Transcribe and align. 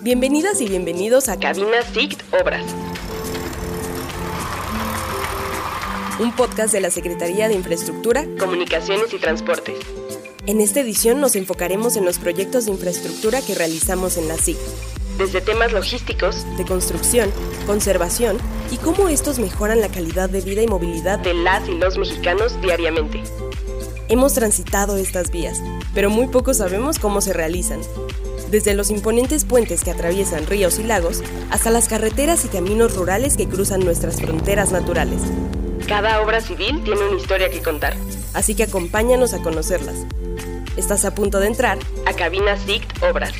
Bienvenidas 0.00 0.62
y 0.62 0.66
bienvenidos 0.66 1.28
a 1.28 1.38
Cabina 1.38 1.82
SICT 1.92 2.22
Obras. 2.40 2.64
Un 6.20 6.34
podcast 6.34 6.72
de 6.72 6.80
la 6.80 6.90
Secretaría 6.90 7.48
de 7.48 7.54
Infraestructura, 7.54 8.24
Comunicaciones 8.38 9.12
y 9.12 9.18
Transportes. 9.18 9.76
En 10.46 10.62
esta 10.62 10.80
edición 10.80 11.20
nos 11.20 11.36
enfocaremos 11.36 11.98
en 11.98 12.06
los 12.06 12.18
proyectos 12.18 12.64
de 12.64 12.70
infraestructura 12.70 13.42
que 13.42 13.54
realizamos 13.54 14.16
en 14.16 14.28
la 14.28 14.38
SIC. 14.38 14.56
Desde 15.18 15.42
temas 15.42 15.74
logísticos, 15.74 16.46
de 16.56 16.64
construcción, 16.64 17.30
conservación 17.66 18.38
y 18.70 18.78
cómo 18.78 19.10
estos 19.10 19.38
mejoran 19.38 19.82
la 19.82 19.88
calidad 19.88 20.30
de 20.30 20.40
vida 20.40 20.62
y 20.62 20.66
movilidad 20.66 21.18
de 21.18 21.34
las 21.34 21.68
y 21.68 21.74
los 21.74 21.98
mexicanos 21.98 22.58
diariamente. 22.62 23.22
Hemos 24.08 24.34
transitado 24.34 24.96
estas 24.96 25.30
vías, 25.30 25.62
pero 25.94 26.10
muy 26.10 26.26
poco 26.26 26.54
sabemos 26.54 26.98
cómo 26.98 27.20
se 27.20 27.32
realizan. 27.32 27.80
Desde 28.50 28.74
los 28.74 28.90
imponentes 28.90 29.44
puentes 29.44 29.82
que 29.82 29.90
atraviesan 29.90 30.46
ríos 30.46 30.78
y 30.78 30.82
lagos 30.82 31.22
hasta 31.50 31.70
las 31.70 31.88
carreteras 31.88 32.44
y 32.44 32.48
caminos 32.48 32.94
rurales 32.94 33.36
que 33.36 33.48
cruzan 33.48 33.80
nuestras 33.80 34.20
fronteras 34.20 34.72
naturales. 34.72 35.22
Cada 35.86 36.20
obra 36.20 36.40
civil 36.40 36.82
tiene 36.84 37.00
una 37.08 37.16
historia 37.16 37.50
que 37.50 37.62
contar, 37.62 37.94
así 38.34 38.54
que 38.54 38.64
acompáñanos 38.64 39.34
a 39.34 39.38
conocerlas. 39.42 39.96
Estás 40.76 41.04
a 41.04 41.14
punto 41.14 41.38
de 41.40 41.46
entrar 41.46 41.78
a 42.06 42.12
Cabina 42.12 42.56
SICT 42.56 43.02
Obras. 43.02 43.32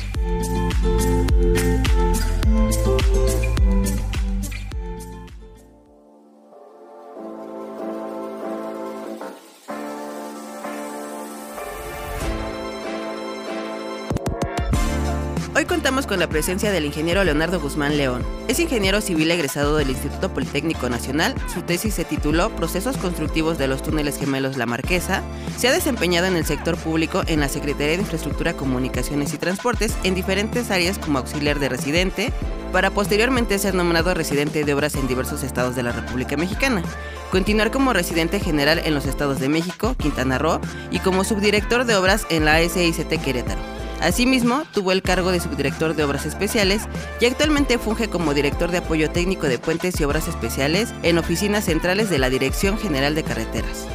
Con 16.05 16.19
la 16.19 16.27
presencia 16.27 16.71
del 16.71 16.85
ingeniero 16.85 17.23
Leonardo 17.23 17.59
Guzmán 17.59 17.97
León. 17.97 18.23
Es 18.47 18.59
ingeniero 18.59 19.01
civil 19.01 19.31
egresado 19.31 19.77
del 19.77 19.89
Instituto 19.89 20.33
Politécnico 20.33 20.89
Nacional. 20.89 21.35
Su 21.53 21.61
tesis 21.61 21.93
se 21.93 22.05
tituló 22.05 22.49
Procesos 22.55 22.97
constructivos 22.97 23.57
de 23.57 23.67
los 23.67 23.81
túneles 23.81 24.17
gemelos 24.17 24.57
La 24.57 24.65
Marquesa. 24.65 25.21
Se 25.57 25.67
ha 25.67 25.71
desempeñado 25.71 26.27
en 26.27 26.35
el 26.35 26.45
sector 26.45 26.77
público 26.77 27.23
en 27.27 27.39
la 27.39 27.49
Secretaría 27.49 27.95
de 27.95 28.01
Infraestructura, 28.01 28.53
Comunicaciones 28.53 29.33
y 29.33 29.37
Transportes 29.37 29.93
en 30.03 30.15
diferentes 30.15 30.71
áreas 30.71 30.99
como 30.99 31.19
auxiliar 31.19 31.59
de 31.59 31.69
residente, 31.69 32.33
para 32.71 32.89
posteriormente 32.89 33.59
ser 33.59 33.75
nombrado 33.75 34.13
residente 34.13 34.63
de 34.63 34.73
obras 34.73 34.95
en 34.95 35.07
diversos 35.07 35.43
estados 35.43 35.75
de 35.75 35.83
la 35.83 35.91
República 35.91 36.35
Mexicana. 36.37 36.81
Continuar 37.31 37.71
como 37.71 37.93
residente 37.93 38.39
general 38.39 38.81
en 38.83 38.95
los 38.95 39.05
estados 39.05 39.39
de 39.39 39.49
México, 39.49 39.95
Quintana 39.97 40.39
Roo 40.39 40.59
y 40.91 40.99
como 40.99 41.23
subdirector 41.23 41.85
de 41.85 41.95
obras 41.95 42.25
en 42.29 42.45
la 42.45 42.59
SICT 42.59 43.21
Querétaro. 43.23 43.82
Asimismo, 44.01 44.63
tuvo 44.73 44.91
el 44.91 45.01
cargo 45.01 45.31
de 45.31 45.39
subdirector 45.39 45.95
de 45.95 46.03
Obras 46.03 46.25
Especiales 46.25 46.83
y 47.21 47.25
actualmente 47.25 47.77
funge 47.77 48.09
como 48.09 48.33
director 48.33 48.71
de 48.71 48.79
apoyo 48.79 49.09
técnico 49.09 49.47
de 49.47 49.59
puentes 49.59 49.99
y 49.99 50.03
obras 50.03 50.27
especiales 50.27 50.93
en 51.03 51.17
oficinas 51.17 51.65
centrales 51.65 52.09
de 52.09 52.19
la 52.19 52.29
Dirección 52.29 52.77
General 52.77 53.15
de 53.15 53.23
Carreteras. 53.23 53.87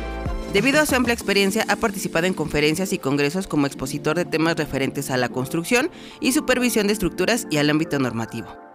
Debido 0.53 0.81
a 0.81 0.87
su 0.87 0.95
amplia 0.95 1.13
experiencia, 1.13 1.67
ha 1.69 1.77
participado 1.77 2.27
en 2.27 2.33
conferencias 2.33 2.95
y 2.95 2.99
congresos 2.99 3.47
como 3.47 3.67
expositor 3.67 4.17
de 4.17 4.25
temas 4.25 4.57
referentes 4.57 5.11
a 5.11 5.19
la 5.19 5.29
construcción 5.29 5.91
y 6.21 6.33
supervisión 6.33 6.87
de 6.87 6.95
estructuras 6.95 7.47
y 7.51 7.59
al 7.59 7.69
ámbito 7.69 7.99
normativo. 7.99 8.68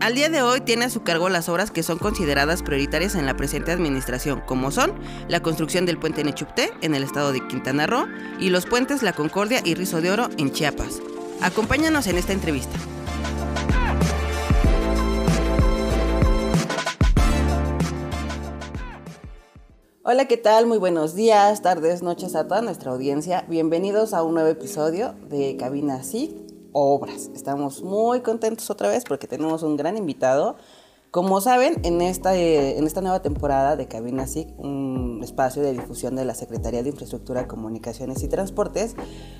Al 0.00 0.14
día 0.14 0.28
de 0.28 0.42
hoy 0.42 0.60
tiene 0.60 0.84
a 0.84 0.90
su 0.90 1.02
cargo 1.02 1.28
las 1.28 1.48
obras 1.48 1.72
que 1.72 1.82
son 1.82 1.98
consideradas 1.98 2.62
prioritarias 2.62 3.16
en 3.16 3.26
la 3.26 3.36
presente 3.36 3.72
administración, 3.72 4.40
como 4.46 4.70
son 4.70 4.94
la 5.26 5.40
construcción 5.40 5.86
del 5.86 5.98
puente 5.98 6.22
Nechupté 6.22 6.70
en 6.82 6.94
el 6.94 7.02
estado 7.02 7.32
de 7.32 7.44
Quintana 7.48 7.88
Roo 7.88 8.06
y 8.38 8.50
los 8.50 8.64
puentes 8.64 9.02
La 9.02 9.12
Concordia 9.12 9.60
y 9.64 9.74
Rizo 9.74 10.00
de 10.00 10.12
Oro 10.12 10.28
en 10.38 10.52
Chiapas. 10.52 11.02
Acompáñanos 11.42 12.06
en 12.06 12.16
esta 12.16 12.32
entrevista. 12.32 12.78
Hola, 20.04 20.26
¿qué 20.26 20.36
tal? 20.36 20.66
Muy 20.66 20.78
buenos 20.78 21.16
días, 21.16 21.60
tardes, 21.60 22.02
noches 22.02 22.36
a 22.36 22.46
toda 22.46 22.62
nuestra 22.62 22.92
audiencia. 22.92 23.44
Bienvenidos 23.48 24.14
a 24.14 24.22
un 24.22 24.34
nuevo 24.34 24.48
episodio 24.48 25.16
de 25.28 25.56
Cabina 25.56 26.04
SIC 26.04 26.57
obras. 26.78 27.30
Estamos 27.34 27.82
muy 27.82 28.20
contentos 28.20 28.70
otra 28.70 28.88
vez 28.88 29.04
porque 29.04 29.26
tenemos 29.26 29.62
un 29.62 29.76
gran 29.76 29.96
invitado. 29.96 30.56
Como 31.10 31.40
saben, 31.40 31.80
en 31.84 32.02
esta, 32.02 32.36
en 32.36 32.86
esta 32.86 33.00
nueva 33.00 33.22
temporada 33.22 33.76
de 33.76 33.88
Cabina 33.88 34.26
SIC, 34.26 34.58
un 34.58 35.20
espacio 35.24 35.62
de 35.62 35.72
difusión 35.72 36.16
de 36.16 36.24
la 36.24 36.34
Secretaría 36.34 36.82
de 36.82 36.90
Infraestructura, 36.90 37.48
Comunicaciones 37.48 38.22
y 38.22 38.28
Transportes, 38.28 38.94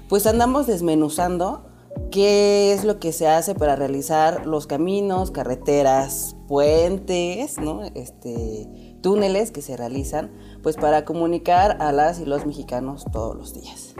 pues 0.08 0.26
andamos 0.26 0.66
desmenuzando 0.66 1.66
qué 2.10 2.72
es 2.72 2.84
lo 2.84 2.98
que 2.98 3.12
se 3.12 3.28
hace 3.28 3.54
para 3.54 3.76
realizar 3.76 4.46
los 4.46 4.66
caminos, 4.66 5.30
carreteras, 5.30 6.36
puentes, 6.46 7.58
¿no? 7.58 7.82
este, 7.94 8.96
túneles 9.02 9.50
que 9.50 9.62
se 9.62 9.76
realizan 9.76 10.30
pues 10.62 10.76
para 10.76 11.04
comunicar 11.04 11.76
a 11.80 11.92
las 11.92 12.18
y 12.20 12.24
los 12.24 12.46
mexicanos 12.46 13.04
todos 13.12 13.36
los 13.36 13.54
días. 13.54 13.94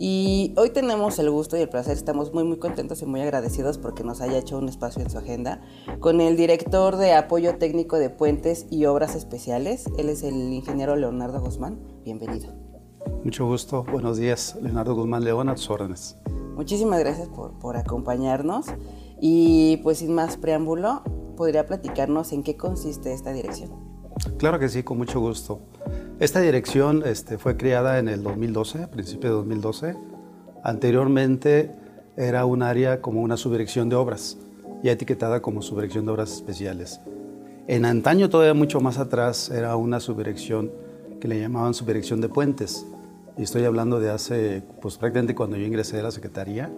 Y 0.00 0.54
hoy 0.56 0.70
tenemos 0.70 1.18
el 1.18 1.28
gusto 1.28 1.56
y 1.56 1.60
el 1.60 1.68
placer, 1.68 1.96
estamos 1.96 2.32
muy 2.32 2.44
muy 2.44 2.58
contentos 2.58 3.02
y 3.02 3.06
muy 3.06 3.20
agradecidos 3.20 3.78
porque 3.78 4.04
nos 4.04 4.20
haya 4.20 4.38
hecho 4.38 4.56
un 4.56 4.68
espacio 4.68 5.02
en 5.02 5.10
su 5.10 5.18
agenda 5.18 5.60
con 5.98 6.20
el 6.20 6.36
director 6.36 6.96
de 6.96 7.14
apoyo 7.14 7.58
técnico 7.58 7.98
de 7.98 8.08
puentes 8.08 8.68
y 8.70 8.84
obras 8.84 9.16
especiales. 9.16 9.86
Él 9.98 10.08
es 10.08 10.22
el 10.22 10.36
ingeniero 10.52 10.94
Leonardo 10.94 11.40
Guzmán. 11.40 11.80
Bienvenido. 12.04 12.52
Mucho 13.24 13.44
gusto, 13.46 13.84
buenos 13.90 14.18
días. 14.18 14.56
Leonardo 14.62 14.94
Guzmán 14.94 15.24
León, 15.24 15.48
a 15.48 15.56
tus 15.56 15.68
órdenes. 15.68 16.16
Muchísimas 16.54 17.00
gracias 17.00 17.28
por, 17.28 17.58
por 17.58 17.76
acompañarnos 17.76 18.66
y 19.20 19.78
pues 19.78 19.98
sin 19.98 20.14
más 20.14 20.36
preámbulo, 20.36 21.02
¿podría 21.36 21.66
platicarnos 21.66 22.30
en 22.30 22.44
qué 22.44 22.56
consiste 22.56 23.12
esta 23.12 23.32
dirección? 23.32 23.72
Claro 24.36 24.60
que 24.60 24.68
sí, 24.68 24.84
con 24.84 24.98
mucho 24.98 25.18
gusto. 25.18 25.60
Esta 26.20 26.40
dirección 26.40 27.04
este, 27.06 27.38
fue 27.38 27.56
creada 27.56 28.00
en 28.00 28.08
el 28.08 28.24
2012, 28.24 28.82
a 28.82 28.90
principios 28.90 29.30
de 29.30 29.36
2012. 29.36 29.96
Anteriormente 30.64 31.70
era 32.16 32.44
un 32.44 32.64
área 32.64 33.00
como 33.00 33.22
una 33.22 33.36
subdirección 33.36 33.88
de 33.88 33.94
obras, 33.94 34.36
ya 34.82 34.90
etiquetada 34.90 35.40
como 35.40 35.62
subdirección 35.62 36.06
de 36.06 36.10
obras 36.10 36.32
especiales. 36.32 37.00
En 37.68 37.84
antaño, 37.84 38.28
todavía 38.30 38.52
mucho 38.52 38.80
más 38.80 38.98
atrás, 38.98 39.48
era 39.50 39.76
una 39.76 40.00
subdirección 40.00 40.72
que 41.20 41.28
le 41.28 41.38
llamaban 41.38 41.72
subdirección 41.72 42.20
de 42.20 42.28
puentes. 42.28 42.84
Y 43.36 43.44
estoy 43.44 43.62
hablando 43.62 44.00
de 44.00 44.10
hace, 44.10 44.64
pues 44.82 44.98
prácticamente 44.98 45.36
cuando 45.36 45.56
yo 45.56 45.66
ingresé 45.66 46.00
a 46.00 46.02
la 46.02 46.10
Secretaría, 46.10 46.72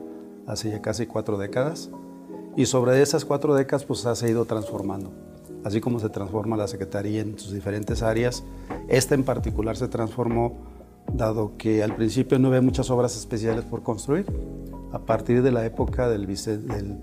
hace 0.46 0.70
ya 0.70 0.82
casi 0.82 1.06
cuatro 1.06 1.38
décadas. 1.38 1.88
Y 2.56 2.66
sobre 2.66 3.00
esas 3.00 3.24
cuatro 3.24 3.54
décadas, 3.54 3.86
pues 3.86 4.04
ha 4.04 4.28
ido 4.28 4.44
transformando 4.44 5.29
así 5.64 5.80
como 5.80 6.00
se 6.00 6.08
transforma 6.08 6.56
la 6.56 6.68
Secretaría 6.68 7.20
en 7.20 7.38
sus 7.38 7.52
diferentes 7.52 8.02
áreas. 8.02 8.44
Esta 8.88 9.14
en 9.14 9.24
particular 9.24 9.76
se 9.76 9.88
transformó 9.88 10.58
dado 11.12 11.56
que 11.56 11.82
al 11.82 11.94
principio 11.96 12.38
no 12.38 12.48
había 12.48 12.60
muchas 12.60 12.90
obras 12.90 13.16
especiales 13.16 13.64
por 13.64 13.82
construir. 13.82 14.26
A 14.92 14.98
partir 14.98 15.42
de 15.42 15.52
la 15.52 15.64
época 15.64 16.08
del, 16.08 16.26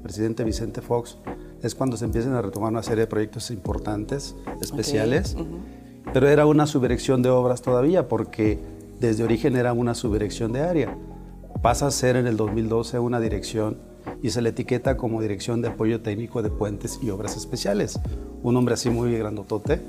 presidente 0.03 0.43
Vicente 0.43 0.81
Fox 0.81 1.17
es 1.61 1.73
cuando 1.73 1.97
se 1.97 2.05
empiezan 2.05 2.33
a 2.33 2.41
retomar 2.41 2.71
una 2.71 2.83
serie 2.83 3.01
de 3.01 3.07
proyectos 3.07 3.49
importantes, 3.49 4.35
especiales, 4.61 5.35
pero 6.13 6.27
era 6.27 6.45
una 6.45 6.67
subdirección 6.67 7.21
de 7.21 7.29
obras 7.29 7.61
todavía 7.61 8.07
porque 8.07 8.59
desde 8.99 9.23
origen 9.23 9.55
era 9.55 9.73
una 9.73 9.95
subdirección 9.95 10.51
de 10.51 10.61
área. 10.61 10.97
Pasa 11.61 11.87
a 11.87 11.91
ser 11.91 12.17
en 12.17 12.27
el 12.27 12.37
2012 12.37 12.99
una 12.99 13.19
dirección 13.19 13.77
y 14.21 14.29
se 14.29 14.41
le 14.41 14.49
etiqueta 14.49 14.97
como 14.97 15.21
Dirección 15.21 15.61
de 15.61 15.69
Apoyo 15.69 16.01
Técnico 16.01 16.41
de 16.41 16.49
Puentes 16.49 16.99
y 17.01 17.09
Obras 17.09 17.37
Especiales. 17.37 17.99
Un 18.43 18.53
nombre 18.53 18.73
así 18.73 18.89
muy 18.89 19.17
grandotote, 19.17 19.81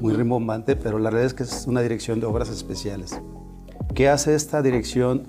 muy 0.00 0.14
rimbombante, 0.14 0.76
pero 0.76 0.98
la 0.98 1.10
realidad 1.10 1.26
es 1.26 1.34
que 1.34 1.42
es 1.42 1.66
una 1.66 1.80
dirección 1.80 2.20
de 2.20 2.26
obras 2.26 2.48
especiales. 2.48 3.20
¿Qué 3.94 4.08
hace 4.08 4.34
esta 4.34 4.62
dirección 4.62 5.24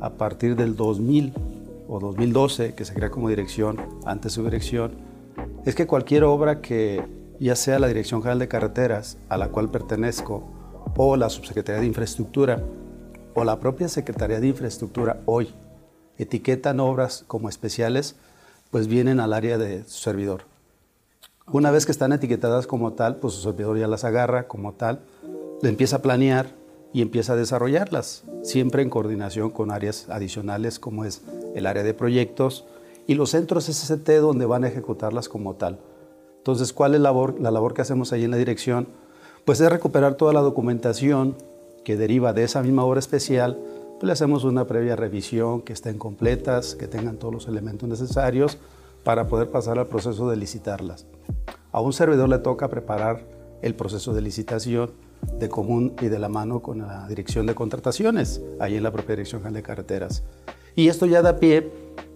a 0.00 0.10
partir 0.10 0.56
del 0.56 0.76
2000 0.76 1.34
o 1.88 2.00
2012, 2.00 2.74
que 2.74 2.84
se 2.84 2.94
crea 2.94 3.10
como 3.10 3.28
dirección, 3.28 3.80
antes 4.04 4.32
su 4.32 4.42
dirección? 4.44 4.92
Es 5.64 5.74
que 5.74 5.86
cualquier 5.86 6.24
obra 6.24 6.60
que 6.60 7.02
ya 7.38 7.54
sea 7.54 7.78
la 7.78 7.88
Dirección 7.88 8.20
General 8.20 8.38
de 8.38 8.48
Carreteras, 8.48 9.18
a 9.28 9.36
la 9.36 9.48
cual 9.48 9.70
pertenezco, 9.70 10.42
o 10.96 11.16
la 11.16 11.28
Subsecretaría 11.28 11.80
de 11.80 11.86
Infraestructura, 11.86 12.62
o 13.34 13.44
la 13.44 13.60
propia 13.60 13.88
Secretaría 13.88 14.40
de 14.40 14.48
Infraestructura 14.48 15.20
hoy, 15.26 15.48
etiquetan 16.18 16.80
obras 16.80 17.24
como 17.26 17.48
especiales, 17.48 18.16
pues 18.70 18.88
vienen 18.88 19.20
al 19.20 19.32
área 19.32 19.56
de 19.58 19.84
su 19.84 20.00
servidor. 20.00 20.42
Una 21.50 21.70
vez 21.70 21.86
que 21.86 21.92
están 21.92 22.12
etiquetadas 22.12 22.66
como 22.66 22.92
tal, 22.92 23.16
pues 23.16 23.34
su 23.34 23.40
servidor 23.40 23.78
ya 23.78 23.86
las 23.86 24.04
agarra 24.04 24.46
como 24.48 24.72
tal, 24.74 25.00
le 25.62 25.68
empieza 25.68 25.96
a 25.96 26.02
planear 26.02 26.50
y 26.92 27.02
empieza 27.02 27.32
a 27.32 27.36
desarrollarlas, 27.36 28.24
siempre 28.42 28.82
en 28.82 28.90
coordinación 28.90 29.50
con 29.50 29.70
áreas 29.70 30.08
adicionales 30.10 30.78
como 30.78 31.04
es 31.04 31.22
el 31.54 31.66
área 31.66 31.82
de 31.82 31.94
proyectos 31.94 32.66
y 33.06 33.14
los 33.14 33.30
centros 33.30 33.64
SST 33.64 34.08
donde 34.20 34.46
van 34.46 34.64
a 34.64 34.68
ejecutarlas 34.68 35.28
como 35.28 35.54
tal. 35.54 35.78
Entonces, 36.38 36.72
¿cuál 36.72 36.94
es 36.94 37.00
la 37.00 37.10
labor, 37.10 37.40
la 37.40 37.50
labor 37.50 37.74
que 37.74 37.82
hacemos 37.82 38.12
ahí 38.12 38.24
en 38.24 38.30
la 38.30 38.36
dirección? 38.36 38.86
Pues 39.44 39.60
es 39.60 39.70
recuperar 39.70 40.14
toda 40.14 40.32
la 40.32 40.40
documentación 40.40 41.34
que 41.84 41.96
deriva 41.96 42.32
de 42.32 42.44
esa 42.44 42.62
misma 42.62 42.84
obra 42.84 43.00
especial 43.00 43.58
pues 43.98 44.06
le 44.06 44.12
hacemos 44.12 44.44
una 44.44 44.64
previa 44.64 44.94
revisión, 44.94 45.60
que 45.60 45.72
estén 45.72 45.98
completas, 45.98 46.76
que 46.76 46.86
tengan 46.86 47.16
todos 47.16 47.34
los 47.34 47.48
elementos 47.48 47.88
necesarios 47.88 48.56
para 49.02 49.26
poder 49.26 49.50
pasar 49.50 49.76
al 49.78 49.88
proceso 49.88 50.30
de 50.30 50.36
licitarlas. 50.36 51.06
A 51.72 51.80
un 51.80 51.92
servidor 51.92 52.28
le 52.28 52.38
toca 52.38 52.68
preparar 52.68 53.24
el 53.60 53.74
proceso 53.74 54.14
de 54.14 54.22
licitación 54.22 54.92
de 55.40 55.48
común 55.48 55.94
y 56.00 56.06
de 56.06 56.20
la 56.20 56.28
mano 56.28 56.62
con 56.62 56.78
la 56.78 57.08
Dirección 57.08 57.46
de 57.46 57.56
Contrataciones, 57.56 58.40
ahí 58.60 58.76
en 58.76 58.84
la 58.84 58.92
propia 58.92 59.16
Dirección 59.16 59.40
General 59.40 59.54
de 59.54 59.62
Carreteras. 59.64 60.22
Y 60.76 60.86
esto 60.86 61.06
ya 61.06 61.20
da 61.20 61.40
pie 61.40 61.68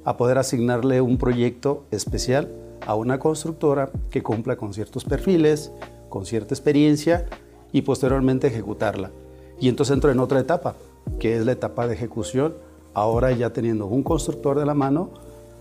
a 0.04 0.16
poder 0.16 0.38
asignarle 0.38 1.00
un 1.00 1.18
proyecto 1.18 1.84
especial 1.90 2.48
a 2.86 2.94
una 2.94 3.18
constructora 3.18 3.90
que 4.10 4.22
cumpla 4.22 4.54
con 4.54 4.72
ciertos 4.72 5.04
perfiles, 5.04 5.72
con 6.08 6.26
cierta 6.26 6.54
experiencia 6.54 7.26
y 7.72 7.82
posteriormente 7.82 8.46
ejecutarla. 8.46 9.10
Y 9.58 9.68
entonces 9.68 9.94
entro 9.94 10.12
en 10.12 10.20
otra 10.20 10.38
etapa, 10.38 10.76
que 11.18 11.36
es 11.36 11.44
la 11.44 11.52
etapa 11.52 11.86
de 11.86 11.94
ejecución, 11.94 12.54
ahora 12.94 13.32
ya 13.32 13.52
teniendo 13.52 13.86
un 13.86 14.02
constructor 14.02 14.58
de 14.58 14.66
la 14.66 14.74
mano, 14.74 15.10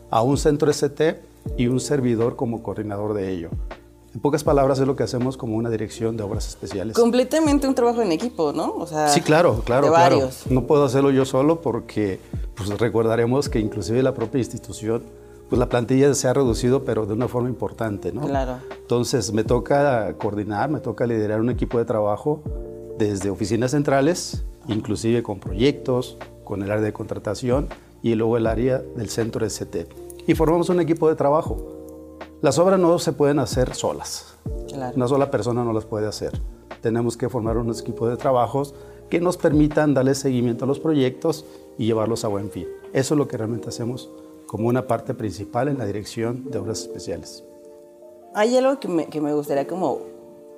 a 0.10 0.22
un 0.22 0.38
centro 0.38 0.70
ST 0.70 1.22
y 1.58 1.68
un 1.68 1.80
servidor 1.80 2.36
como 2.36 2.62
coordinador 2.62 3.14
de 3.14 3.32
ello. 3.32 3.50
En 4.14 4.20
pocas 4.20 4.44
palabras 4.44 4.78
es 4.80 4.86
lo 4.86 4.98
que 4.98 5.04
hacemos 5.04 5.38
como 5.38 5.56
una 5.56 5.70
dirección 5.70 6.18
de 6.18 6.24
obras 6.24 6.50
especiales. 6.50 6.98
Completamente 6.98 7.66
un 7.66 7.74
trabajo 7.74 8.02
en 8.02 8.12
equipo, 8.12 8.52
¿no? 8.52 8.74
O 8.76 8.86
sea, 8.86 9.08
sí, 9.08 9.22
claro, 9.22 9.62
claro, 9.64 9.88
claro. 9.88 10.30
No 10.50 10.68
puedo 10.68 10.84
hacerlo 10.84 11.12
yo 11.12 11.24
solo 11.24 11.62
porque 11.62 12.20
pues 12.56 12.78
recordaremos 12.78 13.48
que 13.48 13.60
inclusive 13.60 14.04
la 14.04 14.14
propia 14.14 14.40
institución, 14.40 15.02
pues 15.48 15.58
la 15.60 15.70
plantilla 15.70 16.14
se 16.14 16.28
ha 16.28 16.34
reducido, 16.34 16.84
pero 16.84 17.06
de 17.06 17.14
una 17.14 17.30
forma 17.30 17.48
importante, 17.48 18.12
¿no? 18.12 18.22
Claro. 18.28 18.58
Entonces 18.82 19.32
me 19.32 19.46
toca 19.46 20.14
coordinar, 20.18 20.70
me 20.70 20.82
toca 20.82 21.08
liderar 21.08 21.40
un 21.40 21.50
equipo 21.50 21.78
de 21.78 21.86
trabajo 21.86 22.42
desde 22.98 23.30
oficinas 23.30 23.72
centrales, 23.72 24.44
inclusive 24.68 25.24
con 25.24 25.40
proyectos, 25.40 26.18
con 26.44 26.62
el 26.62 26.72
área 26.72 26.84
de 26.84 26.94
contratación 26.94 27.68
y 28.02 28.16
luego 28.16 28.38
el 28.38 28.48
área 28.48 28.80
del 28.80 29.10
centro 29.10 29.46
ST. 29.46 29.88
Y 30.28 30.36
formamos 30.36 30.70
un 30.70 30.80
equipo 30.80 31.10
de 31.10 31.16
trabajo 31.16 31.82
las 32.42 32.58
obras 32.58 32.80
no 32.80 32.98
se 32.98 33.14
pueden 33.14 33.38
hacer 33.38 33.76
solas. 33.76 34.36
Una 34.96 35.08
sola 35.08 35.30
persona 35.30 35.64
no 35.64 35.74
las 35.74 35.86
puede 35.86 36.08
hacer. 36.08 36.32
Tenemos 36.82 37.16
que 37.16 37.30
formar 37.30 37.56
un 37.58 37.70
equipo 37.70 38.08
de 38.08 38.18
trabajos 38.18 38.74
que 39.12 39.22
nos 39.22 39.38
permitan 39.38 39.94
darle 39.94 40.16
seguimiento 40.16 40.66
a 40.66 40.68
los 40.68 40.80
proyectos 40.80 41.46
y 41.78 41.86
llevarlos 41.86 42.26
a 42.26 42.30
buen 42.30 42.50
fin. 42.50 42.68
Eso 42.94 43.14
es 43.14 43.18
lo 43.20 43.28
que 43.28 43.38
realmente 43.38 43.70
hacemos 43.70 44.10
como 44.48 44.70
una 44.70 44.88
parte 44.88 45.14
principal 45.14 45.68
en 45.68 45.78
la 45.78 45.86
dirección 45.86 46.50
de 46.50 46.58
obras 46.58 46.82
especiales. 46.82 47.44
Hay 48.34 48.58
algo 48.58 48.80
que 48.80 48.88
me, 48.88 49.34
gustaría 49.36 49.68
como 49.68 50.00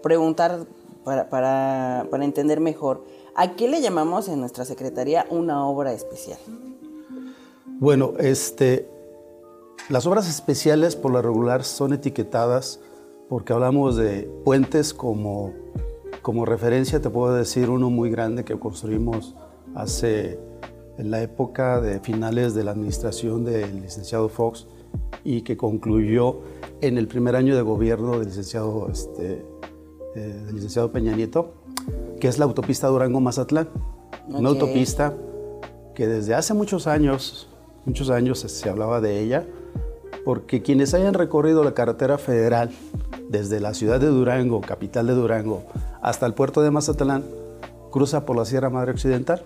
preguntar 0.02 0.66
para, 1.04 1.30
para, 1.30 2.08
para 2.10 2.26
entender 2.26 2.60
mejor. 2.60 3.04
¿A 3.36 3.56
qué 3.56 3.68
le 3.68 3.82
llamamos 3.82 4.28
en 4.28 4.40
nuestra 4.40 4.66
secretaría 4.66 5.26
una 5.30 5.68
obra 5.68 5.94
especial? 5.94 6.38
Bueno, 7.80 8.14
este, 8.20 8.88
las 9.90 10.06
obras 10.06 10.30
especiales 10.30 10.96
por 10.96 11.12
lo 11.12 11.22
regular 11.22 11.64
son 11.64 11.94
etiquetadas 11.94 12.80
porque 13.28 13.52
hablamos 13.52 13.96
de 13.96 14.30
puentes 14.46 14.94
como, 14.94 15.54
como 16.22 16.46
referencia, 16.46 17.02
te 17.02 17.10
puedo 17.10 17.34
decir 17.34 17.70
uno 17.70 17.90
muy 17.90 18.10
grande 18.10 18.46
que 18.46 18.58
construimos 18.58 19.36
hace 19.76 20.40
en 20.98 21.10
la 21.10 21.22
época 21.22 21.82
de 21.82 22.00
finales 22.00 22.54
de 22.54 22.64
la 22.64 22.72
administración 22.72 23.44
del 23.44 23.82
licenciado 23.82 24.30
Fox 24.30 24.68
y 25.24 25.42
que 25.42 25.58
concluyó 25.58 26.42
en 26.82 26.98
el 26.98 27.08
primer 27.08 27.36
año 27.36 27.56
de 27.56 27.62
gobierno 27.62 28.20
del 28.20 28.28
licenciado, 28.28 28.88
este, 28.92 29.44
eh, 30.16 30.44
del 30.46 30.56
licenciado 30.56 30.92
Peña 30.92 31.16
Nieto, 31.16 31.54
que 32.20 32.28
es 32.28 32.40
la 32.40 32.46
autopista 32.46 32.88
Durango-Mazatlán. 32.88 33.70
Una 34.28 34.50
autopista 34.50 35.14
que 35.96 36.08
desde 36.08 36.34
hace 36.36 36.54
muchos 36.54 36.88
años, 36.88 37.50
muchos 37.86 38.10
años 38.10 38.40
se 38.40 38.70
hablaba 38.70 39.02
de 39.02 39.20
ella, 39.20 39.46
porque 40.24 40.62
quienes 40.62 40.94
hayan 40.94 41.14
recorrido 41.14 41.64
la 41.64 41.74
carretera 41.74 42.18
federal 42.18 42.72
desde 43.30 43.60
la 43.60 43.74
ciudad 43.74 44.00
de 44.00 44.08
Durango, 44.08 44.62
capital 44.62 45.08
de 45.08 45.14
Durango, 45.14 45.64
hasta 46.02 46.26
el 46.26 46.34
puerto 46.34 46.62
de 46.62 46.72
Mazatlán, 46.72 47.24
cruza 47.92 48.26
por 48.26 48.38
la 48.38 48.46
Sierra 48.46 48.70
Madre 48.70 48.92
Occidental, 48.92 49.44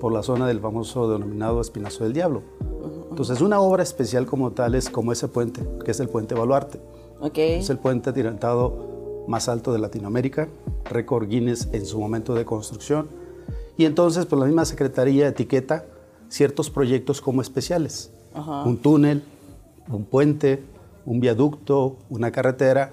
por 0.00 0.12
la 0.12 0.22
zona 0.22 0.46
del 0.46 0.60
famoso 0.60 1.10
denominado 1.10 1.60
Espinazo 1.60 2.04
del 2.04 2.12
Diablo. 2.12 2.42
Entonces, 3.10 3.40
una 3.40 3.60
obra 3.60 3.82
especial 3.82 4.26
como 4.26 4.52
tal 4.52 4.74
es 4.74 4.90
como 4.90 5.12
ese 5.12 5.28
puente, 5.28 5.66
que 5.84 5.90
es 5.90 6.00
el 6.00 6.08
puente 6.08 6.34
Baluarte. 6.34 6.80
Es 7.34 7.70
el 7.70 7.78
puente 7.78 8.10
atirantado 8.10 8.95
más 9.26 9.48
alto 9.48 9.72
de 9.72 9.78
Latinoamérica, 9.78 10.48
récord 10.84 11.28
Guinness 11.28 11.68
en 11.72 11.86
su 11.86 11.98
momento 11.98 12.34
de 12.34 12.44
construcción. 12.44 13.08
Y 13.76 13.84
entonces, 13.84 14.24
por 14.24 14.30
pues, 14.30 14.40
la 14.40 14.46
misma 14.46 14.64
Secretaría 14.64 15.28
etiqueta 15.28 15.84
ciertos 16.28 16.70
proyectos 16.70 17.20
como 17.20 17.42
especiales. 17.42 18.10
Un 18.64 18.76
túnel, 18.76 19.22
un 19.88 20.04
puente, 20.04 20.62
un 21.06 21.20
viaducto, 21.20 21.96
una 22.10 22.30
carretera, 22.30 22.90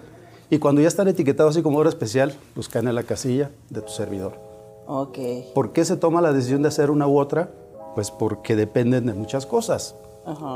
y 0.50 0.60
cuando 0.60 0.82
ya 0.82 0.88
están 0.88 1.08
etiquetados 1.08 1.56
así 1.56 1.64
como 1.64 1.80
obra 1.80 1.90
especial, 1.90 2.34
pues 2.54 2.70
caen 2.70 2.88
en 2.88 2.96
la 2.96 3.04
casilla 3.04 3.50
de 3.70 3.82
tu 3.82 3.92
servidor. 3.92 4.38
Ok. 4.86 5.18
¿Por 5.56 5.74
qué 5.74 5.84
se 5.84 5.98
toma 5.98 6.22
la 6.22 6.32
decisión 6.32 6.62
de 6.62 6.68
hacer 6.68 6.92
una 6.92 7.08
u 7.08 7.18
otra? 7.18 7.50
Pues 7.96 8.12
porque 8.12 8.56
dependen 8.56 9.08
de 9.08 9.14
muchas 9.14 9.46
cosas. 9.46 9.96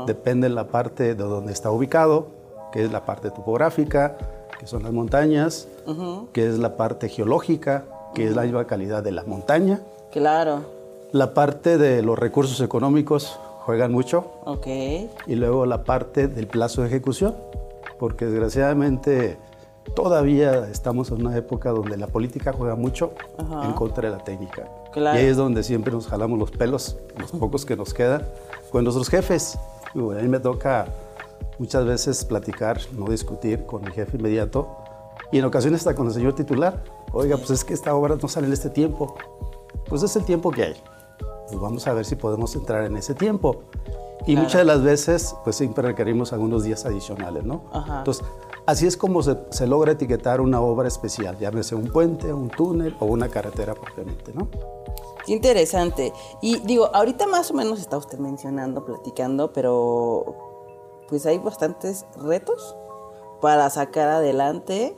Depende 0.06 0.48
de 0.48 0.54
la 0.54 0.68
parte 0.68 1.14
de 1.14 1.24
donde 1.24 1.52
está 1.52 1.70
ubicado, 1.70 2.28
que 2.72 2.84
es 2.84 2.92
la 2.92 3.04
parte 3.04 3.30
topográfica, 3.30 4.16
que 4.58 4.66
son 4.66 4.82
las 4.82 4.92
montañas, 4.92 5.68
que 6.32 6.48
es 6.48 6.58
la 6.58 6.76
parte 6.76 7.08
geológica, 7.08 7.84
que 8.14 8.26
es 8.26 8.34
la 8.34 8.42
misma 8.42 8.66
calidad 8.66 9.02
de 9.02 9.12
la 9.12 9.22
montaña. 9.24 9.80
Claro. 10.10 10.62
La 11.12 11.32
parte 11.34 11.78
de 11.78 12.02
los 12.02 12.18
recursos 12.18 12.60
económicos, 12.60 13.38
juegan 13.60 13.92
mucho. 13.92 14.24
Ok. 14.44 14.66
Y 15.26 15.34
luego 15.34 15.66
la 15.66 15.84
parte 15.84 16.26
del 16.26 16.46
plazo 16.46 16.82
de 16.82 16.88
ejecución, 16.88 17.34
porque 17.98 18.24
desgraciadamente 18.24 19.36
todavía 19.94 20.68
estamos 20.70 21.10
en 21.10 21.26
una 21.26 21.36
época 21.36 21.70
donde 21.70 21.96
la 21.96 22.06
política 22.06 22.52
juega 22.52 22.76
mucho 22.76 23.12
en 23.38 23.72
contra 23.72 24.10
de 24.10 24.16
la 24.16 24.24
técnica. 24.24 24.68
Y 24.94 25.00
ahí 25.00 25.26
es 25.26 25.36
donde 25.36 25.62
siempre 25.62 25.92
nos 25.92 26.06
jalamos 26.06 26.38
los 26.38 26.50
pelos, 26.50 26.96
los 27.18 27.30
pocos 27.32 27.64
que 27.64 27.76
nos 27.76 27.94
quedan, 27.94 28.22
con 28.72 28.84
nuestros 28.84 29.08
jefes. 29.08 29.58
Y 29.94 29.98
a 29.98 30.22
mí 30.22 30.28
me 30.28 30.40
toca 30.40 30.86
muchas 31.58 31.84
veces 31.84 32.24
platicar, 32.24 32.80
no 32.92 33.06
discutir 33.06 33.66
con 33.66 33.82
mi 33.82 33.90
jefe 33.92 34.16
inmediato, 34.16 34.76
y 35.32 35.38
en 35.38 35.44
ocasiones 35.44 35.80
hasta 35.80 35.94
con 35.94 36.06
el 36.06 36.12
señor 36.12 36.34
titular. 36.34 36.82
Oiga, 37.12 37.36
pues 37.36 37.50
es 37.50 37.64
que 37.64 37.74
esta 37.74 37.94
obra 37.94 38.16
no 38.16 38.28
sale 38.28 38.46
en 38.46 38.52
este 38.52 38.70
tiempo. 38.70 39.14
Pues 39.88 40.02
es 40.02 40.16
el 40.16 40.24
tiempo 40.24 40.50
que 40.50 40.62
hay 40.62 40.76
pues 41.48 41.60
vamos 41.60 41.86
a 41.86 41.94
ver 41.94 42.04
si 42.04 42.14
podemos 42.16 42.54
entrar 42.54 42.84
en 42.84 42.96
ese 42.96 43.14
tiempo. 43.14 43.62
Y 44.26 44.36
muchas 44.36 44.56
de 44.56 44.64
las 44.64 44.82
veces, 44.82 45.34
pues 45.42 45.56
siempre 45.56 45.82
requerimos 45.82 46.34
algunos 46.34 46.62
días 46.62 46.84
adicionales, 46.84 47.44
¿no? 47.44 47.62
Entonces, 47.72 48.22
así 48.66 48.86
es 48.86 48.96
como 48.96 49.22
se, 49.22 49.38
se, 49.50 49.66
logra 49.66 49.92
etiquetar 49.92 50.42
una 50.42 50.60
obra 50.60 50.86
especial, 50.86 51.38
llámese 51.38 51.74
un 51.74 51.90
puente, 51.90 52.30
un 52.30 52.50
túnel 52.50 52.94
o 53.00 53.06
una 53.06 53.28
carretera 53.28 53.74
propiamente, 53.74 54.34
¿no? 54.34 54.48
Qué 55.24 55.32
interesante. 55.32 56.12
Y 56.42 56.58
digo, 56.58 56.94
ahorita 56.94 57.26
más 57.26 57.50
o 57.50 57.54
menos 57.54 57.80
está 57.80 57.96
usted 57.96 58.18
mencionando, 58.18 58.84
platicando, 58.84 59.52
pero 59.52 60.47
pues 61.08 61.26
hay 61.26 61.38
bastantes 61.38 62.06
retos 62.16 62.76
para 63.40 63.68
sacar 63.70 64.08
adelante 64.08 64.96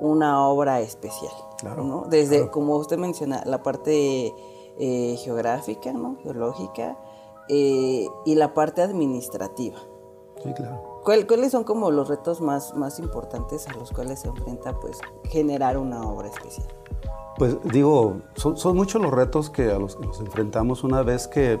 una 0.00 0.46
obra 0.46 0.80
especial. 0.80 1.32
Claro. 1.58 1.84
¿no? 1.84 2.06
Desde, 2.08 2.50
como 2.50 2.76
usted 2.76 2.98
menciona, 2.98 3.42
la 3.44 3.62
parte 3.62 4.32
eh, 4.78 5.16
geográfica, 5.18 5.92
¿no? 5.92 6.16
geológica, 6.22 6.96
eh, 7.48 8.06
y 8.24 8.34
la 8.34 8.54
parte 8.54 8.82
administrativa. 8.82 9.78
Sí, 10.42 10.52
claro. 10.54 11.00
¿Cuáles 11.02 11.52
son 11.52 11.64
como 11.64 11.90
los 11.90 12.08
retos 12.08 12.40
más, 12.40 12.74
más 12.74 12.98
importantes 12.98 13.66
a 13.66 13.72
los 13.72 13.90
cuales 13.90 14.20
se 14.20 14.28
enfrenta 14.28 14.78
pues, 14.78 14.98
generar 15.24 15.78
una 15.78 16.02
obra 16.02 16.28
especial? 16.28 16.68
Pues 17.38 17.56
digo, 17.64 18.20
son, 18.34 18.76
muchos 18.76 19.00
los 19.00 19.12
retos 19.12 19.48
que 19.48 19.70
a 19.70 19.78
los 19.78 19.96
que 19.96 20.06
nos 20.06 20.20
enfrentamos 20.20 20.84
una 20.84 21.02
vez 21.02 21.28
que, 21.28 21.60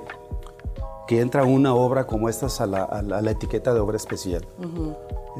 que 1.08 1.22
entra 1.22 1.42
una 1.44 1.74
obra 1.74 2.06
como 2.06 2.28
esta 2.28 2.48
a 2.62 2.66
la, 2.66 2.84
a 2.84 3.00
la, 3.00 3.30
etiqueta 3.30 3.72
de 3.72 3.80
obra 3.80 3.96
especial. 3.96 4.46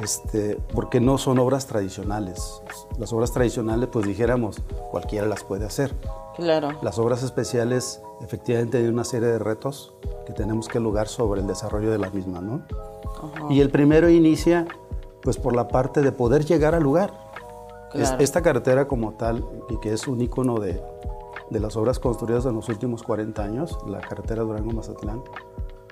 este, 0.02 0.58
porque 0.74 0.98
no 0.98 1.18
son 1.18 1.38
obras 1.38 1.66
tradicionales. 1.66 2.62
Las 2.98 3.12
obras 3.12 3.32
tradicionales, 3.32 3.90
pues 3.92 4.06
dijéramos, 4.06 4.62
cualquiera 4.90 5.26
las 5.26 5.44
puede 5.44 5.66
hacer. 5.66 5.94
Claro. 6.36 6.70
Las 6.80 6.98
obras 6.98 7.22
especiales 7.22 8.00
efectivamente 8.22 8.78
hay 8.78 8.86
una 8.86 9.04
serie 9.04 9.28
de 9.28 9.38
retos 9.38 9.92
que 10.26 10.32
tenemos 10.32 10.68
que 10.68 10.80
lugar 10.80 11.06
sobre 11.06 11.42
el 11.42 11.46
desarrollo 11.46 11.90
de 11.90 11.98
las 11.98 12.14
mismas, 12.14 12.42
¿no? 12.42 12.62
Y 13.50 13.60
el 13.60 13.68
primero 13.68 14.08
inicia 14.08 14.66
pues 15.22 15.36
por 15.36 15.54
la 15.54 15.68
parte 15.68 16.00
de 16.00 16.12
poder 16.12 16.46
llegar 16.46 16.74
al 16.74 16.82
lugar. 16.82 17.12
esta 17.92 18.40
carretera 18.40 18.88
como 18.88 19.12
tal, 19.12 19.44
y 19.68 19.78
que 19.80 19.92
es 19.92 20.08
un 20.08 20.22
icono 20.22 20.60
de, 20.60 20.82
de 21.50 21.60
las 21.60 21.76
obras 21.76 21.98
construidas 21.98 22.46
en 22.46 22.54
los 22.54 22.68
últimos 22.68 23.02
40 23.02 23.42
años, 23.42 23.78
la 23.86 24.00
carretera 24.00 24.42
Durango-Mazatlán, 24.42 25.22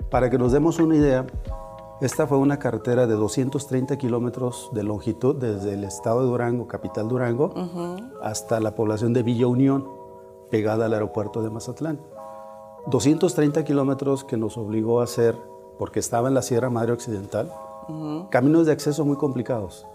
para 0.09 0.29
que 0.29 0.37
nos 0.37 0.51
demos 0.51 0.79
una 0.79 0.95
idea, 0.95 1.25
esta 1.99 2.27
fue 2.27 2.37
una 2.37 2.59
carretera 2.59 3.07
de 3.07 3.15
230 3.15 3.97
kilómetros 3.97 4.69
de 4.73 4.83
longitud 4.83 5.35
desde 5.35 5.73
el 5.73 5.83
estado 5.83 6.21
de 6.21 6.27
Durango, 6.27 6.67
capital 6.67 7.07
Durango, 7.07 7.53
hasta 8.21 8.59
la 8.59 8.75
población 8.75 9.13
de 9.13 9.23
Villa 9.23 9.47
Unión 9.47 9.87
pegada 10.51 10.85
al 10.85 10.93
aeropuerto 10.93 11.41
de 11.41 11.49
Mazatlán. 11.49 11.99
230 12.87 13.65
kilómetros 13.65 14.23
que 14.23 14.37
nos 14.37 14.57
obligó 14.57 15.01
a 15.01 15.05
hacer, 15.05 15.35
porque 15.77 15.99
estaba 15.99 16.27
en 16.27 16.35
la 16.35 16.41
Sierra 16.41 16.69
Madre 16.69 16.93
Occidental, 16.93 17.51
caminos 18.29 18.65
de 18.65 18.71
acceso 18.71 19.03
muy 19.03 19.17
complicados. 19.17 19.85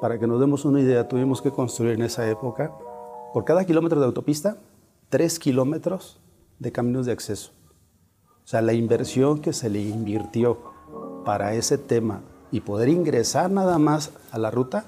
Para 0.00 0.18
que 0.18 0.26
nos 0.26 0.38
demos 0.38 0.64
una 0.64 0.80
idea, 0.80 1.08
tuvimos 1.08 1.42
que 1.42 1.50
construir 1.50 1.94
en 1.94 2.02
esa 2.02 2.28
época, 2.28 2.76
por 3.32 3.44
cada 3.44 3.64
kilómetro 3.64 3.98
de 3.98 4.06
autopista, 4.06 4.58
tres 5.12 5.38
kilómetros 5.38 6.18
de 6.58 6.72
caminos 6.72 7.04
de 7.04 7.12
acceso. 7.12 7.52
O 8.44 8.48
sea, 8.48 8.62
la 8.62 8.72
inversión 8.72 9.42
que 9.42 9.52
se 9.52 9.68
le 9.68 9.78
invirtió 9.78 10.56
para 11.26 11.52
ese 11.52 11.76
tema 11.76 12.22
y 12.50 12.60
poder 12.60 12.88
ingresar 12.88 13.50
nada 13.50 13.78
más 13.78 14.12
a 14.30 14.38
la 14.38 14.50
ruta, 14.50 14.86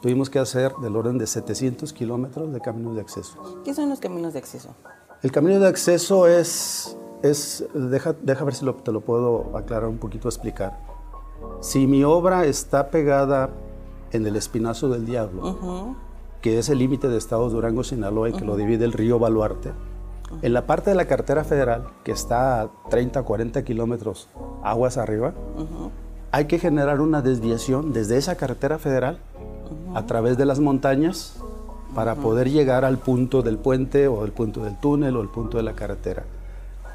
tuvimos 0.00 0.30
que 0.30 0.38
hacer 0.38 0.72
del 0.80 0.96
orden 0.96 1.18
de 1.18 1.26
700 1.26 1.92
kilómetros 1.92 2.50
de 2.54 2.60
caminos 2.62 2.94
de 2.94 3.02
acceso. 3.02 3.60
¿Qué 3.62 3.74
son 3.74 3.90
los 3.90 4.00
caminos 4.00 4.32
de 4.32 4.38
acceso? 4.38 4.70
El 5.22 5.30
camino 5.30 5.60
de 5.60 5.68
acceso 5.68 6.26
es, 6.26 6.96
es 7.22 7.62
deja, 7.74 8.14
deja 8.14 8.44
ver 8.44 8.54
si 8.54 8.64
te 8.82 8.92
lo 8.92 9.02
puedo 9.02 9.54
aclarar 9.58 9.90
un 9.90 9.98
poquito, 9.98 10.28
explicar. 10.28 10.74
Si 11.60 11.86
mi 11.86 12.02
obra 12.02 12.46
está 12.46 12.88
pegada 12.88 13.50
en 14.10 14.26
el 14.26 14.36
Espinazo 14.36 14.88
del 14.88 15.04
Diablo, 15.04 15.94
que 16.40 16.58
es 16.58 16.68
el 16.68 16.78
límite 16.78 17.08
de 17.08 17.18
estados 17.18 17.52
Durango, 17.52 17.84
Sinaloa 17.84 18.30
y 18.30 18.32
que 18.32 18.44
lo 18.44 18.56
divide 18.56 18.84
el 18.84 18.92
río 18.92 19.18
Baluarte, 19.18 19.72
en 20.42 20.52
la 20.52 20.66
parte 20.66 20.90
de 20.90 20.96
la 20.96 21.06
carretera 21.06 21.44
federal, 21.44 21.88
que 22.04 22.12
está 22.12 22.62
a 22.62 22.70
30, 22.88 23.22
40 23.22 23.64
kilómetros 23.64 24.28
aguas 24.62 24.96
arriba, 24.96 25.34
hay 26.30 26.44
que 26.46 26.58
generar 26.58 27.00
una 27.00 27.20
desviación 27.20 27.92
desde 27.92 28.16
esa 28.16 28.36
carretera 28.36 28.78
federal 28.78 29.18
a 29.94 30.06
través 30.06 30.38
de 30.38 30.46
las 30.46 30.60
montañas 30.60 31.36
para 31.94 32.14
poder 32.14 32.48
llegar 32.48 32.84
al 32.84 32.98
punto 32.98 33.42
del 33.42 33.58
puente 33.58 34.06
o 34.06 34.24
el 34.24 34.30
punto 34.30 34.62
del 34.62 34.78
túnel 34.78 35.16
o 35.16 35.20
el 35.20 35.28
punto 35.28 35.56
de 35.56 35.64
la 35.64 35.72
carretera. 35.72 36.24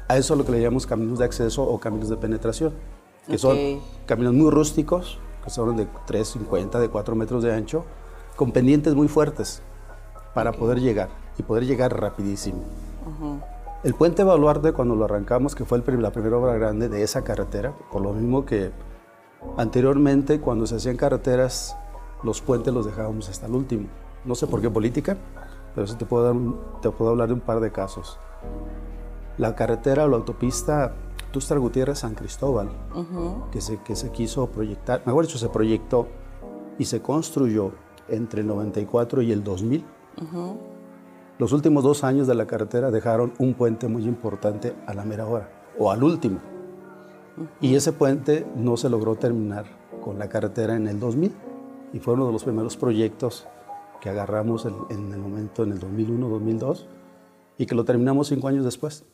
A 0.08 0.16
eso 0.16 0.34
es 0.34 0.38
lo 0.38 0.46
que 0.46 0.52
le 0.52 0.62
llamamos 0.62 0.86
caminos 0.86 1.18
de 1.18 1.26
acceso 1.26 1.62
o 1.62 1.78
caminos 1.78 2.08
de 2.08 2.16
penetración, 2.16 2.72
que 3.28 3.36
son 3.36 3.58
caminos 4.06 4.32
muy 4.32 4.50
rústicos, 4.50 5.18
que 5.44 5.50
son 5.50 5.76
de 5.76 5.86
3,50, 6.06 6.78
de 6.78 6.88
4 6.88 7.14
metros 7.16 7.42
de 7.42 7.52
ancho, 7.52 7.84
con 8.36 8.52
pendientes 8.52 8.94
muy 8.94 9.08
fuertes 9.08 9.62
para 10.34 10.52
poder 10.52 10.80
llegar 10.80 11.08
y 11.38 11.42
poder 11.42 11.64
llegar 11.64 11.98
rapidísimo. 11.98 12.62
El 13.82 13.94
puente 13.94 14.24
Baluarte, 14.24 14.72
cuando 14.72 14.94
lo 14.94 15.04
arrancamos, 15.04 15.54
que 15.54 15.64
fue 15.64 15.78
la 15.78 16.10
primera 16.10 16.36
obra 16.36 16.54
grande 16.54 16.88
de 16.88 17.02
esa 17.02 17.24
carretera, 17.24 17.74
por 17.90 18.02
lo 18.02 18.12
mismo 18.12 18.44
que 18.44 18.72
anteriormente 19.56 20.40
cuando 20.40 20.66
se 20.66 20.76
hacían 20.76 20.96
carreteras, 20.96 21.76
los 22.22 22.40
puentes 22.40 22.72
los 22.74 22.84
dejábamos 22.84 23.28
hasta 23.28 23.46
el 23.46 23.54
último. 23.54 23.88
No 24.24 24.34
sé 24.34 24.46
por 24.46 24.60
qué 24.60 24.68
política, 24.68 25.16
pero 25.74 25.84
eso 25.84 25.96
te 25.96 26.04
puedo, 26.04 26.34
te 26.82 26.90
puedo 26.90 27.12
hablar 27.12 27.28
de 27.28 27.34
un 27.34 27.40
par 27.40 27.60
de 27.60 27.70
casos. 27.70 28.18
La 29.38 29.54
carretera 29.54 30.04
o 30.04 30.08
la 30.08 30.16
autopista 30.16 30.94
Tustra 31.30 31.58
Gutiérrez 31.58 32.00
San 32.00 32.14
Cristóbal, 32.14 32.70
que, 33.52 33.60
se, 33.60 33.78
que 33.82 33.94
se 33.94 34.10
quiso 34.10 34.48
proyectar, 34.48 35.02
mejor 35.06 35.26
dicho, 35.26 35.38
se 35.38 35.48
proyectó 35.48 36.08
y 36.78 36.86
se 36.86 37.00
construyó 37.02 37.72
entre 38.08 38.40
el 38.40 38.46
94 38.46 39.22
y 39.22 39.32
el 39.32 39.42
2000. 39.42 39.84
Los 41.38 41.52
últimos 41.52 41.84
dos 41.84 42.04
años 42.04 42.26
de 42.26 42.34
la 42.34 42.46
carretera 42.46 42.90
dejaron 42.90 43.34
un 43.38 43.54
puente 43.54 43.88
muy 43.88 44.04
importante 44.04 44.74
a 44.86 44.94
la 44.94 45.04
mera 45.04 45.26
hora, 45.26 45.50
o 45.78 45.90
al 45.90 46.02
último. 46.02 46.40
Y 47.60 47.74
ese 47.74 47.92
puente 47.92 48.46
no 48.56 48.76
se 48.76 48.88
logró 48.88 49.16
terminar 49.16 49.66
con 50.02 50.18
la 50.18 50.28
carretera 50.28 50.76
en 50.76 50.86
el 50.86 50.98
2000, 50.98 51.32
y 51.92 51.98
fue 51.98 52.14
uno 52.14 52.26
de 52.26 52.32
los 52.32 52.44
primeros 52.44 52.76
proyectos 52.76 53.46
que 54.00 54.08
agarramos 54.08 54.64
en, 54.64 54.74
en 54.88 55.12
el 55.12 55.20
momento, 55.20 55.62
en 55.62 55.72
el 55.72 55.80
2001-2002, 55.80 56.86
y 57.58 57.66
que 57.66 57.74
lo 57.74 57.84
terminamos 57.84 58.28
cinco 58.28 58.48
años 58.48 58.64
después. 58.64 59.04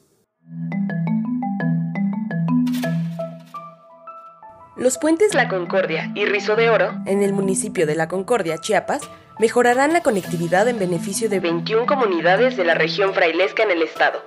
Los 4.83 4.99
puentes 4.99 5.33
La 5.33 5.47
Concordia 5.47 6.11
y 6.17 6.25
Rizo 6.25 6.57
de 6.57 6.69
Oro, 6.69 6.93
en 7.07 7.23
el 7.23 7.33
municipio 7.33 7.87
de 7.87 7.95
La 7.95 8.09
Concordia, 8.09 8.59
Chiapas, 8.59 9.03
mejorarán 9.39 9.93
la 9.93 10.03
conectividad 10.03 10.67
en 10.67 10.81
beneficio 10.81 11.29
de 11.29 11.39
21 11.39 11.87
comunidades 11.87 12.57
de 12.57 12.65
la 12.65 12.75
región 12.75 13.15
frailesca 13.15 13.63
en 13.63 13.71
el 13.71 13.81
estado. 13.81 14.25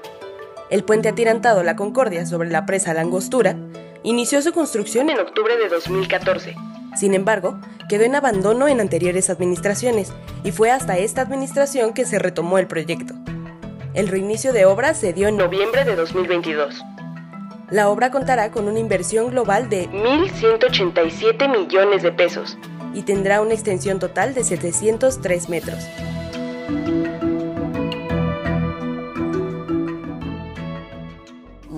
El 0.69 0.85
puente 0.85 1.09
atirantado 1.09 1.61
La 1.61 1.75
Concordia 1.75 2.25
sobre 2.25 2.49
la 2.49 2.65
presa 2.65 2.93
La 2.93 3.01
Angostura 3.01 3.57
inició 4.03 4.41
su 4.41 4.53
construcción 4.53 5.09
en 5.09 5.19
octubre 5.19 5.57
de 5.57 5.67
2014. 5.67 6.55
Sin 6.95 7.15
embargo, 7.15 7.59
quedó 7.89 8.05
en 8.05 8.15
abandono 8.15 8.69
en 8.69 8.79
anteriores 8.79 9.29
administraciones 9.29 10.13
y 10.45 10.53
fue 10.53 10.71
hasta 10.71 10.97
esta 10.97 11.19
administración 11.19 11.93
que 11.93 12.05
se 12.05 12.17
retomó 12.17 12.59
el 12.59 12.67
proyecto. 12.67 13.13
El 13.93 14.07
reinicio 14.07 14.53
de 14.53 14.63
obras 14.63 14.97
se 14.97 15.11
dio 15.11 15.27
en 15.27 15.35
noviembre 15.35 15.83
de 15.83 15.97
2022. 15.97 16.81
La 17.71 17.89
obra 17.89 18.11
contará 18.11 18.51
con 18.51 18.67
una 18.67 18.77
inversión 18.77 19.31
global 19.31 19.69
de 19.69 19.89
1.187 19.89 21.49
millones 21.49 22.03
de 22.03 22.11
pesos, 22.11 22.59
y 22.93 23.01
tendrá 23.01 23.41
una 23.41 23.55
extensión 23.55 23.97
total 23.97 24.35
de 24.35 24.43
703 24.43 25.49
metros. 25.49 25.83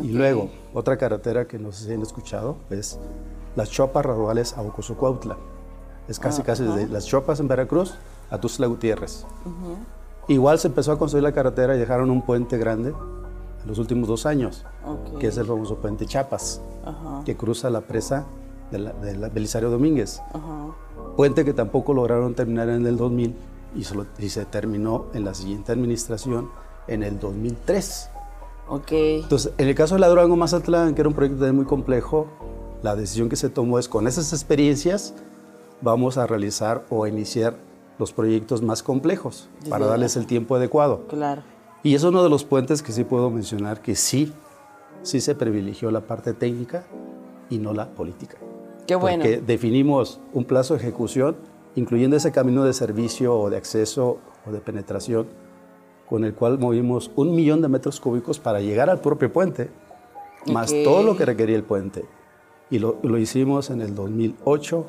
Y 0.04 0.10
luego, 0.10 0.50
otra 0.74 0.98
carretera 0.98 1.48
que 1.48 1.58
no 1.58 1.72
sé 1.72 1.86
si 1.86 1.94
han 1.94 2.02
escuchado 2.02 2.58
es 2.70 3.00
las 3.56 3.72
Chopas 3.72 4.06
Raduales 4.06 4.58
a 4.58 4.64
Ocosocuautla. 4.64 5.38
Es 6.10 6.20
casi, 6.20 6.42
casi 6.42 6.64
desde 6.64 6.88
las 6.88 7.06
Chopas 7.06 7.40
en 7.40 7.48
Veracruz 7.48 7.96
a 8.30 8.38
Tuzla 8.40 8.68
Gutiérrez. 8.68 9.26
Igual 10.28 10.60
se 10.60 10.68
empezó 10.68 10.92
a 10.92 11.00
construir 11.00 11.24
la 11.24 11.32
carretera 11.32 11.78
y 11.78 11.80
dejaron 11.80 12.10
un 12.10 12.22
puente 12.22 12.58
grande 12.58 12.94
los 13.68 13.80
últimos 13.80 14.08
dos 14.08 14.26
años, 14.26 14.66
que 15.20 15.28
es 15.28 15.38
el 15.38 15.46
famoso 15.46 15.76
puente 15.76 16.06
Chapas, 16.06 16.62
que 17.26 17.36
cruza 17.36 17.70
la 17.70 17.82
presa 17.82 18.26
de 18.72 18.80
la, 18.80 19.30
Belisario 19.30 19.70
Domínguez. 19.70 20.22
Puente 21.16 21.46
que 21.46 21.54
tampoco 21.54 21.94
lograron 21.94 22.34
terminar 22.34 22.70
en 22.70 22.86
el 22.86 22.98
2000 22.98 23.36
y, 23.76 24.30
se 24.30 24.46
terminó 24.46 25.08
en 25.14 25.26
la 25.26 25.34
siguiente 25.34 25.72
administración 25.72 26.50
en 26.88 27.04
el 27.04 27.20
2003. 27.20 28.10
Ok. 28.70 28.92
Entonces, 28.92 29.54
en 29.58 29.68
el 29.68 29.76
caso 29.76 29.96
de 29.96 30.02
la 30.02 30.08
Durango 30.08 30.36
Mazatlán, 30.36 30.96
que 30.96 31.02
era 31.02 31.10
un 31.10 31.16
proyecto 31.16 31.52
muy 31.54 31.66
complejo, 31.66 32.28
la 32.84 32.96
decisión 32.96 33.30
que 33.30 33.36
se 33.36 33.50
tomó 33.50 33.80
es 33.80 33.90
con 33.90 34.08
esas 34.08 34.32
experiencias 34.34 35.14
vamos 35.82 36.18
a 36.18 36.26
realizar 36.26 36.86
o 36.90 37.06
iniciar 37.08 37.56
los 38.00 38.14
proyectos 38.14 38.62
más 38.62 38.84
complejos 38.84 39.50
para 39.70 39.86
darles 39.86 40.16
el 40.16 40.28
tiempo 40.28 40.56
adecuado. 40.56 41.06
Claro. 41.08 41.42
Y 41.84 41.96
es 41.96 42.04
uno 42.04 42.24
de 42.24 42.30
los 42.30 42.44
puentes 42.44 42.82
que 42.82 42.92
sí 42.92 43.04
puedo 43.04 43.30
mencionar 43.30 43.82
que 43.82 43.96
sí, 43.96 44.34
sí 45.04 45.22
se 45.22 45.36
privilegió 45.36 45.92
la 45.92 46.02
parte 46.02 46.34
técnica 46.34 46.84
y 47.50 47.60
no 47.60 47.74
la 47.74 47.88
política. 47.90 48.38
Qué 48.86 48.96
bueno. 48.96 49.24
Porque 49.24 49.42
definimos 49.42 50.20
un 50.34 50.46
plazo 50.46 50.74
de 50.74 50.82
ejecución, 50.82 51.36
incluyendo 51.76 52.16
ese 52.16 52.32
camino 52.32 52.64
de 52.64 52.74
servicio 52.74 53.38
o 53.38 53.50
de 53.50 53.58
acceso 53.58 54.20
o 54.46 54.52
de 54.52 54.60
penetración, 54.60 55.28
con 56.10 56.24
el 56.24 56.34
cual 56.34 56.58
movimos 56.58 57.12
un 57.16 57.36
millón 57.36 57.62
de 57.62 57.68
metros 57.68 58.00
cúbicos 58.00 58.40
para 58.40 58.62
llegar 58.62 58.90
al 58.90 59.00
propio 59.00 59.32
puente, 59.32 59.70
más 60.52 60.74
todo 60.84 61.04
lo 61.04 61.18
que 61.18 61.26
requería 61.26 61.58
el 61.58 61.64
puente. 61.64 62.06
Y 62.70 62.80
lo, 62.80 62.98
lo 63.04 63.18
hicimos 63.18 63.70
en 63.70 63.82
el 63.82 63.94
2008, 63.94 64.86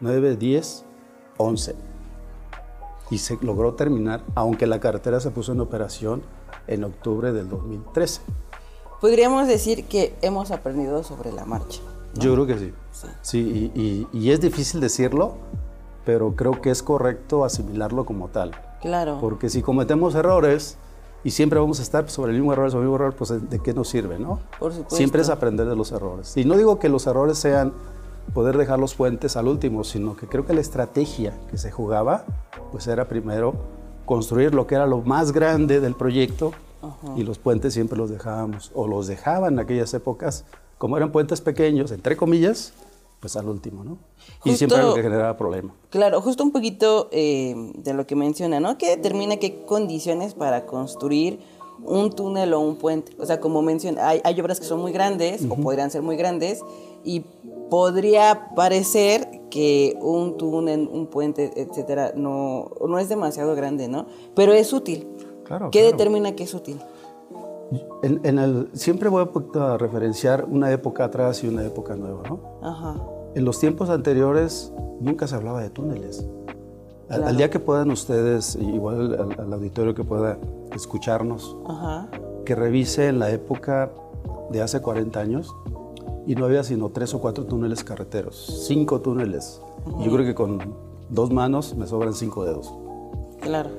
9, 0.00 0.36
10, 0.36 0.84
11. 1.36 1.89
Y 3.10 3.18
se 3.18 3.38
logró 3.42 3.74
terminar, 3.74 4.22
aunque 4.34 4.66
la 4.66 4.80
carretera 4.80 5.20
se 5.20 5.30
puso 5.30 5.52
en 5.52 5.60
operación 5.60 6.22
en 6.66 6.84
octubre 6.84 7.32
del 7.32 7.48
2013. 7.48 8.22
Podríamos 9.00 9.48
decir 9.48 9.84
que 9.86 10.14
hemos 10.22 10.50
aprendido 10.50 11.02
sobre 11.02 11.32
la 11.32 11.44
marcha. 11.44 11.80
Yo 12.14 12.34
creo 12.34 12.46
que 12.46 12.58
sí. 12.58 12.72
Sí, 13.22 14.06
y, 14.12 14.30
es 14.30 14.40
difícil 14.40 14.80
decirlo, 14.80 15.34
pero 16.04 16.34
creo 16.34 16.60
que 16.60 16.70
es 16.70 16.82
correcto 16.82 17.44
asimilarlo 17.44 18.04
como 18.04 18.28
tal. 18.28 18.52
Claro. 18.80 19.18
Porque 19.20 19.48
si 19.48 19.62
cometemos 19.62 20.14
errores 20.14 20.76
y 21.22 21.30
siempre 21.30 21.58
vamos 21.58 21.80
a 21.80 21.82
estar 21.82 22.08
sobre 22.10 22.32
el 22.32 22.38
mismo 22.38 22.52
error, 22.52 22.70
sobre 22.70 22.84
el 22.84 22.90
mismo 22.90 22.96
error, 22.96 23.14
pues 23.14 23.50
¿de 23.50 23.58
qué 23.60 23.72
nos 23.72 23.88
sirve, 23.88 24.18
no? 24.18 24.40
Por 24.58 24.72
supuesto. 24.72 24.96
Siempre 24.96 25.22
es 25.22 25.28
aprender 25.28 25.66
de 25.66 25.76
los 25.76 25.92
errores. 25.92 26.36
Y 26.36 26.44
no 26.44 26.56
digo 26.56 26.78
que 26.78 26.88
los 26.88 27.06
errores 27.06 27.38
sean 27.38 27.72
poder 28.34 28.56
dejar 28.56 28.78
los 28.78 28.94
puentes 28.94 29.36
al 29.36 29.48
último, 29.48 29.84
sino 29.84 30.16
que 30.16 30.26
creo 30.26 30.46
que 30.46 30.54
la 30.54 30.60
estrategia 30.60 31.36
que 31.50 31.58
se 31.58 31.70
jugaba, 31.70 32.24
pues 32.72 32.86
era 32.86 33.08
primero 33.08 33.54
construir 34.04 34.54
lo 34.54 34.66
que 34.66 34.74
era 34.74 34.86
lo 34.86 35.02
más 35.02 35.32
grande 35.32 35.80
del 35.80 35.94
proyecto 35.94 36.52
y 37.16 37.22
los 37.22 37.38
puentes 37.38 37.74
siempre 37.74 37.98
los 37.98 38.10
dejábamos, 38.10 38.70
o 38.74 38.86
los 38.86 39.06
dejaban 39.06 39.54
en 39.54 39.58
aquellas 39.60 39.92
épocas 39.94 40.44
como 40.78 40.96
eran 40.96 41.12
puentes 41.12 41.42
pequeños, 41.42 41.92
entre 41.92 42.16
comillas, 42.16 42.72
pues 43.20 43.36
al 43.36 43.46
último, 43.48 43.84
¿no? 43.84 43.98
y 44.44 44.56
siempre 44.56 44.78
lo 44.78 44.94
que 44.94 45.02
generaba 45.02 45.36
problema. 45.36 45.74
Claro, 45.90 46.22
justo 46.22 46.42
un 46.42 46.52
poquito 46.52 47.08
eh, 47.12 47.54
de 47.74 47.92
lo 47.92 48.06
que 48.06 48.16
menciona, 48.16 48.60
¿no? 48.60 48.78
Que 48.78 48.96
determina 48.96 49.36
qué 49.36 49.62
condiciones 49.66 50.32
para 50.32 50.64
construir 50.64 51.40
un 51.84 52.10
túnel 52.10 52.54
o 52.54 52.60
un 52.60 52.76
puente. 52.76 53.12
O 53.18 53.26
sea, 53.26 53.40
como 53.40 53.60
menciona, 53.62 54.08
hay, 54.08 54.40
obras 54.40 54.58
que 54.58 54.66
son 54.66 54.80
muy 54.80 54.92
grandes 54.92 55.44
o 55.48 55.56
podrían 55.56 55.90
ser 55.90 56.02
muy 56.02 56.16
grandes 56.16 56.62
y 57.04 57.24
podría 57.70 58.50
parecer 58.54 59.28
que 59.50 59.96
un 60.00 60.36
túnel, 60.36 60.88
un 60.92 61.06
puente, 61.06 61.50
etcétera, 61.56 62.12
no, 62.14 62.70
no 62.86 62.98
es 62.98 63.08
demasiado 63.08 63.54
grande, 63.54 63.88
¿no? 63.88 64.06
Pero 64.34 64.52
es 64.52 64.72
útil. 64.72 65.08
Claro. 65.44 65.70
¿Qué 65.70 65.82
determina 65.82 66.32
que 66.36 66.44
es 66.44 66.54
útil? 66.54 66.80
En, 68.02 68.38
el, 68.38 68.68
siempre 68.72 69.08
voy 69.08 69.28
a 69.54 69.78
referenciar 69.78 70.44
una 70.44 70.72
época 70.72 71.04
atrás 71.04 71.44
y 71.44 71.48
una 71.48 71.64
época 71.64 71.94
nueva, 71.94 72.22
¿no? 72.28 72.40
Ajá. 72.62 72.96
En 73.34 73.44
los 73.44 73.60
tiempos 73.60 73.90
anteriores 73.90 74.72
nunca 75.00 75.26
se 75.28 75.36
hablaba 75.36 75.62
de 75.62 75.70
túneles. 75.70 76.26
Al, 77.08 77.36
día 77.36 77.50
que 77.50 77.58
puedan 77.58 77.90
ustedes, 77.90 78.56
igual 78.56 79.34
al, 79.36 79.52
auditorio 79.52 79.94
que 79.94 80.04
pueda 80.04 80.38
escucharnos, 80.72 81.56
que 82.44 82.54
revise 82.54 83.08
en 83.08 83.18
la 83.18 83.30
época 83.30 83.90
de 84.50 84.62
hace 84.62 84.80
40 84.80 85.18
años 85.18 85.54
y 86.30 86.36
no 86.36 86.44
había 86.44 86.62
sino 86.62 86.90
tres 86.90 87.12
o 87.12 87.20
cuatro 87.20 87.44
túneles 87.44 87.82
carreteros, 87.82 88.64
cinco 88.68 89.00
túneles. 89.00 89.60
Yo 89.98 90.12
creo 90.12 90.24
que 90.24 90.36
con 90.36 90.60
dos 91.08 91.32
manos 91.32 91.74
me 91.74 91.88
sobran 91.88 92.14
cinco 92.14 92.44
dedos. 92.44 92.72
Claro. 93.40 93.70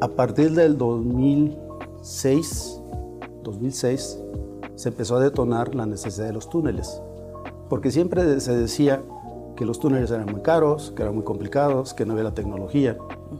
A 0.00 0.08
partir 0.08 0.50
del 0.50 0.78
2006, 0.78 2.80
2006 3.44 4.18
se 4.74 4.88
empezó 4.88 5.14
a 5.14 5.20
detonar 5.20 5.76
la 5.76 5.86
necesidad 5.86 6.26
de 6.26 6.32
los 6.32 6.50
túneles, 6.50 7.00
porque 7.68 7.92
siempre 7.92 8.40
se 8.40 8.56
decía 8.56 9.04
que 9.54 9.64
los 9.64 9.78
túneles 9.78 10.10
eran 10.10 10.26
muy 10.26 10.40
caros, 10.40 10.92
que 10.96 11.02
eran 11.02 11.14
muy 11.14 11.22
complicados, 11.22 11.94
que 11.94 12.04
no 12.04 12.14
había 12.14 12.24
la 12.24 12.34
tecnología 12.34 12.98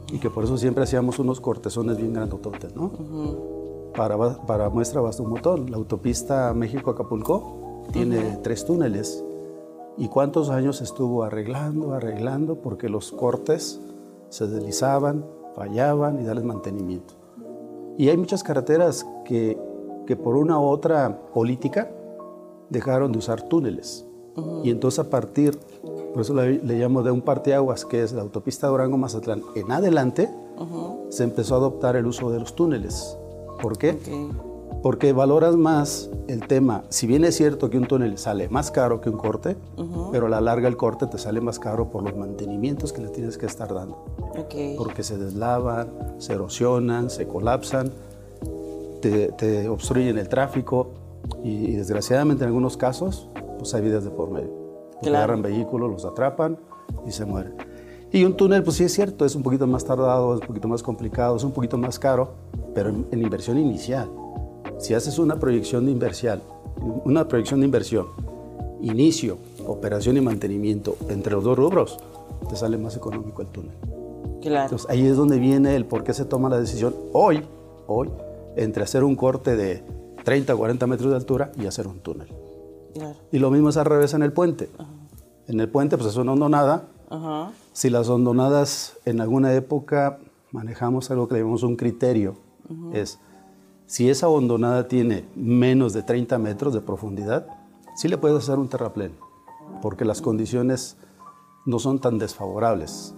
y 0.09 0.19
que 0.19 0.29
por 0.29 0.45
eso 0.45 0.57
siempre 0.57 0.85
hacíamos 0.85 1.19
unos 1.19 1.41
cortezones 1.41 1.97
bien 1.97 2.13
grandototes, 2.13 2.73
¿no? 2.77 2.93
para, 3.93 4.17
para, 4.45 4.69
muestra 4.69 5.01
basta 5.01 5.21
un 5.21 5.31
montón. 5.31 5.69
La 5.69 5.75
autopista 5.75 6.53
México-Acapulco 6.53 7.66
tiene 7.91 8.39
tres 8.43 8.65
túneles. 8.65 9.23
¿Y 9.97 10.09
cuántos 10.09 10.49
años 10.49 10.81
estuvo 10.81 11.23
arreglando, 11.23 11.93
arreglando? 11.93 12.61
Porque 12.61 12.89
los 12.89 13.11
cortes 13.11 13.79
se 14.29 14.47
deslizaban, 14.47 15.25
fallaban 15.55 16.19
y 16.21 16.23
darles 16.23 16.45
mantenimiento. 16.45 17.15
Y 17.97 18.09
hay 18.09 18.17
muchas 18.17 18.43
carreteras 18.43 19.05
que, 19.25 19.57
que 20.05 20.15
por 20.15 20.35
una 20.35 20.59
u 20.59 20.65
otra 20.65 21.19
política 21.33 21.91
dejaron 22.69 23.11
de 23.11 23.17
usar 23.17 23.41
túneles. 23.43 24.05
Y 24.63 24.69
entonces 24.69 24.99
a 24.99 25.09
partir, 25.09 25.57
por 26.13 26.21
eso 26.21 26.33
le, 26.35 26.59
llamo 26.61 27.01
de 27.01 27.09
un 27.09 27.21
parteaguas, 27.21 27.85
que 27.85 28.03
es 28.03 28.13
la 28.13 28.21
autopista 28.21 28.67
Durango-Mazatlán, 28.67 29.41
en 29.55 29.71
adelante 29.71 30.29
se 31.09 31.23
empezó 31.23 31.55
a 31.55 31.57
adoptar 31.57 31.95
el 31.95 32.05
uso 32.05 32.29
de 32.29 32.39
los 32.39 32.55
túneles. 32.55 33.17
¿Por 33.61 33.77
qué? 33.77 33.97
Porque 34.83 35.11
valoras 35.11 35.55
más 35.55 36.09
el 36.27 36.45
tema, 36.47 36.83
si 36.89 37.07
bien 37.07 37.25
es 37.25 37.35
cierto 37.35 37.69
que 37.69 37.77
un 37.77 37.87
túnel 37.87 38.17
sale 38.17 38.47
más 38.49 38.71
caro 38.71 39.01
que 39.01 39.09
un 39.09 39.17
corte, 39.17 39.57
pero 40.11 40.27
a 40.27 40.29
la 40.29 40.39
larga 40.39 40.67
el 40.67 40.77
corte 40.77 41.07
te 41.07 41.17
sale 41.17 41.41
más 41.41 41.59
caro 41.59 41.89
por 41.89 42.03
los 42.03 42.15
mantenimientos 42.15 42.93
que 42.93 43.01
le 43.01 43.09
tienes 43.09 43.37
que 43.37 43.45
estar 43.47 43.73
dando. 43.73 44.05
Porque 44.77 45.03
se 45.03 45.17
deslavan, 45.17 45.89
se 46.19 46.33
erosionan, 46.33 47.09
se 47.09 47.27
colapsan, 47.27 47.91
te, 49.01 49.67
obstruyen 49.69 50.17
el 50.17 50.29
tráfico 50.29 50.91
y, 51.43 51.73
desgraciadamente 51.73 52.43
en 52.43 52.47
algunos 52.47 52.77
casos 52.77 53.29
pues 53.57 53.73
hay 53.73 53.81
vidas 53.81 54.03
de 54.03 54.11
por 54.11 54.29
medio. 54.29 54.51
Agarran 55.05 55.41
vehículos, 55.41 55.89
los 55.89 56.05
atrapan 56.05 56.57
y 57.05 57.11
se 57.11 57.25
mueren. 57.25 57.55
Y 58.11 58.23
un 58.23 58.35
túnel, 58.35 58.63
pues 58.63 58.77
sí 58.77 58.85
es 58.85 58.93
cierto, 58.93 59.25
es 59.25 59.35
un 59.35 59.43
poquito 59.43 59.67
más 59.67 59.83
tardado, 59.83 60.33
es 60.35 60.41
un 60.41 60.47
poquito 60.47 60.67
más 60.67 60.81
complicado, 60.81 61.35
es 61.35 61.43
un 61.43 61.51
poquito 61.51 61.77
más 61.77 61.99
caro, 61.99 62.35
pero 62.73 62.89
en, 62.89 63.07
inversión 63.11 63.57
inicial. 63.57 64.09
Si 64.79 64.93
haces 64.93 65.19
una 65.19 65.39
proyección 65.39 65.85
de 65.85 65.91
inversión, 65.91 66.41
una 67.05 67.27
proyección 67.27 67.61
de 67.61 67.65
inversión, 67.65 68.07
inicio, 68.81 69.37
operación 69.65 70.17
y 70.17 70.21
mantenimiento 70.21 70.97
entre 71.09 71.33
los 71.33 71.43
dos 71.43 71.57
rubros, 71.57 71.97
te 72.47 72.55
sale 72.55 72.77
más 72.77 72.95
económico 72.95 73.41
el 73.41 73.47
túnel. 73.47 73.75
Claro. 74.41 74.63
Entonces 74.65 74.89
ahí 74.89 75.05
es 75.05 75.17
donde 75.17 75.39
viene 75.39 75.75
el 75.75 75.85
por 75.85 76.03
qué 76.03 76.13
se 76.13 76.25
toma 76.25 76.49
la 76.49 76.59
decisión 76.59 76.95
hoy, 77.13 77.43
hoy, 77.87 78.09
entre 78.55 78.83
hacer 78.83 79.03
un 79.03 79.15
corte 79.15 79.55
de 79.55 79.83
30 80.23 80.53
o 80.53 80.57
40 80.57 80.87
metros 80.87 81.09
de 81.09 81.15
altura 81.15 81.51
y 81.59 81.65
hacer 81.65 81.87
un 81.87 81.99
túnel. 81.99 82.27
Y 83.31 83.39
lo 83.39 83.51
mismo 83.51 83.69
es 83.69 83.77
al 83.77 83.85
revés 83.85 84.13
en 84.13 84.23
el 84.23 84.33
puente. 84.33 84.69
En 85.47 85.59
el 85.59 85.69
puente 85.69 85.97
pues 85.97 86.09
es 86.09 86.17
una 86.17 86.33
hondonada. 86.33 86.87
Si 87.73 87.89
las 87.89 88.09
hondonadas 88.09 88.97
en 89.05 89.21
alguna 89.21 89.53
época 89.53 90.19
manejamos 90.51 91.09
algo 91.11 91.27
que 91.27 91.35
le 91.35 91.39
llamamos 91.41 91.63
un 91.63 91.75
criterio, 91.75 92.35
es 92.93 93.19
si 93.87 94.09
esa 94.09 94.27
hondonada 94.27 94.87
tiene 94.87 95.25
menos 95.35 95.93
de 95.93 96.03
30 96.03 96.37
metros 96.37 96.73
de 96.73 96.81
profundidad, 96.81 97.47
sí 97.95 98.07
le 98.09 98.17
puedes 98.17 98.37
hacer 98.37 98.59
un 98.59 98.67
terraplén, 98.67 99.13
porque 99.81 100.05
las 100.05 100.21
condiciones 100.21 100.97
no 101.65 101.79
son 101.79 101.99
tan 101.99 102.19
desfavorables. 102.19 103.15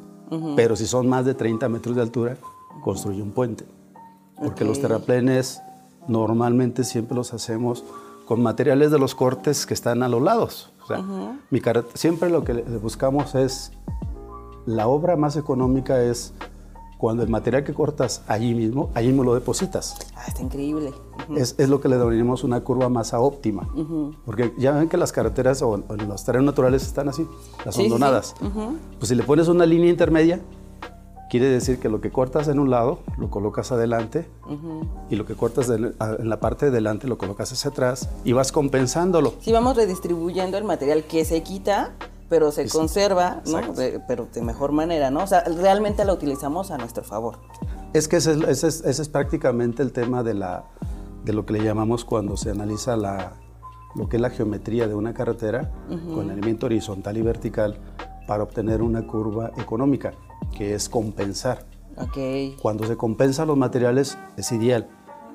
Pero 0.56 0.76
si 0.76 0.86
son 0.86 1.10
más 1.10 1.26
de 1.26 1.34
30 1.34 1.68
metros 1.70 1.96
de 1.96 2.04
altura, 2.04 2.38
construye 2.84 3.20
un 3.20 3.32
puente. 3.32 3.66
Porque 4.36 4.64
los 4.64 4.80
terraplenes 4.80 5.60
normalmente 6.08 6.84
siempre 6.84 7.16
los 7.16 7.34
hacemos 7.34 7.84
con 8.28 8.44
materiales 8.44 8.92
de 8.92 9.00
los 9.00 9.16
cortes 9.16 9.66
que 9.66 9.74
están 9.74 10.04
a 10.04 10.08
los 10.08 10.22
lados. 10.22 10.72
O 10.84 10.88
sea, 10.88 11.04
mi 11.50 11.62
siempre 11.96 12.30
lo 12.30 12.44
que 12.44 12.54
buscamos 12.54 13.34
es, 13.34 13.72
la 14.68 14.88
obra 14.88 15.16
más 15.16 15.36
económica 15.36 16.00
es 16.04 16.34
cuando 17.00 17.24
el 17.24 17.30
material 17.30 17.64
que 17.64 17.74
cortas 17.74 18.24
allí 18.28 18.54
mismo, 18.54 18.92
allí 18.94 19.08
mismo 19.08 19.24
lo 19.24 19.34
depositas. 19.34 19.96
Ah, 20.18 20.26
está 20.28 20.42
increíble. 20.42 20.92
es, 21.34 21.56
es, 21.58 21.70
lo 21.70 21.80
que 21.80 21.88
le 21.88 21.96
denominamos 21.96 22.44
una 22.44 22.60
curva 22.60 22.90
masa 22.90 23.22
óptima. 23.22 23.70
Porque 24.26 24.54
ya 24.58 24.74
ven 24.74 24.90
que 24.90 24.98
las 24.98 25.14
carreteras 25.14 25.62
o, 25.62 25.78
los 25.78 26.26
terrenos 26.26 26.48
naturales 26.48 26.84
están 26.84 27.08
así, 27.08 27.26
las 27.66 27.78
hondonadas. 27.78 28.36
Pues 28.98 29.08
si 29.08 29.16
le 29.16 29.24
pones 29.24 29.48
una 29.48 29.66
línea 29.66 29.90
intermedia, 29.90 30.42
Quiere 31.30 31.46
decir 31.46 31.78
que 31.78 31.90
lo 31.90 32.02
que 32.02 32.10
cortas 32.10 32.48
en 32.48 32.58
un 32.58 32.72
lado 32.72 33.02
lo 33.20 33.30
colocas 33.30 33.72
adelante 33.72 34.28
y 35.12 35.16
lo 35.16 35.28
que 35.28 35.36
cortas 35.36 35.70
en 35.70 35.94
la 36.28 36.40
parte 36.40 36.66
de 36.66 36.72
delante 36.72 37.08
lo 37.08 37.20
colocas 37.20 37.52
hacia 37.52 37.70
atrás 37.70 38.10
y 38.24 38.34
vas 38.34 38.52
compensándolo. 38.52 39.36
Sí, 39.40 39.52
vamos 39.52 39.76
redistribuyendo 39.76 40.58
el 40.58 40.64
material 40.64 41.04
que 41.04 41.26
se 41.26 41.44
quita, 41.44 41.94
pero 42.30 42.52
se 42.52 42.70
conserva, 42.70 43.42
¿no? 43.48 43.60
pero 44.08 44.28
de 44.32 44.42
mejor 44.42 44.72
manera, 44.72 45.10
¿no? 45.10 45.24
O 45.24 45.28
sea, 45.28 45.44
realmente 45.44 46.06
la 46.06 46.14
utilizamos 46.14 46.72
a 46.72 46.78
nuestro 46.78 47.04
favor. 47.04 47.40
Es 47.94 48.08
que 48.08 48.18
ese 48.18 48.38
es, 48.68 49.10
prácticamente 49.10 49.82
el 49.82 49.92
tema 49.92 50.22
de, 50.22 50.36
la, 50.36 50.66
de 51.26 51.34
lo 51.34 51.46
que 51.46 51.54
le 51.54 51.64
llamamos 51.64 52.06
cuando 52.06 52.38
se 52.38 52.52
analiza 52.52 52.96
la, 52.96 53.34
lo 53.96 54.08
que 54.08 54.18
es 54.18 54.22
la 54.22 54.30
geometría 54.30 54.88
de 54.88 54.94
una 54.94 55.14
carretera 55.14 55.72
con 56.14 56.30
elemento 56.30 56.68
horizontal 56.68 57.18
y 57.18 57.24
vertical 57.24 57.78
para 58.28 58.44
obtener 58.44 58.84
una 58.84 59.08
curva 59.08 59.52
económica 59.58 60.14
que 60.56 60.76
es 60.76 60.88
compensar. 60.88 61.66
Okay. 61.98 62.56
Cuando 62.62 62.86
se 62.86 62.96
compensa 62.96 63.46
los 63.46 63.58
materiales 63.58 64.18
es 64.38 64.52
ideal, 64.52 64.88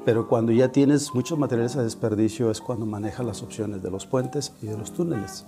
pero 0.04 0.28
cuando 0.28 0.52
ya 0.52 0.70
tienes 0.70 1.14
muchos 1.14 1.38
materiales 1.38 1.76
a 1.76 1.82
desperdicio 1.82 2.50
es 2.50 2.60
cuando 2.60 2.86
manejas 2.86 3.26
las 3.26 3.42
opciones 3.42 3.82
de 3.82 3.90
los 3.90 4.06
puentes 4.06 4.52
y 4.62 4.66
de 4.66 4.78
los 4.78 4.92
túneles. 4.92 5.44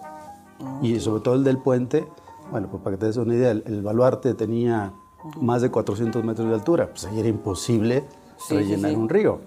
Y 0.83 0.99
sobre 1.01 1.23
todo 1.23 1.35
el 1.35 1.45
del 1.45 1.59
puente, 1.59 2.07
bueno, 2.51 2.69
pues 2.71 2.83
para 2.83 2.97
que 2.97 3.01
te 3.01 3.07
des 3.07 3.17
una 3.17 3.35
idea, 3.35 3.51
el, 3.51 3.83
baluarte 3.83 4.35
tenía 4.35 4.93
más 5.41 5.63
de 5.63 5.71
400 5.71 6.25
metros 6.25 6.49
de 6.49 6.55
altura, 6.55 6.91
pues 6.91 7.05
ahí 7.07 7.19
era 7.19 7.29
imposible 7.29 8.05
rellenar 8.49 8.97
un 8.97 9.09
río. 9.09 9.41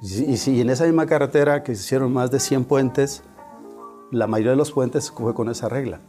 Y, 0.00 0.36
si 0.36 0.60
en 0.60 0.70
esa 0.70 0.84
misma 0.84 1.06
carretera 1.06 1.62
que 1.62 1.74
se 1.74 1.82
hicieron 1.82 2.12
más 2.12 2.30
de 2.30 2.38
100 2.38 2.64
puentes, 2.64 3.24
la 4.12 4.26
mayoría 4.26 4.52
de 4.52 4.56
los 4.56 4.72
puentes 4.72 5.10
fue 5.10 5.34
con 5.34 5.48
esa 5.48 5.68
regla 5.68 6.00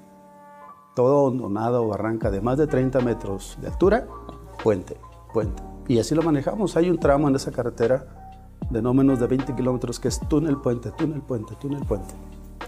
todo 0.99 1.23
hondonada 1.23 1.79
o 1.79 1.87
barranca 1.87 2.29
de 2.29 2.41
más 2.41 2.57
de 2.57 2.67
30 2.67 2.99
metros 2.99 3.57
de 3.61 3.67
altura, 3.67 4.05
puente, 4.61 4.97
puente. 5.33 5.63
Y 5.87 5.97
así 5.97 6.13
lo 6.13 6.21
manejamos. 6.23 6.75
Hay 6.75 6.89
un 6.89 6.99
tramo 6.99 7.29
en 7.29 7.35
esa 7.37 7.51
carretera 7.51 8.57
de 8.69 8.81
no 8.81 8.93
menos 8.93 9.17
de 9.17 9.27
20 9.27 9.55
kilómetros 9.55 9.97
que 9.97 10.09
es 10.09 10.19
túnel, 10.27 10.57
puente, 10.57 10.91
túnel, 10.91 11.21
puente, 11.21 11.55
túnel, 11.55 11.85
puente. 11.85 12.13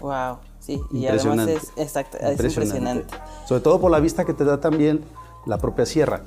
Wow, 0.00 0.38
sí, 0.58 0.80
y 0.90 1.06
además 1.06 1.46
es, 1.48 1.72
exacto, 1.76 2.18
impresionante. 2.20 3.14
Sobre 3.46 3.60
todo 3.60 3.80
por 3.80 3.90
la 3.90 4.00
vista 4.00 4.24
que 4.24 4.34
te 4.34 4.44
da 4.44 4.60
también 4.60 5.04
la 5.46 5.58
propia 5.58 5.86
sierra. 5.86 6.24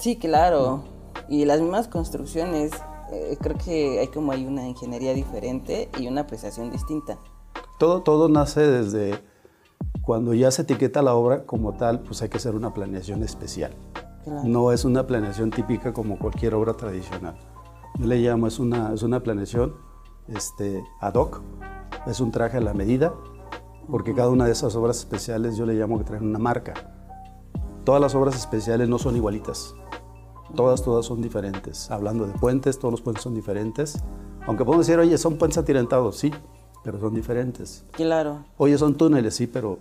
Sí, 0.00 0.16
claro. 0.16 0.82
Y 1.28 1.44
las 1.44 1.60
mismas 1.60 1.88
construcciones, 1.88 2.72
eh, 3.12 3.36
creo 3.40 3.56
que 3.56 4.00
hay 4.00 4.08
como 4.08 4.32
hay 4.32 4.46
una 4.46 4.66
ingeniería 4.66 5.14
diferente 5.14 5.88
y 5.98 6.08
una 6.08 6.22
apreciación 6.22 6.70
distinta. 6.70 7.18
Todo, 7.78 8.02
todo 8.02 8.28
nace 8.28 8.60
desde 8.60 9.20
cuando 10.02 10.34
ya 10.34 10.50
se 10.50 10.62
etiqueta 10.62 11.02
la 11.02 11.14
obra 11.14 11.44
como 11.44 11.74
tal, 11.74 12.00
pues 12.00 12.22
hay 12.22 12.28
que 12.28 12.38
hacer 12.38 12.54
una 12.54 12.74
planeación 12.74 13.22
especial. 13.22 13.72
No 14.44 14.72
es 14.72 14.84
una 14.84 15.06
planeación 15.06 15.50
típica 15.50 15.92
como 15.92 16.18
cualquier 16.18 16.54
obra 16.54 16.74
tradicional. 16.74 17.36
Yo 17.98 18.06
le 18.06 18.16
llamo, 18.18 18.46
es 18.46 18.58
una, 18.58 18.92
es 18.92 19.02
una 19.02 19.20
planeación 19.20 19.74
este, 20.28 20.82
ad 21.00 21.14
hoc, 21.14 21.40
es 22.06 22.20
un 22.20 22.30
traje 22.30 22.56
a 22.56 22.60
la 22.60 22.74
medida, 22.74 23.14
porque 23.90 24.14
cada 24.14 24.30
una 24.30 24.46
de 24.46 24.52
esas 24.52 24.74
obras 24.76 24.98
especiales 24.98 25.56
yo 25.56 25.66
le 25.66 25.74
llamo 25.74 25.98
que 25.98 26.04
traen 26.04 26.26
una 26.26 26.38
marca. 26.38 26.74
Todas 27.84 28.00
las 28.00 28.14
obras 28.14 28.36
especiales 28.36 28.88
no 28.88 28.98
son 28.98 29.16
igualitas, 29.16 29.74
todas, 30.54 30.82
todas 30.82 31.06
son 31.06 31.20
diferentes. 31.20 31.90
Hablando 31.90 32.26
de 32.26 32.32
puentes, 32.34 32.78
todos 32.78 32.92
los 32.92 33.02
puentes 33.02 33.22
son 33.22 33.34
diferentes. 33.34 34.02
Aunque 34.46 34.64
podemos 34.64 34.86
decir, 34.86 34.98
oye, 35.00 35.16
son 35.18 35.36
puentes 35.36 35.58
atirantados, 35.58 36.16
sí, 36.16 36.32
pero 36.82 36.98
son 37.00 37.14
diferentes. 37.14 37.84
Claro. 37.92 38.44
Oye, 38.56 38.76
son 38.76 38.96
túneles, 38.96 39.34
sí, 39.34 39.46
pero 39.46 39.78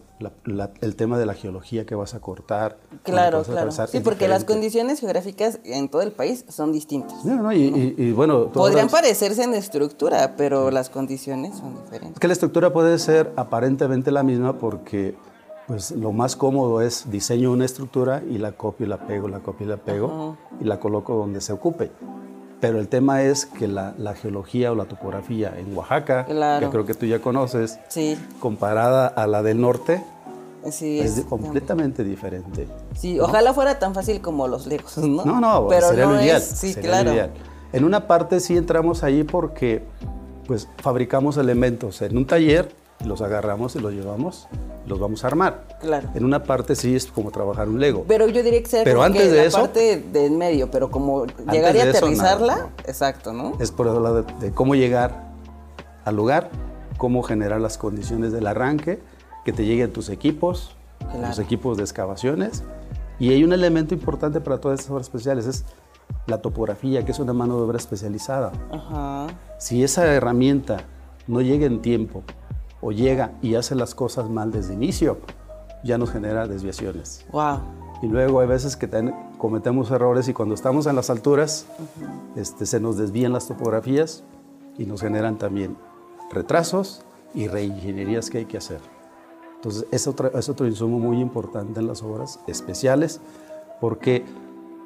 el 0.82 0.96
tema 0.96 1.18
de 1.18 1.26
la 1.26 1.34
geología 1.34 1.86
que 1.86 1.96
vas 1.96 2.14
a 2.14 2.20
cortar. 2.20 2.78
Claro, 3.04 3.44
claro. 3.44 3.72
Sí, 3.72 4.00
porque 4.02 4.28
las 4.28 4.46
condiciones 4.46 5.00
geográficas 5.00 5.60
en 5.64 5.90
todo 5.90 6.02
el 6.04 6.12
país 6.12 6.46
son 6.48 6.72
distintas. 6.72 7.26
No, 7.26 7.42
no, 7.42 7.52
y, 7.52 8.12
bueno... 8.12 8.50
Podrían 8.50 8.90
parecerse 8.90 9.44
en 9.44 9.54
estructura, 9.54 10.36
pero 10.38 10.70
las 10.70 10.90
condiciones 10.90 11.58
son 11.58 11.76
diferentes. 11.84 12.20
que 12.20 12.28
la 12.28 12.34
estructura 12.34 12.72
puede 12.72 13.00
ser 13.00 13.34
aparentemente 13.36 14.12
la 14.12 14.24
misma 14.24 14.58
porque 14.58 15.16
pues 15.68 15.92
lo 15.92 16.12
más 16.12 16.36
cómodo 16.36 16.82
es 16.82 17.10
diseño 17.10 17.52
una 17.52 17.66
estructura 17.66 18.22
y 18.30 18.38
la 18.38 18.52
copio 18.52 18.86
y 18.86 18.90
la 18.90 19.08
pego, 19.08 19.28
la 19.28 19.40
copio 19.40 19.66
y 19.66 19.70
la 19.70 19.78
pego 19.78 20.38
y 20.60 20.66
la 20.66 20.80
coloco 20.80 21.16
donde 21.16 21.40
se 21.40 21.54
ocupe. 21.54 21.92
Pero 22.62 22.80
el 22.80 22.88
tema 22.88 23.24
es 23.24 23.48
que 23.48 23.68
la, 23.68 23.94
geología 24.22 24.72
o 24.72 24.76
la 24.76 24.86
topografía 24.86 25.54
en 25.58 25.76
Oaxaca, 25.76 26.26
que 26.26 26.70
creo 26.70 26.86
que 26.86 26.94
tú 26.94 27.08
ya 27.08 27.20
conoces, 27.20 27.80
comparada 28.40 29.08
a 29.08 29.26
la 29.26 29.42
del 29.42 29.60
norte, 29.60 30.04
es, 30.64 31.26
completamente 31.28 32.04
diferente. 32.04 32.68
Sí, 32.96 33.20
ojalá 33.20 33.54
fuera 33.54 33.80
tan 33.80 33.96
fácil 33.96 34.22
como 34.22 34.48
los 34.48 34.68
lejos, 34.68 34.96
¿no? 35.00 35.26
No, 35.26 35.42
no, 35.42 35.68
Pero 35.68 35.90
sería 35.90 36.06
lo 36.06 36.22
ideal. 36.22 36.42
sí, 36.42 36.76
claro. 36.76 37.12
En 37.74 37.84
una 37.84 38.06
parte 38.06 38.40
sí 38.40 38.56
entramos 38.56 39.04
ahí 39.04 39.24
porque 39.24 39.84
pues 40.46 40.68
fabricamos 40.78 41.38
elementos 41.38 42.02
en 42.02 42.18
un 42.18 42.26
taller 42.26 42.70
los 43.06 43.22
agarramos 43.22 43.76
y 43.76 43.80
los 43.80 43.94
llevamos, 43.94 44.48
los 44.86 45.00
vamos 45.00 45.24
a 45.24 45.28
armar. 45.28 45.78
Claro. 45.80 46.10
En 46.14 46.26
una 46.26 46.44
parte 46.44 46.76
sí 46.76 46.96
es 46.96 47.08
como 47.08 47.32
trabajar 47.32 47.70
un 47.70 47.80
Lego. 47.80 48.06
Pero 48.08 48.28
yo 48.28 48.44
diría 48.44 48.62
que 48.62 48.70
sería 48.70 48.84
pero 48.84 49.04
antes 49.04 49.32
de 49.32 49.46
la 49.46 49.52
parte 49.52 50.04
de 50.12 50.26
en 50.26 50.38
medio, 50.38 50.70
pero 50.72 50.92
como 50.92 51.26
llegaría 51.52 51.86
a 51.86 51.90
aterrizarla, 51.90 52.70
exacto, 52.86 53.34
¿no? 53.34 53.54
Es 53.60 53.72
por 53.72 53.88
el 53.88 54.02
lado 54.02 54.24
de, 54.24 54.52
cómo 54.52 54.76
llegar 54.76 55.32
al 56.06 56.16
lugar, 56.16 56.50
cómo 56.98 57.24
generar 57.24 57.62
las 57.62 57.78
condiciones 57.78 58.32
del 58.32 58.48
arranque, 58.48 59.00
que 59.46 59.54
te 59.54 59.66
lleguen 59.66 59.92
tus 59.92 60.10
equipos, 60.10 60.76
los 61.20 61.40
equipos 61.40 61.78
de 61.78 61.84
excavaciones. 61.84 62.64
Y 63.20 63.32
hay 63.32 63.44
un 63.44 63.54
elemento 63.54 63.94
importante 63.94 64.42
para 64.42 64.60
todas 64.60 64.80
estas 64.80 64.92
obras 64.92 65.08
especiales, 65.08 65.46
es 65.46 65.66
la 66.28 66.42
topografía, 66.42 67.06
que 67.06 67.12
es 67.12 67.20
una 67.20 67.34
mano 67.34 67.58
de 67.58 67.64
obra 67.64 67.78
especializada. 67.78 68.52
Ajá. 68.72 69.28
Si 69.60 69.84
esa 69.84 70.06
herramienta 70.08 70.86
no 71.28 71.42
llega 71.42 71.66
en 71.66 71.82
tiempo 71.82 72.24
o 72.82 72.92
llega 72.92 73.34
y 73.42 73.56
hace 73.56 73.76
las 73.76 73.96
cosas 73.96 74.30
mal 74.30 74.52
desde 74.52 74.74
inicio, 74.74 75.20
ya 75.84 75.98
nos 75.98 76.12
genera 76.12 76.48
desviaciones. 76.48 77.26
Wow. 77.32 77.60
Y 78.02 78.08
luego 78.08 78.40
hay 78.40 78.48
veces 78.48 78.76
que 78.76 78.90
cometemos 79.38 79.92
errores 79.92 80.28
y 80.28 80.34
cuando 80.34 80.56
estamos 80.56 80.88
en 80.88 80.96
las 80.96 81.10
alturas 81.10 81.68
este, 82.36 82.66
se 82.66 82.80
nos 82.80 82.98
desvían 82.98 83.32
las 83.32 83.48
topografías 83.48 84.24
y 84.78 84.86
nos 84.86 85.02
generan 85.02 85.38
también 85.38 85.78
retrasos 86.32 87.04
y 87.36 87.48
reingenierías 87.48 88.30
que 88.30 88.40
hay 88.40 88.46
que 88.46 88.58
hacer. 88.58 88.80
Entonces 89.56 89.86
es 89.92 90.08
otro, 90.08 90.38
es 90.38 90.50
otro 90.50 90.66
insumo 90.66 90.98
muy 90.98 91.20
importante 91.20 91.80
en 91.80 91.88
las 91.88 92.02
obras 92.02 92.40
especiales 92.48 93.22
porque 93.80 94.26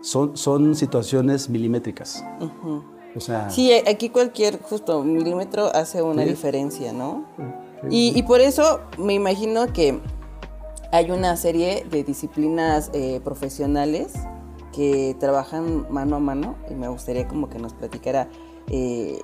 son, 0.01 0.35
son 0.35 0.75
situaciones 0.75 1.49
milimétricas. 1.49 2.23
O 3.15 3.21
sea, 3.21 3.49
sí, 3.49 3.71
aquí 3.71 4.09
cualquier 4.09 4.61
justo 4.61 5.01
milímetro 5.03 5.73
hace 5.73 6.01
una 6.01 6.23
diferencia, 6.23 6.91
¿no? 6.91 7.23
Y, 7.89 8.21
por 8.23 8.41
eso 8.41 8.81
me 8.97 9.13
imagino 9.13 9.71
que 9.71 9.99
hay 10.91 11.11
una 11.11 11.35
serie 11.37 11.85
de 11.89 12.03
disciplinas 12.03 12.89
eh, 12.93 13.21
profesionales 13.23 14.13
que 14.73 15.15
trabajan 15.19 15.85
mano 15.89 16.17
a 16.17 16.19
mano 16.19 16.55
y 16.69 16.73
me 16.73 16.87
gustaría 16.87 17.27
como 17.27 17.49
que 17.49 17.59
nos 17.59 17.73
platicara 17.73 18.27
eh, 18.69 19.19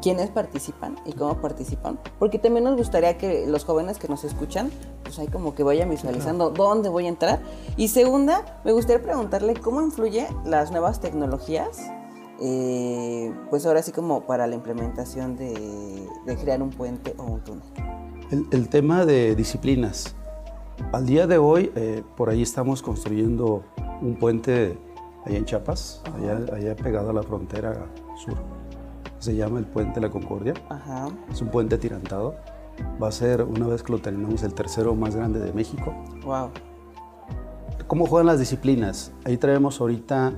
quiénes 0.00 0.30
participan 0.30 0.96
y 1.04 1.12
cómo 1.12 1.40
participan, 1.40 1.98
porque 2.18 2.38
también 2.38 2.64
nos 2.64 2.76
gustaría 2.76 3.18
que 3.18 3.46
los 3.46 3.64
jóvenes 3.64 3.98
que 3.98 4.08
nos 4.08 4.24
escuchan, 4.24 4.70
pues 5.02 5.18
ahí 5.18 5.26
como 5.26 5.54
que 5.54 5.62
vayan 5.62 5.90
visualizando 5.90 6.50
dónde 6.50 6.88
voy 6.88 7.06
a 7.06 7.08
entrar. 7.08 7.40
Y 7.76 7.88
segunda, 7.88 8.60
me 8.64 8.72
gustaría 8.72 9.02
preguntarle 9.02 9.54
cómo 9.54 9.82
influye 9.82 10.28
las 10.44 10.70
nuevas 10.70 11.00
tecnologías 11.00 11.90
eh, 12.40 13.34
pues 13.50 13.66
ahora 13.66 13.82
sí 13.82 13.92
como 13.92 14.22
para 14.26 14.46
la 14.46 14.54
implementación 14.54 15.36
de, 15.36 16.06
crear 16.40 16.62
un 16.62 16.70
puente 16.70 17.14
o 17.18 17.24
un 17.24 17.40
túnel. 17.40 17.64
El, 18.50 18.68
tema 18.68 19.04
de 19.04 19.34
disciplinas. 19.34 20.14
Al 20.92 21.06
día 21.06 21.26
de 21.26 21.38
hoy, 21.38 21.72
eh, 21.74 22.02
por 22.16 22.28
ahí 22.30 22.42
estamos 22.42 22.82
construyendo 22.82 23.64
un 24.00 24.16
puente 24.16 24.78
allá 25.24 25.38
en 25.38 25.44
Chiapas, 25.44 26.02
allá, 26.52 26.76
pegado 26.76 27.10
a 27.10 27.12
la 27.12 27.22
frontera 27.22 27.86
sur. 28.16 28.36
Se 29.18 29.34
llama 29.34 29.58
el 29.58 29.66
Puente 29.66 30.00
La 30.00 30.10
Concordia. 30.10 30.54
Es 31.30 31.42
un 31.42 31.48
puente 31.48 31.76
tirantado. 31.78 32.36
Va 33.02 33.08
a 33.08 33.12
ser, 33.12 33.42
una 33.42 33.66
vez 33.66 33.82
que 33.82 33.90
lo 33.90 33.98
terminemos, 33.98 34.44
el 34.44 34.54
tercero 34.54 34.94
más 34.94 35.16
grande 35.16 35.40
de 35.40 35.52
México. 35.52 35.92
Wow. 36.24 36.50
¿Cómo 37.88 38.06
juegan 38.06 38.26
las 38.26 38.38
disciplinas? 38.38 39.12
Ahí 39.24 39.36
traemos 39.36 39.80
ahorita 39.80 40.34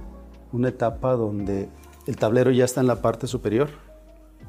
una 0.52 0.68
etapa 0.68 1.14
donde 1.14 1.68
el 2.10 2.16
tablero 2.16 2.50
ya 2.50 2.64
está 2.64 2.80
en 2.80 2.88
la 2.88 3.02
parte 3.02 3.28
superior 3.28 3.68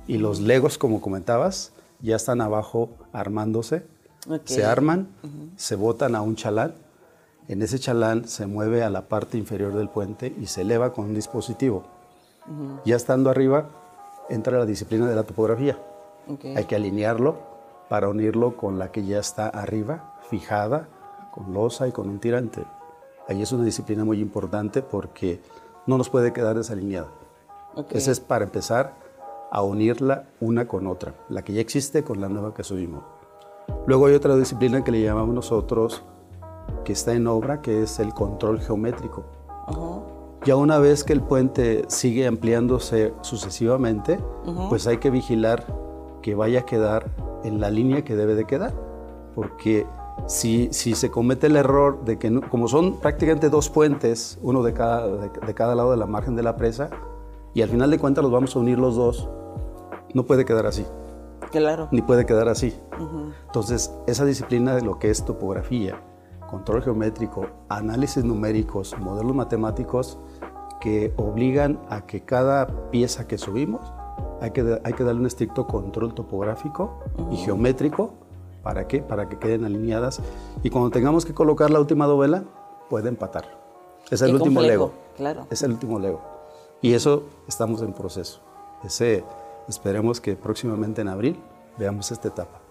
y 0.07 0.17
los 0.17 0.41
legos, 0.41 0.79
como 0.79 0.99
comentabas, 0.99 1.73
ya 1.99 2.15
están 2.15 2.41
abajo 2.41 2.89
armándose. 3.13 3.85
Se 4.45 4.65
arman, 4.65 5.09
se 5.57 5.75
botan 5.75 6.15
a 6.15 6.23
un 6.23 6.35
chalán. 6.35 6.73
En 7.47 7.61
ese 7.61 7.77
chalán 7.77 8.27
se 8.27 8.47
mueve 8.47 8.83
a 8.83 8.89
la 8.89 9.07
parte 9.07 9.37
inferior 9.37 9.75
del 9.75 9.89
puente 9.89 10.35
y 10.41 10.47
se 10.47 10.61
eleva 10.61 10.91
con 10.91 11.05
un 11.05 11.13
dispositivo. 11.13 11.83
Ya 12.83 12.95
estando 12.95 13.29
arriba, 13.29 13.69
entra 14.27 14.57
la 14.57 14.65
disciplina 14.65 15.07
de 15.07 15.15
la 15.15 15.23
topografía. 15.23 15.77
Hay 16.55 16.65
que 16.65 16.75
alinearlo 16.75 17.37
para 17.89 18.09
unirlo 18.09 18.57
con 18.57 18.79
la 18.79 18.91
que 18.91 19.05
ya 19.05 19.19
está 19.19 19.49
arriba, 19.49 20.15
fijada, 20.31 20.87
con 21.31 21.53
losa 21.53 21.87
y 21.87 21.91
con 21.91 22.09
un 22.09 22.17
tirante. 22.17 22.63
Ahí 23.27 23.39
es 23.39 23.51
una 23.51 23.65
disciplina 23.65 24.03
muy 24.03 24.19
importante 24.19 24.81
porque 24.81 25.39
no 25.85 25.99
nos 25.99 26.09
puede 26.09 26.33
quedar 26.33 26.57
desalineada. 26.57 27.20
Esa 27.91 28.11
es 28.11 28.19
para 28.19 28.45
empezar 28.45 28.95
a 29.51 29.61
unirla 29.63 30.25
una 30.39 30.67
con 30.67 30.87
otra, 30.87 31.13
la 31.29 31.41
que 31.41 31.53
ya 31.53 31.61
existe 31.61 32.03
con 32.03 32.21
la 32.21 32.29
nueva 32.29 32.53
que 32.53 32.63
subimos. 32.63 33.03
Luego 33.85 34.07
hay 34.07 34.13
otra 34.13 34.35
disciplina 34.35 34.83
que 34.83 34.91
le 34.91 35.01
llamamos 35.01 35.33
nosotros, 35.33 36.03
que 36.83 36.93
está 36.93 37.13
en 37.13 37.27
obra, 37.27 37.61
que 37.61 37.83
es 37.83 37.99
el 37.99 38.13
control 38.13 38.59
geométrico. 38.59 39.23
Ya 40.43 40.55
una 40.55 40.79
vez 40.79 41.03
que 41.03 41.13
el 41.13 41.21
puente 41.21 41.85
sigue 41.87 42.27
ampliándose 42.27 43.13
sucesivamente, 43.21 44.19
pues 44.69 44.87
hay 44.87 44.97
que 44.97 45.09
vigilar 45.09 45.65
que 46.21 46.35
vaya 46.35 46.61
a 46.61 46.65
quedar 46.65 47.05
en 47.43 47.59
la 47.59 47.69
línea 47.69 48.03
que 48.03 48.15
debe 48.15 48.35
de 48.35 48.45
quedar. 48.45 48.73
Porque 49.35 49.85
si, 50.27 50.69
si 50.71 50.95
se 50.95 51.09
comete 51.09 51.47
el 51.47 51.55
error 51.55 52.03
de 52.03 52.17
que, 52.17 52.41
como 52.49 52.67
son 52.67 52.99
prácticamente 52.99 53.49
dos 53.49 53.69
puentes, 53.69 54.39
uno 54.41 54.63
de 54.63 54.73
cada, 54.73 55.07
de 55.07 55.53
cada 55.53 55.75
lado 55.75 55.91
de 55.91 55.97
la 55.97 56.05
margen 56.05 56.35
de 56.35 56.43
la 56.43 56.55
presa, 56.55 56.89
y 57.53 57.61
al 57.61 57.69
final 57.69 57.91
de 57.91 57.99
cuentas 57.99 58.23
los 58.23 58.31
vamos 58.31 58.55
a 58.55 58.59
unir 58.59 58.79
los 58.79 58.95
dos, 58.95 59.29
no 60.13 60.23
puede 60.25 60.45
quedar 60.45 60.65
así. 60.65 60.85
Claro. 61.51 61.89
Ni 61.91 62.01
puede 62.01 62.25
quedar 62.25 62.47
así. 62.47 62.73
Entonces, 63.47 63.91
esa 64.07 64.25
disciplina 64.25 64.75
de 64.75 64.81
lo 64.81 64.99
que 64.99 65.09
es 65.09 65.25
topografía, 65.25 66.01
control 66.49 66.81
geométrico, 66.81 67.47
análisis 67.67 68.23
numéricos, 68.23 68.95
modelos 68.99 69.35
matemáticos, 69.35 70.17
que 70.79 71.13
obligan 71.17 71.79
a 71.89 72.05
que 72.05 72.21
cada 72.21 72.89
pieza 72.89 73.27
que 73.27 73.37
subimos 73.37 73.93
hay 74.41 74.51
que, 74.51 74.81
hay 74.83 74.93
que 74.93 75.03
darle 75.03 75.21
un 75.21 75.27
estricto 75.27 75.67
control 75.67 76.13
topográfico 76.13 76.99
y 77.29 77.37
geométrico. 77.37 78.13
¿Para 78.63 78.87
qué? 78.87 79.01
Para 79.01 79.29
que 79.29 79.37
queden 79.37 79.65
alineadas. 79.65 80.21
Y 80.63 80.69
cuando 80.69 80.89
tengamos 80.89 81.25
que 81.25 81.33
colocar 81.33 81.69
la 81.69 81.79
última 81.79 82.05
dovela, 82.05 82.43
puede 82.89 83.09
empatar. 83.09 83.45
Es 84.09 84.21
el 84.21 84.35
último 84.35 84.61
Lego. 84.61 84.91
Claro. 85.15 85.47
Es 85.49 85.63
el 85.63 85.71
último 85.71 85.99
Lego. 85.99 86.21
Y 86.81 86.93
eso 86.93 87.23
estamos 87.47 87.81
en 87.81 87.93
proceso. 87.93 88.41
Ese, 88.83 89.23
esperemos 89.67 90.19
que 90.19 90.35
próximamente 90.35 91.01
en 91.01 91.09
abril 91.09 91.39
veamos 91.77 92.11
esta 92.11 92.27
etapa. 92.27 92.61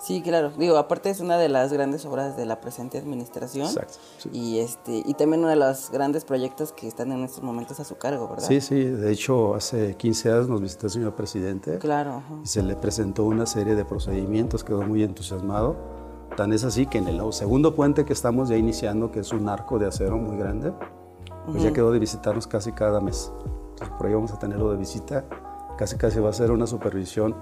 Sí, 0.00 0.22
claro. 0.22 0.50
Digo, 0.56 0.78
aparte 0.78 1.10
es 1.10 1.20
una 1.20 1.36
de 1.36 1.50
las 1.50 1.72
grandes 1.72 2.06
obras 2.06 2.34
de 2.36 2.46
la 2.46 2.60
presente 2.60 2.96
administración. 2.96 3.66
Exacto. 3.66 3.98
Y 4.32 4.58
este 4.58 5.02
y 5.04 5.12
también 5.14 5.40
uno 5.40 5.50
de 5.50 5.56
los 5.56 5.90
grandes 5.90 6.24
proyectos 6.24 6.72
que 6.72 6.88
están 6.88 7.12
en 7.12 7.22
estos 7.22 7.42
momentos 7.42 7.80
a 7.80 7.84
su 7.84 7.96
cargo, 7.98 8.26
¿verdad? 8.28 8.48
Sí, 8.48 8.62
sí. 8.62 8.82
De 8.82 9.12
hecho, 9.12 9.54
hace 9.54 9.96
15 9.96 10.32
años 10.32 10.48
nos 10.48 10.62
visitó 10.62 10.86
el 10.86 10.92
señor 10.92 11.14
presidente. 11.14 11.78
Claro. 11.78 12.22
Y 12.42 12.46
se 12.46 12.62
le 12.62 12.76
presentó 12.76 13.24
una 13.24 13.44
serie 13.44 13.74
de 13.74 13.84
procedimientos, 13.84 14.64
quedó 14.64 14.82
muy 14.82 15.02
entusiasmado. 15.02 15.76
Tan 16.34 16.52
es 16.54 16.64
así 16.64 16.86
que 16.86 16.98
en 16.98 17.08
el 17.08 17.20
segundo 17.34 17.74
puente 17.74 18.06
que 18.06 18.14
estamos 18.14 18.48
ya 18.48 18.56
iniciando, 18.56 19.10
que 19.10 19.20
es 19.20 19.32
un 19.32 19.48
arco 19.48 19.78
de 19.78 19.86
acero 19.86 20.16
muy 20.16 20.38
grande, 20.38 20.72
pues 21.46 21.62
ya 21.62 21.72
quedó 21.72 21.90
de 21.92 21.98
visitarnos 21.98 22.46
casi 22.46 22.72
cada 22.72 23.00
mes 23.00 23.30
por 23.98 24.06
ahí 24.06 24.14
vamos 24.14 24.32
a 24.32 24.38
tenerlo 24.38 24.70
de 24.70 24.76
visita. 24.76 25.24
Casi 25.76 25.96
casi 25.96 26.20
va 26.20 26.30
a 26.30 26.32
ser 26.32 26.50
una 26.50 26.66
supervisión 26.66 27.34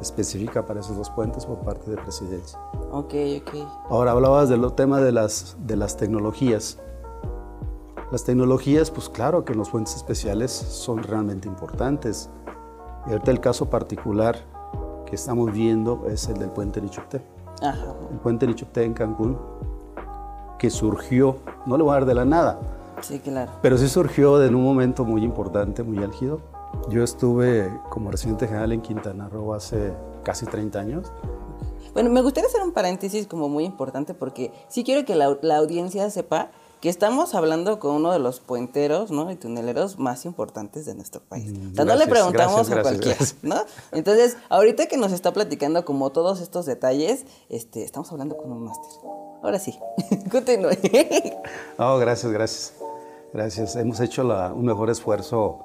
específica 0.00 0.66
para 0.66 0.80
esos 0.80 0.96
dos 0.96 1.10
puentes 1.10 1.46
por 1.46 1.58
parte 1.60 1.90
de 1.90 1.96
presidencia. 1.96 2.58
Ok, 2.90 3.14
ok. 3.40 3.54
Ahora 3.88 4.12
hablabas 4.12 4.48
del 4.48 4.70
tema 4.74 5.00
de 5.00 5.12
las, 5.12 5.56
de 5.60 5.76
las 5.76 5.96
tecnologías. 5.96 6.78
Las 8.12 8.24
tecnologías, 8.24 8.90
pues 8.90 9.08
claro 9.08 9.44
que 9.44 9.52
en 9.52 9.58
los 9.58 9.70
puentes 9.70 9.96
especiales 9.96 10.52
son 10.52 11.02
realmente 11.02 11.48
importantes. 11.48 12.30
Y 13.06 13.12
ahorita 13.12 13.30
el 13.30 13.40
caso 13.40 13.70
particular 13.70 14.36
que 15.06 15.16
estamos 15.16 15.52
viendo 15.52 16.06
es 16.08 16.28
el 16.28 16.38
del 16.38 16.50
puente 16.50 16.80
Nichupté. 16.80 17.22
Ajá. 17.62 17.94
El 18.10 18.18
puente 18.18 18.46
Nichupté 18.46 18.84
en 18.84 18.92
Cancún, 18.92 19.38
que 20.58 20.70
surgió, 20.70 21.38
no 21.64 21.76
le 21.76 21.82
voy 21.82 21.92
a 21.92 21.94
dar 21.94 22.06
de 22.06 22.14
la 22.14 22.24
nada, 22.24 22.60
Sí, 23.02 23.18
claro. 23.20 23.52
pero 23.62 23.78
sí 23.78 23.88
surgió 23.88 24.42
en 24.42 24.54
un 24.54 24.62
momento 24.64 25.04
muy 25.04 25.22
importante, 25.22 25.82
muy 25.82 26.02
álgido. 26.02 26.40
Yo 26.88 27.02
estuve 27.02 27.70
como 27.90 28.10
residente 28.10 28.46
general 28.46 28.72
en 28.72 28.80
Quintana 28.80 29.28
Roo 29.28 29.54
hace 29.54 29.92
casi 30.24 30.46
30 30.46 30.78
años. 30.78 31.12
Bueno, 31.94 32.10
me 32.10 32.20
gustaría 32.20 32.48
hacer 32.48 32.62
un 32.62 32.72
paréntesis 32.72 33.26
como 33.26 33.48
muy 33.48 33.64
importante 33.64 34.12
porque 34.12 34.52
sí 34.68 34.84
quiero 34.84 35.04
que 35.04 35.14
la, 35.14 35.38
la 35.40 35.56
audiencia 35.56 36.10
sepa 36.10 36.50
que 36.80 36.90
estamos 36.90 37.34
hablando 37.34 37.80
con 37.80 37.92
uno 37.92 38.12
de 38.12 38.18
los 38.18 38.40
puenteros 38.40 39.10
¿no? 39.10 39.30
y 39.30 39.36
tuneleros 39.36 39.98
más 39.98 40.24
importantes 40.24 40.84
de 40.84 40.94
nuestro 40.94 41.22
país. 41.22 41.52
Mm, 41.52 41.72
o 41.72 41.74
sea, 41.74 41.84
no 41.84 41.96
le 41.96 42.06
preguntamos 42.06 42.68
gracias, 42.68 42.78
a 42.78 42.82
cualquiera. 42.82 43.18
¿no? 43.42 43.56
Entonces, 43.92 44.36
ahorita 44.50 44.86
que 44.86 44.96
nos 44.96 45.12
está 45.12 45.32
platicando 45.32 45.84
como 45.84 46.10
todos 46.10 46.40
estos 46.40 46.66
detalles, 46.66 47.24
este, 47.48 47.82
estamos 47.82 48.12
hablando 48.12 48.36
con 48.36 48.52
un 48.52 48.64
máster. 48.64 48.90
Ahora 49.46 49.60
sí, 49.60 49.78
continúe. 50.30 50.72
No, 51.78 51.98
gracias, 51.98 52.32
gracias. 52.32 52.72
Gracias. 53.32 53.76
Hemos 53.76 54.00
hecho 54.00 54.24
la- 54.24 54.52
un 54.52 54.64
mejor 54.64 54.90
esfuerzo, 54.90 55.60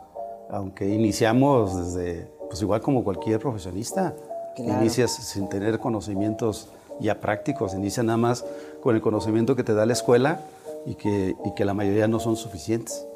aunque 0.51 0.87
iniciamos 0.87 1.75
desde, 1.95 2.27
pues 2.47 2.61
igual 2.61 2.81
como 2.81 3.03
cualquier 3.03 3.39
profesionista. 3.39 4.13
Claro. 4.55 4.81
Inicias 4.81 5.11
sin 5.11 5.49
tener 5.49 5.79
conocimientos 5.79 6.69
ya 6.99 7.19
prácticos, 7.19 7.73
inicia 7.73 8.03
nada 8.03 8.17
más 8.17 8.45
con 8.83 8.95
el 8.95 9.01
conocimiento 9.01 9.55
que 9.55 9.63
te 9.63 9.73
da 9.73 9.85
la 9.87 9.93
escuela 9.93 10.41
y 10.85 10.93
que, 10.93 11.35
y 11.43 11.51
que 11.55 11.65
la 11.65 11.73
mayoría 11.73 12.07
no 12.07 12.19
son 12.19 12.35
suficientes. 12.35 13.07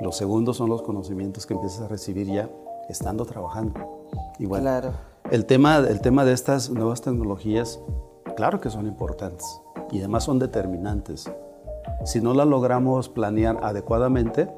Los 0.00 0.16
segundos 0.16 0.56
son 0.56 0.68
los 0.68 0.82
conocimientos 0.82 1.46
que 1.46 1.54
empiezas 1.54 1.82
a 1.82 1.88
recibir 1.88 2.26
ya 2.26 2.48
estando 2.88 3.24
trabajando. 3.24 4.04
Bueno, 4.40 4.62
Claro. 4.64 4.92
el 5.30 5.44
tema, 5.44 5.76
el 5.78 6.00
tema 6.00 6.24
de 6.24 6.32
estas 6.32 6.70
nuevas 6.70 7.02
tecnologías, 7.02 7.78
claro 8.38 8.60
que 8.60 8.70
son 8.70 8.86
importantes 8.86 9.60
y 9.90 9.98
además 9.98 10.22
son 10.22 10.38
determinantes. 10.38 11.28
Si 12.04 12.20
no 12.20 12.34
las 12.34 12.46
logramos 12.46 13.08
planear 13.08 13.58
adecuadamente, 13.64 14.48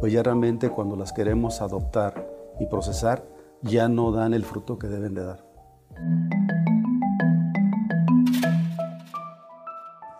pues 0.00 0.14
ya 0.14 0.22
realmente 0.22 0.70
cuando 0.70 0.96
las 0.96 1.12
queremos 1.12 1.60
adoptar 1.60 2.26
y 2.58 2.64
procesar, 2.64 3.22
ya 3.60 3.86
no 3.90 4.12
dan 4.12 4.32
el 4.32 4.46
fruto 4.46 4.78
que 4.78 4.86
deben 4.86 5.12
de 5.12 5.24
dar. 5.26 5.44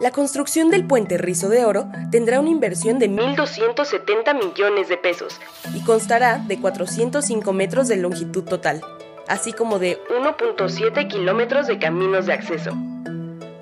La 0.00 0.10
construcción 0.10 0.68
del 0.68 0.86
puente 0.86 1.16
Rizo 1.16 1.48
de 1.48 1.64
Oro 1.64 1.88
tendrá 2.10 2.40
una 2.40 2.50
inversión 2.50 2.98
de 2.98 3.08
1.270 3.08 4.34
millones 4.34 4.90
de 4.90 4.98
pesos 4.98 5.40
y 5.74 5.82
constará 5.82 6.44
de 6.46 6.60
405 6.60 7.54
metros 7.54 7.88
de 7.88 7.96
longitud 7.96 8.44
total, 8.44 8.82
así 9.28 9.54
como 9.54 9.78
de 9.78 9.98
1.7 10.10 11.08
kilómetros 11.08 11.68
de 11.68 11.78
caminos 11.78 12.26
de 12.26 12.34
acceso. 12.34 12.76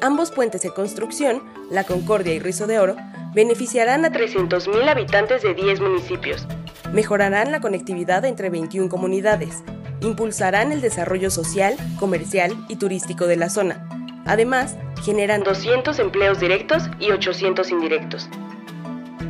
Ambos 0.03 0.31
puentes 0.31 0.65
en 0.65 0.73
construcción, 0.73 1.43
la 1.71 1.85
Concordia 1.85 2.35
y 2.35 2.39
Rizo 2.39 2.67
de 2.67 2.79
Oro, 2.79 2.97
beneficiarán 3.35 4.05
a 4.05 4.11
300.000 4.11 4.89
habitantes 4.89 5.43
de 5.43 5.55
10 5.55 5.81
municipios, 5.81 6.47
mejorarán 6.93 7.51
la 7.51 7.61
conectividad 7.61 8.25
entre 8.27 8.51
21 8.51 8.91
comunidades, 8.91 9.63
impulsarán 10.03 10.71
el 10.73 10.83
desarrollo 10.83 11.31
social, 11.31 11.77
comercial 11.99 12.53
y 12.69 12.77
turístico 12.77 13.27
de 13.27 13.37
la 13.37 13.49
zona. 13.49 13.89
Además, 14.27 14.77
generan 15.03 15.43
200 15.43 15.99
empleos 15.99 16.41
directos 16.41 16.85
y 16.99 17.11
800 17.11 17.71
indirectos. 17.71 18.29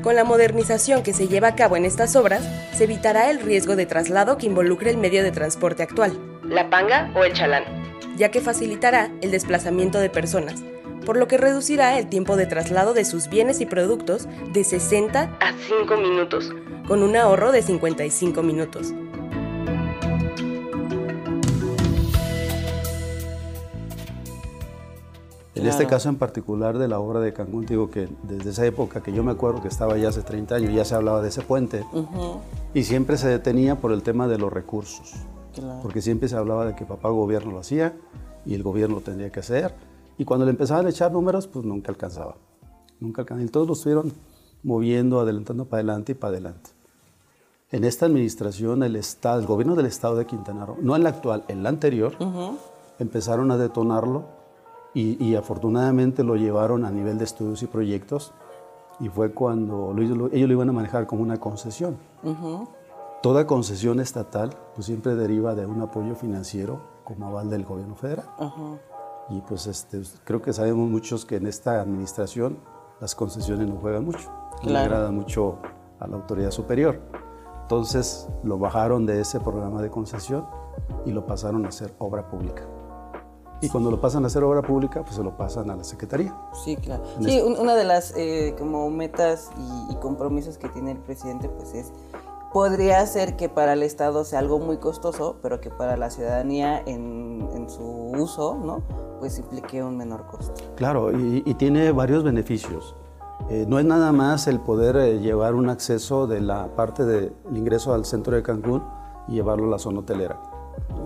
Con 0.02 0.16
la 0.16 0.24
modernización 0.24 1.02
que 1.02 1.12
se 1.12 1.28
lleva 1.28 1.48
a 1.48 1.56
cabo 1.56 1.76
en 1.76 1.84
estas 1.84 2.16
obras, 2.16 2.42
se 2.72 2.84
evitará 2.84 3.30
el 3.30 3.40
riesgo 3.40 3.76
de 3.76 3.86
traslado 3.86 4.36
que 4.36 4.46
involucre 4.46 4.90
el 4.90 4.96
medio 4.96 5.22
de 5.22 5.32
transporte 5.32 5.82
actual, 5.82 6.18
la 6.44 6.70
panga 6.70 7.10
o 7.14 7.24
el 7.24 7.32
chalán, 7.32 7.64
ya 8.16 8.30
que 8.30 8.40
facilitará 8.40 9.10
el 9.20 9.30
desplazamiento 9.30 9.98
de 10.00 10.10
personas, 10.10 10.64
por 11.04 11.16
lo 11.16 11.28
que 11.28 11.38
reducirá 11.38 11.98
el 11.98 12.08
tiempo 12.08 12.36
de 12.36 12.46
traslado 12.46 12.94
de 12.94 13.04
sus 13.04 13.28
bienes 13.28 13.60
y 13.60 13.66
productos 13.66 14.26
de 14.52 14.64
60 14.64 15.36
a 15.40 15.52
5 15.52 15.96
minutos, 15.96 16.52
con 16.88 17.02
un 17.02 17.16
ahorro 17.16 17.52
de 17.52 17.62
55 17.62 18.42
minutos. 18.42 18.92
En 25.54 25.66
este 25.66 25.86
caso 25.86 26.08
en 26.08 26.16
particular 26.16 26.78
de 26.78 26.86
la 26.86 27.00
obra 27.00 27.18
de 27.18 27.32
Cancún, 27.32 27.66
digo 27.66 27.90
que 27.90 28.08
desde 28.22 28.50
esa 28.50 28.66
época 28.66 29.02
que 29.02 29.12
yo 29.12 29.24
me 29.24 29.32
acuerdo 29.32 29.62
que 29.62 29.68
estaba 29.68 29.96
ya 29.96 30.10
hace 30.10 30.22
30 30.22 30.54
años, 30.54 30.72
ya 30.72 30.84
se 30.84 30.94
hablaba 30.94 31.22
de 31.22 31.28
ese 31.28 31.42
puente 31.42 31.84
y 32.72 32.84
siempre 32.84 33.16
se 33.16 33.28
detenía 33.28 33.74
por 33.76 33.92
el 33.92 34.02
tema 34.02 34.28
de 34.28 34.38
los 34.38 34.52
recursos. 34.52 35.14
Claro. 35.56 35.80
porque 35.82 36.00
siempre 36.02 36.28
se 36.28 36.36
hablaba 36.36 36.64
de 36.66 36.74
que 36.76 36.84
papá 36.84 37.08
gobierno 37.08 37.52
lo 37.52 37.58
hacía 37.58 37.94
y 38.44 38.54
el 38.54 38.62
gobierno 38.62 38.96
lo 38.96 39.00
tendría 39.02 39.30
que 39.32 39.40
hacer. 39.40 39.74
Y 40.18 40.24
cuando 40.24 40.44
le 40.46 40.50
empezaban 40.52 40.86
a 40.86 40.90
echar 40.90 41.10
números, 41.12 41.46
pues 41.48 41.64
nunca 41.64 41.90
alcanzaba. 41.90 42.36
Nunca 43.00 43.22
alcanzaba. 43.22 43.44
Y 43.46 43.50
todos 43.50 43.66
lo 43.66 43.72
estuvieron 43.74 44.12
moviendo, 44.62 45.20
adelantando 45.20 45.64
para 45.66 45.80
adelante 45.80 46.12
y 46.12 46.14
para 46.14 46.32
adelante. 46.32 46.70
En 47.72 47.84
esta 47.84 48.06
administración, 48.06 48.82
el, 48.84 48.94
estado, 48.96 49.40
el 49.40 49.46
gobierno 49.46 49.74
del 49.74 49.86
estado 49.86 50.14
de 50.16 50.24
Quintana 50.26 50.64
Roo, 50.66 50.76
no 50.80 50.94
en 50.94 51.02
la 51.02 51.08
actual, 51.10 51.44
en 51.48 51.62
la 51.64 51.68
anterior, 51.68 52.14
Ujú, 52.20 52.56
empezaron 53.00 53.50
a 53.50 53.56
detonarlo 53.56 54.24
y, 54.94 55.22
y 55.22 55.34
afortunadamente 55.34 56.22
lo 56.22 56.36
llevaron 56.36 56.84
a 56.84 56.90
nivel 56.90 57.18
de 57.18 57.24
estudios 57.24 57.62
y 57.62 57.66
proyectos. 57.66 58.32
Y 59.00 59.08
fue 59.08 59.32
cuando 59.32 59.92
lo- 59.92 60.02
lo- 60.14 60.26
ellos 60.32 60.48
lo 60.48 60.54
iban 60.54 60.68
a 60.70 60.72
manejar 60.72 61.06
como 61.06 61.22
una 61.22 61.38
concesión. 61.38 61.96
ujú. 62.22 62.68
Toda 63.22 63.46
concesión 63.46 64.00
estatal 64.00 64.50
pues 64.74 64.86
siempre 64.86 65.14
deriva 65.14 65.54
de 65.54 65.66
un 65.66 65.80
apoyo 65.80 66.14
financiero 66.14 66.80
como 67.04 67.26
aval 67.26 67.50
del 67.50 67.64
gobierno 67.64 67.94
federal. 67.96 68.26
Y 69.28 69.40
pues 69.40 69.66
este, 69.66 70.02
creo 70.24 70.40
que 70.42 70.52
sabemos 70.52 70.88
muchos 70.88 71.24
que 71.24 71.36
en 71.36 71.46
esta 71.46 71.80
administración 71.80 72.58
las 73.00 73.14
concesiones 73.14 73.68
no 73.68 73.76
juegan 73.76 74.04
mucho. 74.04 74.30
No 74.62 74.68
Claro. 74.68 74.84
agrada 74.86 75.10
mucho 75.10 75.58
a 75.98 76.06
la 76.06 76.16
autoridad 76.16 76.50
superior. 76.50 77.00
Entonces 77.62 78.28
lo 78.44 78.58
bajaron 78.58 79.06
de 79.06 79.20
ese 79.20 79.40
programa 79.40 79.82
de 79.82 79.90
concesión 79.90 80.46
y 81.04 81.10
lo 81.10 81.26
pasaron 81.26 81.64
a 81.66 81.68
hacer 81.68 81.92
obra 81.98 82.28
pública. 82.28 82.62
Y 83.62 83.70
cuando 83.70 83.90
lo 83.90 84.00
pasan 84.00 84.22
a 84.24 84.26
hacer 84.26 84.44
obra 84.44 84.60
pública, 84.62 85.02
pues 85.02 85.16
se 85.16 85.22
lo 85.24 85.34
pasan 85.36 85.70
a 85.70 85.76
la 85.76 85.82
Secretaría. 85.82 86.36
Sí, 86.64 86.76
claro. 86.76 87.02
En 87.16 87.24
Sí, 87.24 87.38
este- 87.38 87.44
un- 87.44 87.58
una 87.58 87.74
de 87.74 87.84
las 87.84 88.12
eh, 88.16 88.54
como 88.58 88.88
metas 88.90 89.50
y, 89.88 89.92
y 89.94 89.96
compromisos 89.96 90.58
que 90.58 90.68
tiene 90.68 90.92
el 90.92 90.98
presidente, 90.98 91.48
pues 91.48 91.72
es 91.74 91.90
podría 92.56 93.04
ser 93.04 93.36
que 93.36 93.50
para 93.50 93.74
el 93.74 93.82
Estado 93.82 94.24
sea 94.24 94.38
algo 94.38 94.58
muy 94.58 94.78
costoso, 94.78 95.36
pero 95.42 95.60
que 95.60 95.68
para 95.68 95.98
la 95.98 96.08
ciudadanía 96.08 96.80
en, 96.86 97.46
en 97.54 97.68
su 97.68 97.82
uso, 98.16 98.56
¿no? 98.64 98.80
Pues 99.20 99.38
implique 99.38 99.82
un 99.82 99.98
menor 99.98 100.24
costo. 100.24 100.54
Claro, 100.74 101.12
y, 101.12 101.42
y 101.44 101.52
tiene 101.52 101.92
varios 101.92 102.24
beneficios. 102.24 102.96
Eh, 103.50 103.66
no 103.68 103.78
es 103.78 103.84
nada 103.84 104.10
más 104.12 104.46
el 104.46 104.58
poder 104.58 104.96
eh, 104.96 105.20
llevar 105.20 105.54
un 105.54 105.68
acceso 105.68 106.26
de 106.26 106.40
la 106.40 106.68
parte 106.74 107.04
del 107.04 107.34
ingreso 107.52 107.92
al 107.92 108.06
centro 108.06 108.34
de 108.34 108.42
Cancún 108.42 108.82
y 109.28 109.32
llevarlo 109.34 109.66
a 109.66 109.70
la 109.72 109.78
zona 109.78 109.98
hotelera. 110.00 110.40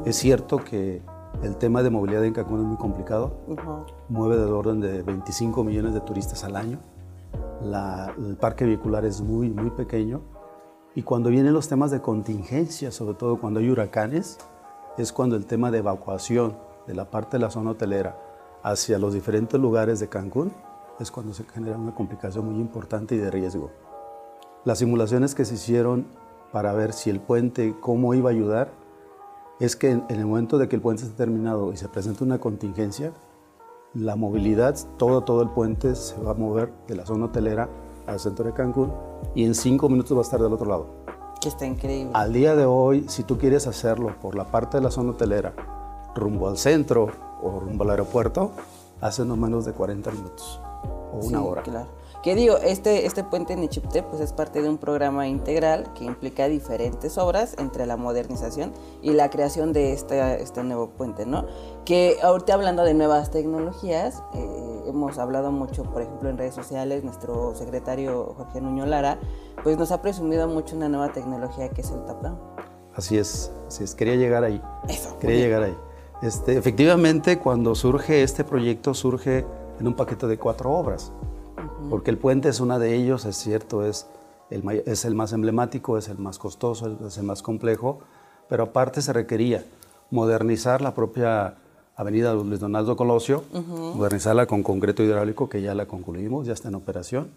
Es 0.05 0.15
cierto 0.15 0.59
que 0.59 1.03
el 1.43 1.57
tema 1.57 1.83
de 1.83 1.91
movilidad 1.91 2.25
en 2.25 2.33
Cancún 2.33 2.61
es 2.61 2.67
muy 2.67 2.77
complicado. 2.77 3.33
Ujú. 3.49 3.87
Mueve 4.09 4.37
del 4.37 4.53
orden 4.53 4.79
de 4.81 5.03
25 5.03 5.65
millones 5.65 5.95
de 5.95 6.01
turistas 6.03 6.45
al 6.45 6.55
año. 6.55 6.79
La- 7.61 8.15
el 8.17 8.37
parque 8.37 8.65
vehicular 8.65 9.05
es 9.05 9.21
muy, 9.21 9.51
muy 9.51 9.71
pequeño. 9.71 10.21
Y 10.95 11.03
cuando 11.03 11.31
vienen 11.31 11.53
los 11.53 11.69
temas 11.69 11.93
de 11.93 12.01
contingencia, 12.01 12.91
sobre 12.91 13.15
todo 13.15 13.41
cuando 13.41 13.61
hay 13.61 13.71
huracanes, 13.71 14.39
es 14.99 15.13
cuando 15.13 15.37
el 15.37 15.47
tema 15.47 15.71
de 15.71 15.79
evacuación 15.79 16.57
de 16.87 16.95
la 16.95 17.11
parte 17.11 17.37
de 17.37 17.43
la 17.43 17.51
zona 17.51 17.71
hotelera 17.71 18.19
hacia 18.63 18.99
los 18.99 19.15
diferentes 19.15 19.59
lugares 19.59 20.01
de 20.01 20.09
Cancún 20.09 20.53
es 20.99 21.11
cuando 21.11 21.33
se 21.33 21.45
genera 21.45 21.79
una 21.79 21.95
complicación 21.95 22.45
muy 22.45 22.57
importante 22.57 23.15
y 23.15 23.19
de 23.19 23.31
riesgo. 23.31 23.71
Las 24.65 24.79
simulaciones 24.81 25.35
que 25.35 25.45
se 25.45 25.55
hicieron 25.55 26.07
para 26.53 26.73
ver 26.73 26.93
si 26.93 27.09
el 27.09 27.21
puente, 27.21 27.77
cómo 27.81 28.13
iba 28.13 28.31
a 28.31 28.33
ayudar, 28.33 28.73
es 29.61 29.77
que 29.77 29.91
en, 29.91 30.05
el 30.09 30.27
momento 30.27 30.59
de 30.59 30.69
que 30.69 30.77
el 30.77 30.83
puente 30.83 31.05
esté 31.05 31.17
terminado 31.17 31.73
y 31.73 31.77
se 31.77 31.89
presente 31.89 32.25
una 32.25 32.41
contingencia, 32.41 33.13
la 33.95 34.17
movilidad, 34.17 34.77
todo, 34.99 35.23
todo 35.23 35.43
el 35.43 35.51
puente 35.51 35.95
se 35.95 36.21
va 36.21 36.33
a 36.33 36.35
mover 36.35 36.73
de 36.89 36.97
la 36.97 37.07
zona 37.07 37.27
hotelera 37.27 37.69
al 38.11 38.21
centro 38.21 38.45
de 38.45 38.53
Cancún 38.53 38.93
y 39.35 39.45
en 39.45 39.55
cinco 39.55 39.89
minutos 39.89 40.17
va 40.17 40.21
a 40.21 40.25
estar 40.25 40.41
del 40.41 40.53
otro 40.53 40.67
lado. 40.69 40.87
Que 41.41 41.49
está 41.49 41.65
increíble. 41.67 42.11
Al 42.15 42.33
día 42.33 42.55
de 42.55 42.67
hoy, 42.67 43.07
si 43.09 43.23
tú 43.23 43.39
quieres 43.39 43.67
hacerlo 43.67 44.15
por 44.21 44.35
la 44.35 44.45
parte 44.45 44.77
de 44.77 44.83
la 44.83 44.91
zona 44.91 45.11
hotelera, 45.13 45.55
rumbo 46.15 46.49
al 46.49 46.59
centro 46.59 47.09
o 47.43 47.61
rumbo 47.61 47.85
al 47.85 47.91
aeropuerto, 47.91 48.51
hace 49.01 49.25
no 49.25 49.37
menos 49.37 49.65
de 49.65 49.73
40 49.73 50.11
minutos 50.11 50.61
o 51.13 51.17
una 51.27 51.39
Sí, 51.39 51.45
hora. 51.47 51.63
Claro. 51.63 51.89
Que 52.23 52.35
digo, 52.35 52.59
este, 52.59 53.07
este 53.07 53.25
puente 53.25 53.55
en 53.55 53.65
Ichipte 53.65 54.03
pues 54.03 54.21
es 54.21 54.33
parte 54.33 54.61
de 54.61 54.69
un 54.69 54.77
programa 54.77 55.27
integral 55.27 55.93
que 55.95 56.05
implica 56.05 56.49
diferentes 56.49 57.17
obras 57.17 57.55
entre 57.59 57.87
la 57.87 57.97
modernización 57.97 58.73
y 59.01 59.13
la 59.13 59.31
creación 59.31 59.73
de 59.73 59.93
este, 59.93 60.43
este 60.43 60.63
nuevo 60.63 60.91
puente, 60.91 61.25
¿no? 61.25 61.47
Que 61.87 62.19
ahorita 62.23 62.55
hablando 62.55 62.85
de 62.85 62.93
nuevas 62.93 63.31
tecnologías, 63.31 64.23
eh, 64.35 64.83
hemos 64.87 65.19
hablado 65.19 65.51
mucho, 65.51 65.85
por 65.85 66.03
ejemplo, 66.03 66.29
en 66.29 66.37
redes 66.37 66.55
sociales, 66.55 67.05
nuestro 67.05 67.55
secretario 67.55 68.35
Jorge 68.37 68.61
Nuño 68.61 68.85
Lara, 68.85 69.19
pues 69.63 69.79
nos 69.79 69.91
ha 69.91 70.03
presumido 70.03 70.47
mucho 70.47 70.77
una 70.77 70.89
nueva 70.89 71.13
tecnología 71.13 71.71
que 71.71 71.81
es 71.81 71.91
el 71.91 72.05
tap 72.05 72.23
down. 72.23 72.39
Así 72.95 73.17
es, 73.17 73.51
así 73.67 73.85
es. 73.85 73.95
Quería 73.95 74.17
llegar 74.17 74.45
ahí. 74.45 74.61
Eso. 74.89 75.17
Quería 75.19 75.39
llegar 75.39 75.63
ahí. 75.63 75.77
Este, 76.23 76.59
efectivamente, 76.59 77.39
cuando 77.39 77.75
surge 77.75 78.23
este 78.23 78.45
proyecto, 78.45 78.93
surge 78.93 79.47
en 79.79 79.87
un 79.87 79.95
paquete 79.95 80.27
de 80.27 80.39
cuatro 80.39 80.73
obras, 80.73 81.13
porque 81.89 82.11
el 82.11 82.19
puente 82.19 82.49
es 82.49 82.61
una 82.61 82.79
de 82.79 82.95
ellos, 82.95 83.25
es 83.25 83.37
cierto, 83.37 83.85
es 83.85 84.07
el, 84.51 84.83
es 84.87 85.05
el 85.05 85.15
más 85.15 85.33
emblemático, 85.33 85.99
es 85.99 86.09
el 86.09 86.19
más 86.19 86.39
costoso, 86.39 86.97
es 87.07 87.19
el 87.19 87.25
más 87.25 87.43
complejo, 87.43 88.01
pero 88.49 88.65
aparte 88.65 89.03
se 89.03 89.13
requería 89.13 89.65
modernizar 90.11 90.83
la 90.83 90.95
propia 90.95 91.55
avenida 91.97 92.35
Luis 92.35 92.61
Donaldo 92.61 92.97
Colosio, 92.97 93.45
modernizarla 93.53 94.47
con 94.47 94.63
concreto 94.63 95.03
hidráulico, 95.03 95.49
que 95.49 95.63
ya 95.63 95.75
la 95.75 95.87
concluimos, 95.87 96.47
ya 96.47 96.53
está 96.53 96.69
en 96.69 96.75
operación. 96.75 97.31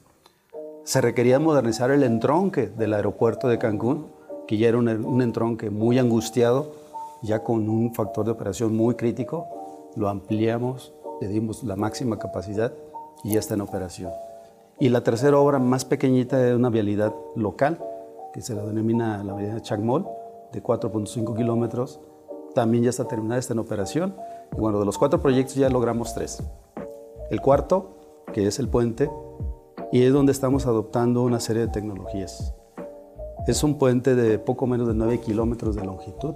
Se 0.83 1.01
requería 1.01 1.39
modernizar 1.39 1.91
el 1.91 2.03
entronque 2.03 2.67
del 2.67 2.93
aeropuerto 2.93 3.47
de 3.47 3.57
Cancún, 3.57 4.07
que 4.47 4.57
ya 4.57 4.69
era 4.69 4.77
un, 4.77 4.88
un 4.88 5.21
entronque 5.21 5.69
muy 5.69 5.99
angustiado, 5.99 6.73
ya 7.21 7.43
con 7.43 7.69
un 7.69 7.93
factor 7.93 8.25
de 8.25 8.31
operación 8.31 8.75
muy 8.75 8.95
crítico, 8.95 9.47
lo 9.95 10.09
ampliamos, 10.09 10.93
le 11.21 11.27
dimos 11.27 11.63
la 11.63 11.75
máxima 11.75 12.19
capacidad 12.19 12.73
y 13.23 13.33
ya 13.33 13.39
está 13.39 13.53
en 13.53 13.62
operación. 13.62 14.12
Y 14.79 14.89
la 14.89 15.03
tercera 15.03 15.38
obra 15.38 15.59
más 15.59 15.86
pequeñita 15.86 16.45
es 16.47 16.55
una 16.55 16.69
vialidad 16.69 17.13
local, 17.36 17.79
que 18.33 18.41
se 18.41 18.55
la 18.55 18.63
denomina 18.63 19.23
la 19.23 19.33
avenida 19.33 19.62
Chacmol, 19.62 20.07
de 20.51 20.62
4.5 20.62 21.36
kilómetros, 21.36 21.99
también 22.53 22.83
ya 22.83 22.89
está 22.89 23.07
terminada, 23.07 23.39
está 23.39 23.53
en 23.53 23.59
operación. 23.59 24.15
Y 24.55 24.59
bueno, 24.59 24.79
de 24.79 24.86
los 24.86 24.97
cuatro 24.97 25.21
proyectos 25.21 25.55
ya 25.55 25.69
logramos 25.69 26.13
tres. 26.13 26.43
El 27.29 27.41
cuarto, 27.41 27.97
que 28.31 28.47
es 28.47 28.59
el 28.59 28.67
puente, 28.67 29.09
y 29.91 30.03
es 30.03 30.13
donde 30.13 30.31
estamos 30.31 30.65
adoptando 30.65 31.23
una 31.23 31.39
serie 31.39 31.63
de 31.63 31.67
tecnologías. 31.69 32.53
Es 33.47 33.63
un 33.63 33.77
puente 33.77 34.15
de 34.15 34.39
poco 34.39 34.67
menos 34.67 34.88
de 34.88 34.93
9 34.93 35.19
kilómetros 35.19 35.75
de 35.75 35.83
longitud. 35.83 36.33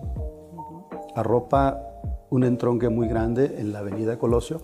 Arropa 1.16 1.82
un 2.30 2.44
entronque 2.44 2.90
muy 2.90 3.08
grande 3.08 3.56
en 3.60 3.72
la 3.72 3.80
avenida 3.80 4.20
Colosio 4.20 4.62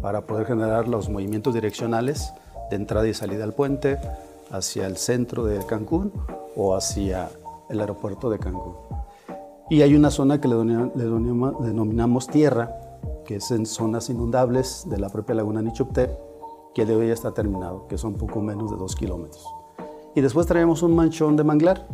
para 0.00 0.26
poder 0.26 0.46
generar 0.46 0.88
los 0.88 1.08
movimientos 1.08 1.54
direccionales 1.54 2.32
de 2.70 2.76
entrada 2.76 3.08
y 3.08 3.14
salida 3.14 3.44
al 3.44 3.52
puente 3.52 3.98
hacia 4.50 4.86
el 4.86 4.96
centro 4.96 5.44
de 5.44 5.64
Cancún 5.66 6.12
o 6.56 6.74
hacia 6.74 7.30
el 7.68 7.80
aeropuerto 7.80 8.30
de 8.30 8.38
Cancún. 8.38 8.74
Y 9.70 9.82
hay 9.82 9.94
una 9.94 10.10
zona 10.10 10.40
que 10.40 10.48
le 10.48 10.56
denominamos 10.56 12.28
tierra, 12.28 12.70
que 13.24 13.36
es 13.36 13.50
en 13.50 13.64
zonas 13.64 14.10
inundables 14.10 14.86
de 14.88 14.98
la 14.98 15.08
propia 15.08 15.34
laguna 15.34 15.62
Nichupté, 15.62 16.10
que 16.74 16.84
de 16.84 16.94
hoy 16.94 17.06
ya 17.08 17.14
está 17.14 17.32
terminado, 17.32 17.86
que 17.88 17.96
son 17.96 18.14
poco 18.14 18.40
menos 18.40 18.70
de 18.70 18.76
dos 18.76 18.94
kilómetros. 18.94 19.46
Y 20.14 20.20
después 20.20 20.46
traemos 20.46 20.82
un 20.82 20.94
manchón 20.94 21.36
de 21.36 21.44
manglar, 21.44 21.86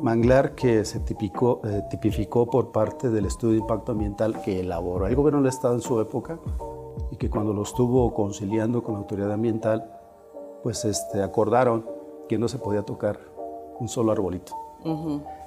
manglar 0.00 0.54
que 0.54 0.84
se 0.84 1.00
tipicó, 1.00 1.60
eh, 1.64 1.82
tipificó 1.90 2.48
por 2.48 2.70
parte 2.70 3.10
del 3.10 3.26
estudio 3.26 3.54
de 3.54 3.60
impacto 3.60 3.92
ambiental 3.92 4.40
que 4.42 4.60
elaboró 4.60 5.06
el 5.06 5.16
gobierno 5.16 5.40
del 5.40 5.48
Estado 5.48 5.74
en 5.74 5.80
su 5.80 6.00
época 6.00 6.38
que 7.20 7.28
cuando 7.28 7.52
lo 7.52 7.62
estuvo 7.64 8.14
conciliando 8.14 8.82
con 8.82 8.94
la 8.94 9.00
autoridad 9.00 9.30
ambiental, 9.30 9.84
pues 10.62 10.86
este, 10.86 11.22
acordaron 11.22 11.86
que 12.30 12.38
no 12.38 12.48
se 12.48 12.56
podía 12.56 12.80
tocar 12.80 13.20
un 13.78 13.88
solo 13.90 14.10
arbolito. 14.10 14.54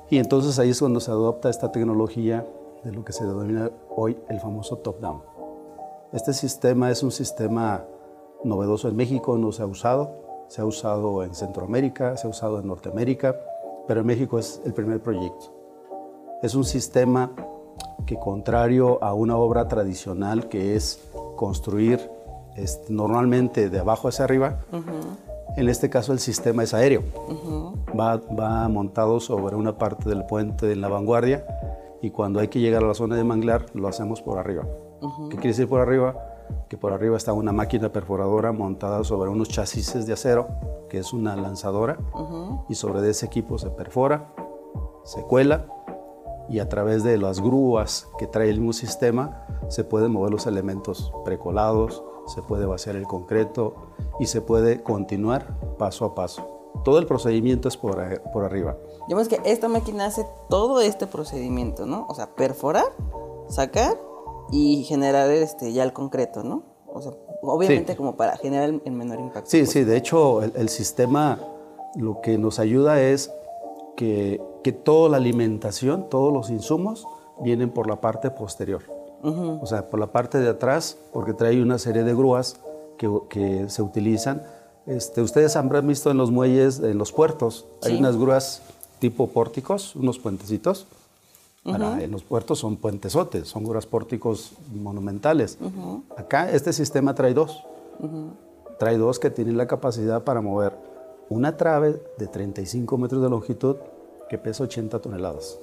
Y 0.08 0.20
entonces 0.20 0.60
ahí 0.60 0.70
es 0.70 0.80
cuando 0.80 1.00
se 1.00 1.10
adopta 1.10 1.50
esta 1.50 1.72
tecnología 1.72 2.48
de 2.84 2.92
lo 2.92 3.04
que 3.04 3.12
se 3.12 3.26
denomina 3.26 3.72
hoy 3.90 4.16
el 4.30 4.40
famoso 4.40 4.78
top-down. 4.78 5.24
Este 6.12 6.34
sistema 6.34 6.92
es 6.92 7.02
un 7.02 7.12
sistema 7.12 7.84
novedoso 8.44 8.88
en 8.88 8.96
México, 8.96 9.36
no 9.40 9.52
se 9.52 9.64
ha 9.64 9.66
usado, 9.66 10.12
se 10.50 10.62
ha 10.62 10.66
usado 10.66 11.24
en 11.24 11.34
Centroamérica, 11.34 12.18
se 12.18 12.28
ha 12.28 12.30
usado 12.30 12.60
en 12.60 12.68
Norteamérica, 12.68 13.36
pero 13.88 14.02
en 14.02 14.06
México 14.06 14.38
es 14.38 14.62
el 14.64 14.76
primer 14.76 15.02
proyecto. 15.02 15.52
Es 16.44 16.54
un 16.54 16.66
sistema 16.66 17.32
que 18.06 18.20
contrario 18.20 19.04
a 19.04 19.16
una 19.16 19.38
obra 19.38 19.68
tradicional 19.68 20.50
que 20.50 20.76
es 20.76 21.00
construir 21.36 22.10
este, 22.56 22.94
normalmente 22.94 23.70
de 23.70 23.80
abajo 23.80 24.08
hacia 24.08 24.26
arriba, 24.26 24.60
en 25.56 25.70
este 25.70 25.90
caso 25.90 26.14
el 26.14 26.20
sistema 26.20 26.64
es 26.64 26.74
aéreo. 26.74 27.04
va, 27.98 28.18
va, 28.18 28.68
montado 28.70 29.20
sobre 29.20 29.56
una 29.56 29.78
parte 29.78 30.10
del 30.10 30.26
puente 30.26 30.72
en 30.72 30.82
la 30.82 30.88
vanguardia 30.88 31.46
y 32.02 32.12
cuando 32.12 32.40
hay 32.40 32.48
que 32.48 32.60
llegar 32.60 32.84
a 32.84 32.88
la 32.88 32.94
zona 32.94 33.16
de 33.16 33.24
manglar 33.24 33.66
lo 33.74 33.88
hacemos 33.88 34.22
por 34.22 34.38
arriba. 34.38 34.68
¿Qué 35.30 35.36
quiere 35.36 35.50
decir 35.50 35.68
por 35.68 35.82
arriba? 35.82 36.16
Que 36.70 36.78
por 36.78 36.94
arriba 36.94 37.18
está 37.18 37.34
una 37.34 37.52
máquina 37.52 37.92
perforadora 37.92 38.52
montada 38.52 39.04
sobre 39.04 39.30
unos 39.30 39.50
chasis 39.50 40.06
de 40.06 40.14
acero, 40.14 40.48
que 40.90 41.00
es 41.00 41.14
una 41.14 41.36
lanzadora, 41.36 41.98
y 42.70 42.76
sobre 42.76 43.08
ese 43.10 43.26
equipo 43.26 43.58
se 43.58 43.70
perfora, 43.70 44.34
se 45.04 45.22
cuela 45.24 45.66
y 46.50 46.60
a 46.60 46.70
través 46.70 47.04
de 47.04 47.18
las 47.18 47.40
grúas 47.40 48.08
que 48.18 48.28
trae 48.28 48.50
el 48.50 48.60
mismo 48.60 48.74
sistema 48.74 49.46
se 49.70 49.84
pueden 49.84 50.12
mover 50.12 50.32
los 50.32 50.46
elementos 50.48 51.12
precolados, 51.24 52.04
se 52.28 52.42
puede 52.42 52.66
vaciar 52.66 52.96
el 52.96 53.08
concreto 53.08 53.76
y 54.20 54.28
se 54.28 54.42
puede 54.42 54.84
continuar 54.84 55.58
paso 55.78 56.06
a 56.06 56.16
paso. 56.16 56.50
Todo 56.84 57.00
el 57.00 57.06
procedimiento 57.06 57.68
es 57.68 57.78
por, 57.78 58.22
por 58.32 58.44
arriba. 58.44 58.78
Digamos 59.08 59.28
que 59.28 59.40
esta 59.46 59.68
máquina 59.68 60.06
hace 60.06 60.26
todo 60.50 60.82
este 60.82 61.08
procedimiento, 61.08 61.86
¿no? 61.86 62.06
O 62.10 62.16
sea, 62.16 62.36
perforar, 62.36 62.86
sacar 63.48 63.98
y 64.52 64.84
generar 64.84 65.30
este, 65.30 65.72
ya 65.74 65.84
el 65.84 65.94
concreto, 65.94 66.44
¿no? 66.44 66.64
O 66.88 67.02
sea, 67.02 67.14
obviamente 67.42 67.96
como 67.96 68.16
para 68.16 68.38
generar 68.38 68.70
el, 68.70 68.92
menor 68.92 69.20
impacto. 69.20 69.50
Sí, 69.50 69.66
sí, 69.66 69.84
de 69.84 69.98
hecho 69.98 70.44
el, 70.44 70.54
el, 70.56 70.70
sistema 70.70 71.40
lo 71.96 72.22
que 72.22 72.38
nos 72.38 72.60
ayuda 72.60 73.02
es 73.02 73.32
que, 73.96 74.42
que, 74.64 74.72
toda 74.72 75.10
la 75.10 75.18
alimentación, 75.18 76.10
todos 76.10 76.34
los 76.34 76.50
insumos 76.50 77.08
vienen 77.42 77.70
por 77.70 77.88
la 77.88 78.02
parte 78.02 78.32
posterior. 78.32 78.82
O 79.24 79.66
sea, 79.66 79.90
por 79.90 80.02
la 80.02 80.08
parte 80.08 80.38
de 80.40 80.50
atrás, 80.50 80.98
porque 81.14 81.34
trae 81.34 81.62
una 81.62 81.78
serie 81.78 82.04
de 82.04 82.14
grúas 82.14 82.60
que, 82.98 83.10
que 83.30 83.70
se 83.70 83.82
utilizan. 83.82 84.44
Este, 84.86 85.22
ustedes 85.22 85.56
han 85.56 85.70
visto 85.88 86.12
en 86.12 86.18
los 86.18 86.30
muelles, 86.30 86.80
en 86.80 86.98
los 86.98 87.14
puertos, 87.14 87.66
hay 87.84 87.98
unas 87.98 88.18
grúas 88.18 88.62
tipo 89.00 89.28
pórticos, 89.28 89.96
unos 89.96 90.20
puentecitos. 90.20 90.88
en 91.66 92.12
los 92.12 92.24
puertos 92.24 92.60
son 92.60 92.76
puentesotes, 92.76 93.48
son 93.48 93.64
grúas 93.64 93.86
pórticos 93.86 94.54
monumentales. 94.74 95.58
Acá 96.18 96.52
este 96.52 96.74
sistema 96.74 97.16
trae 97.16 97.34
dos. 97.34 97.64
Trae 98.78 98.98
dos 98.98 99.20
que 99.20 99.30
tienen 99.30 99.56
la 99.56 99.68
capacidad 99.68 100.24
para 100.24 100.42
mover 100.42 100.74
una 101.30 101.58
trave 101.58 102.02
de 102.18 102.28
35 102.28 102.98
metros 102.98 103.22
de 103.22 103.30
longitud 103.30 103.78
que 104.30 104.38
pesa 104.38 104.64
80 104.64 105.00
toneladas. 105.00 105.60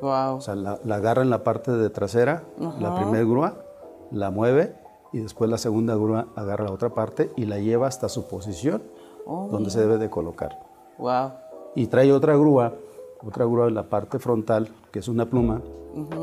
Wow. 0.00 0.36
O 0.36 0.40
sea, 0.40 0.54
la, 0.54 0.80
agarra 0.90 1.22
en 1.22 1.30
la 1.30 1.44
parte 1.44 1.72
de 1.72 1.90
trasera, 1.90 2.44
la 2.78 2.96
primera 2.96 3.24
grúa, 3.24 3.64
la 4.10 4.30
mueve 4.30 4.74
y 5.12 5.18
después 5.18 5.50
la 5.50 5.58
segunda 5.58 5.94
grúa 5.94 6.28
agarra 6.36 6.64
la 6.64 6.72
otra 6.72 6.90
parte 6.90 7.30
y 7.36 7.44
la 7.46 7.58
lleva 7.58 7.86
hasta 7.86 8.08
su 8.08 8.26
posición 8.26 8.82
oh, 9.26 9.48
donde 9.50 9.70
se 9.70 9.80
debe 9.80 9.98
de 9.98 10.08
colocar. 10.08 10.58
Wow. 10.98 11.32
Y 11.74 11.86
trae 11.86 12.12
otra 12.12 12.36
grúa, 12.36 12.74
otra 13.26 13.44
grúa 13.44 13.68
en 13.68 13.74
la 13.74 13.88
parte 13.88 14.18
frontal, 14.18 14.68
que 14.90 14.98
es 14.98 15.08
una 15.08 15.26
pluma, 15.26 15.62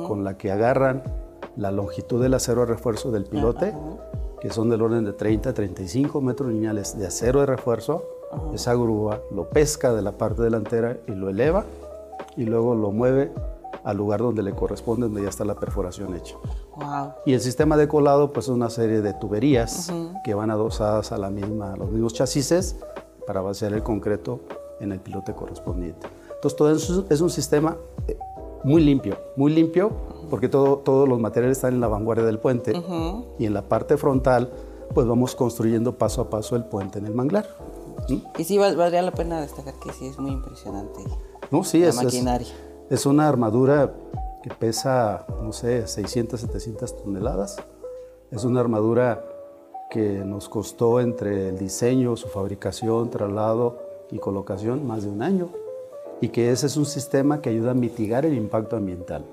con 0.07 0.23
la 0.23 0.37
que 0.37 0.51
agarran 0.51 1.03
la 1.55 1.71
longitud 1.71 2.21
del 2.21 2.33
acero 2.33 2.61
de 2.61 2.67
refuerzo 2.67 3.11
del 3.11 3.25
pilote, 3.25 3.73
que 4.39 4.49
son 4.51 4.69
del 4.69 4.81
orden 4.81 5.03
de 5.03 5.13
30 5.13 5.49
a 5.49 5.53
35 5.53 6.21
metros 6.21 6.49
lineales 6.49 6.97
de 6.97 7.07
acero 7.07 7.39
de 7.41 7.47
refuerzo. 7.47 8.03
Esa 8.53 8.73
grúa 8.73 9.21
lo 9.31 9.49
pesca 9.49 9.93
de 9.93 10.01
la 10.01 10.11
parte 10.11 10.41
delantera 10.41 10.97
y 11.07 11.11
lo 11.11 11.29
eleva 11.29 11.65
y 12.35 12.43
luego 12.43 12.75
lo 12.75 12.91
mueve 12.91 13.31
al 13.83 13.97
lugar 13.97 14.19
donde 14.19 14.43
le 14.43 14.53
corresponde, 14.53 15.07
donde 15.07 15.23
ya 15.23 15.29
está 15.29 15.45
la 15.45 15.55
perforación 15.55 16.13
hecha. 16.15 16.35
Wow. 16.75 17.13
Y 17.25 17.33
el 17.33 17.41
sistema 17.41 17.77
de 17.77 17.87
colado, 17.87 18.33
pues 18.33 18.47
es 18.47 18.49
una 18.49 18.69
serie 18.69 19.01
de 19.01 19.13
tuberías 19.13 19.91
que 20.23 20.33
van 20.33 20.51
adosadas 20.51 21.11
a, 21.11 21.17
la 21.17 21.29
misma, 21.29 21.75
los 21.77 21.89
mismos 21.89 22.13
chasis 22.13 22.75
para 23.25 23.41
vaciar 23.41 23.73
el 23.73 23.83
concreto 23.83 24.41
en 24.79 24.91
el 24.91 24.99
pilote 24.99 25.33
correspondiente. 25.33 26.07
Entonces, 26.35 26.57
todo 26.57 26.71
eso 26.71 27.05
es 27.09 27.21
un 27.21 27.29
sistema 27.29 27.77
eh, 28.07 28.17
muy 28.63 28.83
limpio, 28.83 29.17
muy 29.35 29.53
limpio, 29.53 29.91
porque 30.29 30.49
todo, 30.49 30.77
todos 30.79 31.07
los 31.07 31.19
materiales 31.19 31.57
están 31.57 31.73
en 31.73 31.81
la 31.81 31.87
vanguardia 31.87 32.25
del 32.25 32.39
puente 32.39 32.73
y 33.39 33.45
en 33.45 33.53
la 33.53 33.63
parte 33.63 33.97
frontal, 33.97 34.51
pues 34.93 35.07
vamos 35.07 35.35
construyendo 35.35 35.97
paso 35.97 36.21
a 36.21 36.29
paso 36.29 36.55
el 36.55 36.65
puente 36.65 36.99
en 36.99 37.05
el 37.05 37.13
manglar. 37.13 37.47
Y 38.37 38.43
sí, 38.43 38.57
valdría 38.57 39.01
la 39.01 39.11
pena 39.11 39.41
destacar 39.41 39.73
que 39.75 39.91
sí 39.91 40.07
es 40.07 40.17
muy 40.17 40.31
impresionante. 40.31 41.01
No, 41.51 41.63
sí, 41.63 41.79
la 41.79 41.89
es, 41.89 41.95
maquinaria. 41.95 42.47
Es 42.89 43.05
una 43.05 43.27
armadura 43.27 43.93
que 44.43 44.49
pesa, 44.49 45.25
no 45.41 45.51
sé, 45.51 45.87
600, 45.87 46.39
700 46.39 47.03
toneladas. 47.03 47.57
Es 48.31 48.43
una 48.43 48.59
armadura 48.59 49.23
que 49.89 50.19
nos 50.25 50.49
costó 50.49 50.99
entre 50.99 51.49
el 51.49 51.57
diseño, 51.57 52.15
su 52.15 52.27
fabricación, 52.27 53.09
traslado 53.09 53.79
y 54.11 54.19
colocación 54.19 54.85
más 54.85 55.03
de 55.03 55.09
un 55.09 55.21
año. 55.21 55.49
Y 56.21 56.29
que 56.29 56.51
ese 56.51 56.67
es 56.67 56.77
un 56.77 56.85
sistema 56.85 57.41
que 57.41 57.49
ayuda 57.49 57.71
a 57.71 57.75
mitigar 57.75 58.25
el 58.25 58.33
impacto 58.33 58.75
ambiental. 58.75 59.23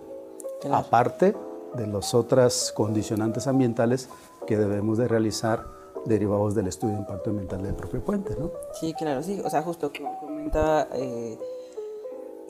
Aparte 0.71 1.35
de 1.75 1.87
las 1.87 2.15
otras 2.15 2.73
condicionantes 2.75 3.47
ambientales 3.47 4.09
que 4.47 4.57
debemos 4.57 4.99
de 4.99 5.09
realizar 5.09 5.67
derivados 6.07 6.55
del 6.55 6.69
estudio 6.69 6.95
de 6.95 7.01
impacto 7.01 7.31
ambiental 7.31 7.63
del 7.63 7.75
propio 7.75 8.05
puente, 8.05 8.35
¿no? 8.39 8.51
Sí, 8.81 8.95
claro, 8.95 9.23
sí. 9.23 9.41
O 9.45 9.51
sea, 9.51 9.63
justo 9.63 9.91
comentaba... 10.21 10.89
Eh 10.93 11.39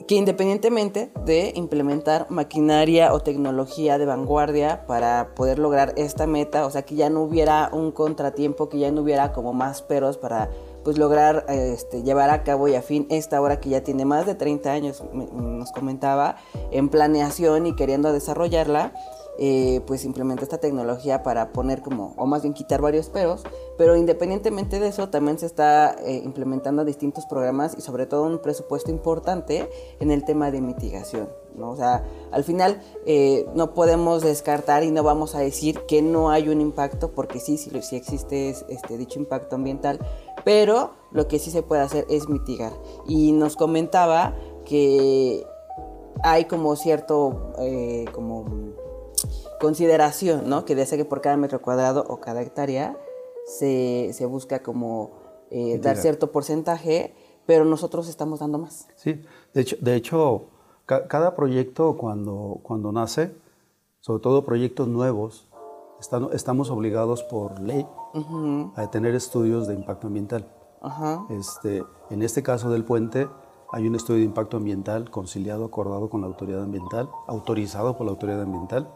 que 0.07 0.15
independientemente 0.15 1.11
de 1.25 1.51
implementar 1.55 2.27
maquinaria 2.29 3.13
o 3.13 3.21
tecnología 3.21 3.97
de 3.97 4.05
vanguardia 4.05 4.85
para 4.85 5.33
poder 5.35 5.57
lograr 5.57 5.93
esta 5.95 6.27
meta, 6.27 6.65
o 6.65 6.69
sea, 6.69 6.83
que 6.83 6.95
ya 6.95 7.09
no 7.09 7.21
hubiera 7.21 7.69
un 7.71 7.91
contratiempo, 7.91 8.69
que 8.69 8.77
ya 8.77 8.91
no 8.91 9.01
hubiera 9.01 9.31
como 9.33 9.53
más 9.53 9.81
peros 9.81 10.17
para 10.17 10.49
pues 10.83 10.99
lograr 10.99 11.45
este, 11.47 12.03
llevar 12.03 12.29
a 12.29 12.43
cabo 12.43 12.67
y 12.67 12.75
a 12.75 12.83
fin 12.83 13.07
esta 13.09 13.41
obra 13.41 13.59
que 13.59 13.69
ya 13.69 13.83
tiene 13.83 14.05
más 14.05 14.27
de 14.27 14.35
30 14.35 14.71
años, 14.71 15.03
nos 15.13 15.71
comentaba, 15.71 16.35
en 16.69 16.89
planeación 16.89 17.65
y 17.65 17.75
queriendo 17.75 18.13
desarrollarla, 18.13 18.93
eh, 19.37 19.81
pues 19.85 20.05
implementa 20.05 20.43
esta 20.43 20.59
tecnología 20.59 21.21
para 21.21 21.51
poner 21.51 21.81
como, 21.81 22.13
o 22.15 22.25
más 22.25 22.43
bien 22.43 22.53
quitar 22.53 22.81
varios 22.81 23.09
peros, 23.09 23.43
pero 23.77 23.97
independientemente 23.97 24.79
de 24.79 24.87
eso 24.87 25.09
también 25.09 25.37
se 25.37 25.45
está 25.45 25.93
eh, 26.05 26.21
implementando 26.23 26.85
distintos 26.85 27.25
programas 27.25 27.75
y 27.77 27.81
sobre 27.81 28.05
todo 28.05 28.23
un 28.23 28.39
presupuesto 28.39 28.91
importante 28.91 29.69
en 29.99 30.11
el 30.11 30.23
tema 30.23 30.51
de 30.51 30.61
mitigación. 30.61 31.27
¿no? 31.53 31.71
O 31.71 31.75
sea, 31.75 32.05
al 32.31 32.45
final 32.45 32.81
eh, 33.05 33.45
no 33.55 33.73
podemos 33.73 34.21
descartar 34.21 34.83
y 34.83 34.91
no 34.91 35.03
vamos 35.03 35.35
a 35.35 35.39
decir 35.39 35.81
que 35.85 36.01
no 36.01 36.29
hay 36.29 36.47
un 36.47 36.61
impacto, 36.61 37.11
porque 37.11 37.41
sí, 37.41 37.57
sí, 37.57 37.71
sí 37.81 37.97
existe 37.97 38.55
este, 38.69 38.97
dicho 38.97 39.19
impacto 39.19 39.57
ambiental, 39.57 39.99
pero 40.45 40.91
lo 41.11 41.27
que 41.27 41.39
sí 41.39 41.51
se 41.51 41.61
puede 41.61 41.81
hacer 41.81 42.05
es 42.09 42.29
mitigar. 42.29 42.71
Y 43.05 43.33
nos 43.33 43.57
comentaba 43.57 44.33
que 44.63 45.45
hay 46.23 46.45
como 46.45 46.75
cierto, 46.75 47.53
como 48.13 48.45
consideración, 49.59 50.49
¿no? 50.49 50.65
Que 50.65 50.75
dice 50.75 50.97
que 50.97 51.05
por 51.05 51.21
cada 51.21 51.37
metro 51.37 51.61
cuadrado 51.61 52.05
o 52.07 52.19
cada 52.19 52.41
hectárea 52.41 52.97
se, 53.45 54.25
busca 54.27 54.61
como 54.61 55.11
eh, 55.51 55.79
dar 55.79 55.97
cierto 55.97 56.31
porcentaje, 56.31 57.13
pero 57.45 57.65
nosotros 57.65 58.07
estamos 58.09 58.39
dando 58.39 58.57
más. 58.57 58.87
Sí, 58.95 59.21
de 59.53 59.61
hecho, 59.61 59.77
de 59.79 59.95
hecho 59.95 60.47
cada 60.85 61.35
proyecto 61.35 61.97
cuando, 61.97 62.59
cuando 62.61 62.91
nace, 62.91 63.35
sobre 64.01 64.21
todo 64.21 64.45
proyectos 64.45 64.87
nuevos, 64.87 65.47
estamos 66.33 66.69
obligados 66.69 67.23
por 67.23 67.59
ley 67.59 67.87
a 68.75 68.91
tener 68.91 69.15
estudios 69.15 69.67
de 69.67 69.73
impacto 69.73 70.07
ambiental. 70.07 70.45
este, 71.29 71.83
en 72.09 72.21
este 72.21 72.43
caso 72.43 72.69
del 72.69 72.83
puente, 72.83 73.27
hay 73.71 73.87
un 73.87 73.95
estudio 73.95 74.19
de 74.19 74.25
impacto 74.25 74.57
ambiental 74.57 75.09
conciliado, 75.09 75.65
acordado 75.65 76.09
con 76.09 76.21
la 76.21 76.27
autoridad 76.27 76.63
ambiental, 76.63 77.09
autorizado 77.27 77.97
por 77.97 78.05
la 78.05 78.11
autoridad 78.11 78.41
ambiental, 78.41 78.87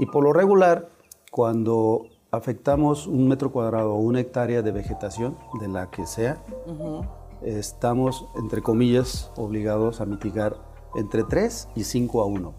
y 0.00 0.06
por 0.06 0.24
lo 0.24 0.32
regular, 0.32 0.88
cuando 1.30 2.06
afectamos 2.30 3.06
un 3.06 3.28
metro 3.28 3.52
cuadrado 3.52 3.92
o 3.92 3.98
una 3.98 4.20
hectárea 4.20 4.62
de 4.62 4.72
vegetación, 4.72 5.36
de 5.60 5.68
la 5.68 5.90
que 5.90 6.06
sea, 6.06 6.42
estamos, 7.42 8.24
entre 8.36 8.62
comillas, 8.62 9.30
obligados 9.36 10.00
a 10.00 10.06
mitigar 10.06 10.56
entre 10.94 11.22
3 11.22 11.68
y 11.74 11.84
5 11.84 12.22
a 12.22 12.24
1. 12.24 12.54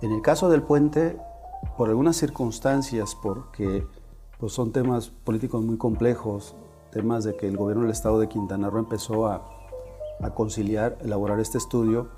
En 0.00 0.12
el 0.12 0.22
caso 0.22 0.48
del 0.48 0.62
puente, 0.62 1.18
por 1.76 1.88
algunas 1.88 2.14
circunstancias, 2.14 3.16
porque 3.20 3.84
pues, 4.38 4.52
son 4.52 4.70
temas 4.70 5.08
políticos 5.08 5.64
muy 5.64 5.76
complejos, 5.76 6.54
temas 6.92 7.24
de 7.24 7.36
que 7.36 7.48
el 7.48 7.56
gobierno 7.56 7.82
del 7.82 7.90
estado 7.90 8.20
de 8.20 8.28
Quintana 8.28 8.70
Roo 8.70 8.78
empezó 8.78 9.26
a, 9.26 9.42
a 10.22 10.30
conciliar, 10.30 10.98
elaborar 11.00 11.40
este 11.40 11.58
estudio, 11.58 12.10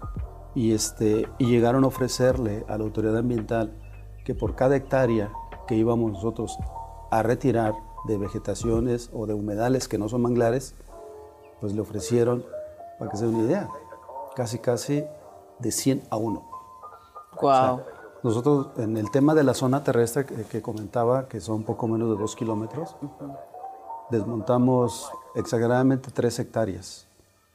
y, 0.59 0.73
este, 0.73 1.29
y 1.39 1.47
llegaron 1.47 1.85
a 1.85 1.87
ofrecerle 1.87 2.65
a 2.67 2.77
la 2.77 2.83
autoridad 2.83 3.17
ambiental 3.17 3.71
que 4.25 4.35
por 4.35 4.57
cada 4.57 4.75
hectárea 4.75 5.31
que 5.69 5.77
íbamos 5.77 6.11
nosotros 6.11 6.59
a 7.13 7.23
retirar 7.23 7.75
de 8.09 8.19
vegetaciones 8.19 9.09
o 9.13 9.27
de 9.27 9.35
humedales 9.35 9.87
que 9.87 9.99
no 9.99 10.09
son 10.09 10.23
manglares, 10.23 10.75
pues 11.61 11.75
le 11.75 11.81
ofrecieron, 11.81 12.45
para 12.99 13.09
que 13.09 13.17
se 13.17 13.27
den 13.27 13.37
una 13.37 13.45
idea, 13.45 13.69
casi 14.35 14.59
casi 14.59 15.05
de 15.61 15.71
100 15.71 16.03
a 16.11 16.17
1. 16.17 16.51
Wow. 17.41 17.83
nosotros 18.25 18.71
en 18.79 18.97
el 18.97 19.13
tema 19.13 19.37
de 19.37 19.45
la 19.45 19.55
zona 19.55 19.85
terrestre 19.85 20.27
que, 20.27 20.61
comentaba, 20.61 21.29
que 21.29 21.41
son 21.41 21.63
poco 21.63 21.87
menos 21.87 22.11
de 22.11 22.21
2 22.21 22.35
kilómetros, 22.35 22.97
desmontamos 24.11 25.09
exageradamente 25.37 26.11
3 26.11 26.41
hectáreas. 26.41 27.07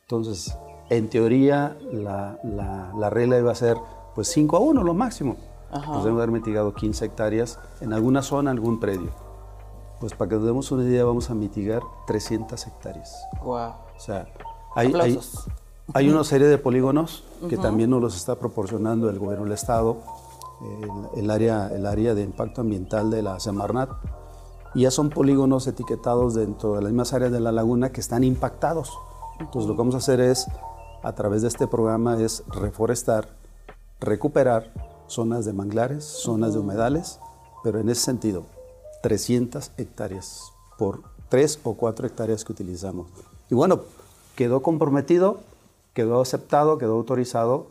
Entonces, 0.04 0.56
en 0.90 1.10
teoría 1.10 1.78
la, 1.92 2.38
la, 2.44 3.10
regla 3.10 3.38
iba 3.40 3.52
a 3.52 3.56
ser 3.56 3.78
pues 4.16 4.28
5 4.30 4.58
a 4.58 4.60
1 4.60 4.84
lo 4.84 4.94
máximo. 4.94 5.38
Nos 5.72 6.04
debemos 6.04 6.22
haber 6.22 6.32
mitigado 6.32 6.74
15 6.74 7.06
hectáreas 7.06 7.60
en 7.82 7.94
alguna 7.94 8.22
zona, 8.22 8.52
algún 8.52 8.80
predio. 8.80 9.10
Pues 10.00 10.14
para 10.14 10.30
que 10.30 10.36
nos 10.36 10.46
demos 10.46 10.72
una 10.72 10.84
idea, 10.84 11.04
vamos 11.04 11.30
a 11.32 11.34
mitigar 11.34 11.82
300 12.06 12.68
hectáreas. 12.68 13.26
Wow. 13.44 13.56
O 13.96 14.00
sea, 14.00 14.28
hay, 14.76 14.94
hay, 14.94 15.20
hay, 15.94 16.10
una 16.10 16.24
serie 16.24 16.48
de 16.48 16.60
polígonos 16.60 17.24
que 17.50 17.58
también 17.58 17.90
nos 17.90 18.02
los 18.02 18.16
está 18.16 18.36
proporcionando 18.36 19.10
el 19.10 19.18
gobierno 19.18 19.46
del 19.46 19.54
Estado, 19.54 19.98
el, 21.16 21.30
área, 21.32 21.70
el 21.74 21.86
área 21.86 22.14
de 22.14 22.22
impacto 22.24 22.62
ambiental 22.62 23.10
de 23.10 23.24
la 23.24 23.40
Semarnat. 23.40 23.90
Y 24.76 24.82
ya 24.82 24.92
son 24.92 25.10
polígonos 25.10 25.68
etiquetados 25.68 26.34
dentro 26.36 26.76
de 26.76 26.82
las 26.82 26.92
mismas 26.92 27.14
áreas 27.14 27.32
de 27.32 27.40
la 27.40 27.52
laguna 27.52 27.92
que 27.92 28.02
están 28.02 28.24
impactados. 28.24 28.92
Entonces 29.40 29.68
lo 29.68 29.76
que 29.76 29.80
vamos 29.80 29.96
a 29.96 30.00
hacer 30.00 30.20
es 30.20 30.48
a 31.04 31.14
través 31.14 31.42
de 31.42 31.50
este 31.50 31.68
programa 31.68 32.20
es 32.22 32.44
reforestar, 32.48 33.36
recuperar 34.00 34.74
zonas 35.08 35.46
de 35.46 35.54
manglares, 35.54 36.04
zonas 36.06 36.54
de 36.54 36.60
humedales, 36.60 37.20
pero 37.64 37.80
en 37.80 37.90
ese 37.90 38.02
sentido, 38.02 38.46
300 39.04 39.72
hectáreas 39.78 40.42
por 40.78 41.04
3 41.30 41.60
o 41.64 41.76
4 41.76 42.08
hectáreas 42.08 42.46
que 42.46 42.54
utilizamos. 42.54 43.10
Y 43.50 43.56
bueno, 43.56 43.82
quedó 44.36 44.62
comprometido, 44.62 45.42
quedó 45.94 46.22
aceptado, 46.22 46.78
quedó 46.78 46.94
autorizado 46.94 47.68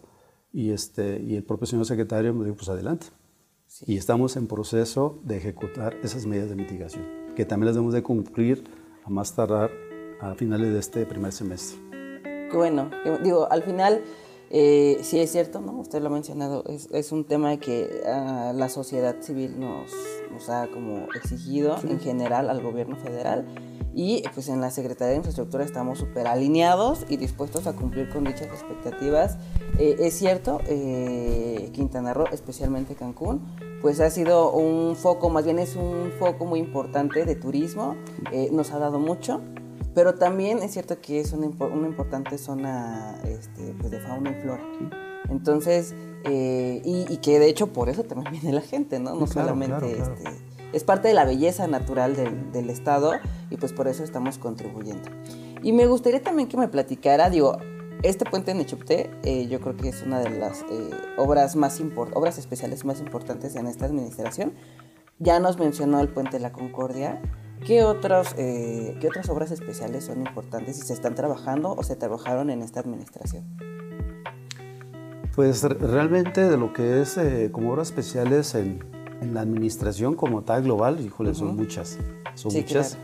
y, 0.53 0.73
este, 0.73 1.21
y 1.21 1.35
el 1.37 1.43
propio 1.43 1.67
señor 1.67 1.87
secretario 1.87 2.35
me 2.35 2.45
dijo, 2.45 2.57
pues 2.57 2.69
adelante. 2.69 3.07
Y 3.87 3.97
estamos 3.97 4.37
en 4.37 4.47
proceso 4.47 5.19
de 5.25 5.39
ejecutar 5.39 5.97
esas 6.03 6.27
medidas 6.27 6.51
de 6.51 6.57
mitigación, 6.57 7.07
que 7.35 7.47
también 7.47 7.67
las 7.67 7.75
debemos 7.75 7.95
de 7.95 8.03
cumplir 8.03 8.63
a 9.05 9.11
más 9.11 9.35
tardar 9.35 9.71
a 10.21 10.35
finales 10.35 10.73
de 10.73 10.79
este 10.79 11.07
primer 11.07 11.33
semestre 11.33 11.92
bueno, 12.57 12.91
digo, 13.23 13.51
al 13.51 13.63
final 13.63 14.03
eh, 14.55 14.99
sí 15.03 15.19
es 15.19 15.33
cierto, 15.33 15.63
¿no? 15.63 15.73
Usted 15.79 16.03
lo 16.03 16.09
ha 16.09 16.11
mencionado, 16.11 16.63
es, 16.67 17.11
un 17.11 17.25
tema 17.25 17.57
que 17.57 18.03
ah, 18.07 18.53
la 18.55 18.69
sociedad 18.69 19.17
civil 19.23 19.59
nos, 19.59 19.91
nos, 20.31 20.51
ha 20.51 20.69
como 20.69 21.07
exigido 21.15 21.75
en 21.89 21.99
general 21.99 22.51
al 22.51 22.63
gobierno 22.63 22.97
federal 22.97 23.47
y 23.95 24.23
pues 24.35 24.51
en 24.51 24.61
la 24.61 24.71
Secretaría 24.71 25.13
de 25.13 25.17
Infraestructura 25.17 25.65
estamos 25.65 26.01
súper 26.01 26.27
alineados 26.27 27.07
y 27.09 27.17
dispuestos 27.17 27.67
a 27.67 27.73
cumplir 27.73 28.11
con 28.11 28.25
dichas 28.25 28.49
expectativas. 28.49 29.39
Eh, 29.79 29.97
es 30.01 30.13
cierto, 30.19 30.61
eh, 30.67 31.71
Quintana 31.73 32.13
Roo, 32.13 32.27
especialmente 32.31 32.95
Cancún, 32.95 33.41
pues 33.81 34.01
ha 34.01 34.11
sido 34.11 34.53
un 34.53 34.97
foco, 34.97 35.31
más 35.31 35.47
bien 35.47 35.61
es 35.61 35.77
un 35.77 36.13
foco 36.19 36.45
muy 36.45 36.61
importante 36.61 37.25
de 37.25 37.37
turismo, 37.37 37.97
nos 38.51 38.71
ha 38.73 38.79
dado 38.79 38.99
mucho 38.99 39.41
pero 39.95 40.15
también 40.15 40.59
es 40.59 40.73
cierto 40.73 41.01
que 41.01 41.21
es 41.21 41.33
una, 41.33 41.47
una 41.47 41.87
importante 41.87 42.39
zona 42.39 43.21
este, 43.25 43.75
pues 43.79 43.91
de 43.91 44.01
fauna 44.01 44.31
y 44.31 44.43
flora. 44.43 44.63
Entonces, 45.29 45.95
eh, 46.25 46.83
y, 46.85 47.17
que 47.19 47.39
de 47.39 47.49
hecho 47.49 47.69
por 47.69 47.89
eso 47.89 48.05
también 48.05 48.33
viene 48.41 48.53
la 48.53 48.61
gente, 48.63 48.99
¿no? 48.99 49.15
No 49.15 49.27
solamente 49.27 49.99
Este, 49.99 50.25
es 50.73 50.85
parte 50.85 51.09
de 51.09 51.15
la 51.15 51.25
belleza 51.25 51.67
natural 51.67 52.17
del, 52.17 52.51
del, 52.53 52.71
estado 52.71 53.13
y 53.51 53.57
pues 53.57 53.73
por 53.73 53.89
eso 53.89 54.05
estamos 54.05 54.39
contribuyendo. 54.39 55.11
Y 55.63 55.73
me 55.73 55.87
gustaría 55.87 56.23
también 56.23 56.49
que 56.49 56.57
me 56.57 56.69
platicara, 56.69 57.29
digo, 57.29 57.59
este 58.03 58.25
puente 58.25 58.51
en 58.51 58.61
Echupté 58.61 59.11
eh, 59.23 59.47
yo 59.47 59.61
creo 59.61 59.77
que 59.77 59.89
es 59.89 60.03
una 60.03 60.19
de 60.19 60.31
las 60.31 60.63
eh, 60.63 60.91
obras, 61.17 61.55
más 61.55 61.81
obras 62.15 62.37
especiales 62.37 62.85
más 62.85 62.99
importantes 63.01 63.55
en 63.55 63.69
esta 63.69 63.87
administración. 63.87 64.55
Ya 65.21 65.39
nos 65.39 65.59
mencionó 65.59 66.01
el 66.01 66.09
puente 66.09 66.33
de 66.33 66.41
la 66.41 66.51
Concordia, 66.51 67.23
¿Qué, 67.65 67.85
otros, 67.85 68.29
eh, 68.37 68.97
¿Qué 69.01 69.07
otras 69.07 69.29
obras 69.29 69.51
especiales 69.51 70.05
son 70.05 70.19
importantes 70.21 70.79
y 70.79 70.83
se 70.83 70.93
están 70.93 71.15
trabajando 71.15 71.75
o 71.77 71.83
se 71.83 71.95
trabajaron 71.97 72.51
en 72.51 72.63
esta 72.63 72.81
administración? 72.81 73.45
Pues 75.35 75.63
realmente 75.63 76.49
de 76.49 76.57
lo 76.57 76.73
que 76.73 77.01
es 77.01 77.17
eh, 77.17 77.51
como 77.53 77.73
obras 77.73 77.89
especiales 77.89 78.55
en, 78.55 78.85
en, 79.21 79.33
la 79.33 79.41
administración 79.41 80.15
como 80.15 80.43
tal 80.43 80.65
global, 80.65 81.01
híjole, 81.01 81.35
son 81.35 81.57
muchas. 81.57 81.99
Son 82.35 82.53
muchas. 82.53 82.99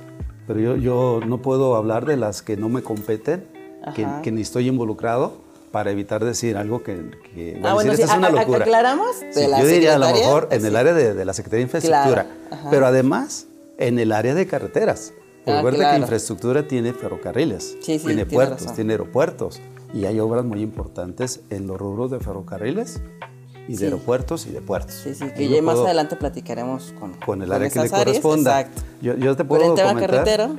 Pero 0.47 0.61
yo, 0.61 0.77
yo 0.77 1.21
no 1.27 1.41
puedo 1.41 1.77
hablar 1.77 2.05
de 2.05 2.17
las 2.17 2.43
que 2.43 2.57
no 2.57 2.69
me 2.69 2.83
competen, 2.83 3.47
que, 3.95 4.07
que, 4.23 4.33
ni 4.33 4.43
estoy 4.43 4.69
involucrado 4.69 5.39
para 5.71 5.91
evitar 5.91 6.25
decir 6.25 6.57
algo 6.57 6.83
que, 6.83 7.11
que 7.33 7.61
ah, 7.65 7.75
bueno, 7.75 7.93
es 7.93 8.01
una 8.01 8.31
locura. 8.31 8.65
¿Aclaramos? 8.65 9.21
De 9.21 9.49
yo 9.49 9.67
diría 9.67 9.95
a 9.95 9.99
lo 9.99 10.11
mejor 10.11 10.49
en 10.51 10.65
el 10.67 10.77
área 10.77 10.93
de, 10.93 11.15
de, 11.15 11.25
la 11.25 11.33
Secretaría 11.33 11.65
de 11.65 11.71
Infraestructura, 11.73 12.27
pero 12.71 12.87
además 12.87 13.47
en 13.79 13.99
el 13.99 14.13
área 14.13 14.35
de 14.35 14.47
carreteras. 14.47 15.15
Recuerda 15.47 15.89
ah, 15.89 15.95
que 15.95 16.01
infraestructura 16.01 16.69
tiene 16.69 16.93
ferrocarriles, 16.93 17.79
tiene 17.81 18.27
puertos, 18.27 18.75
tiene 18.75 18.93
aeropuertos 18.93 19.61
y 19.95 20.05
hay 20.05 20.21
obras 20.21 20.45
muy 20.45 20.61
importantes 20.61 21.41
en 21.49 21.67
los 21.67 21.79
rubros 21.79 22.11
de 22.11 22.21
ferrocarriles 22.21 23.01
y 23.67 23.77
de 23.77 23.87
aeropuertos 23.87 24.47
y 24.47 24.51
de 24.51 24.61
puertos. 24.61 24.95
Sí, 24.95 25.15
sí, 25.15 25.25
que 25.35 25.49
ya 25.49 25.63
más 25.63 25.79
adelante 25.79 26.17
platicaremos 26.17 26.93
con, 26.99 27.15
con 27.15 27.41
el 27.43 27.53
área 27.53 27.71
que 27.71 27.81
le 27.81 27.89
corresponda. 27.89 28.69
Yo, 29.01 29.15
yo, 29.17 29.37
te 29.37 29.45
puedo 29.45 29.75
comentar. 29.75 29.99
carretero. 29.99 30.57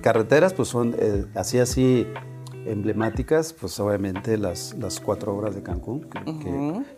Carreteras, 0.00 0.54
pues 0.54 0.68
son 0.68 0.96
eh, 0.98 1.24
así, 1.34 1.58
así, 1.58 2.06
emblemáticas, 2.66 3.52
pues 3.52 3.78
obviamente 3.80 4.36
las, 4.38 4.74
las 4.78 5.00
cuatro 5.00 5.36
obras 5.36 5.54
de 5.54 5.62
Cancún, 5.62 6.08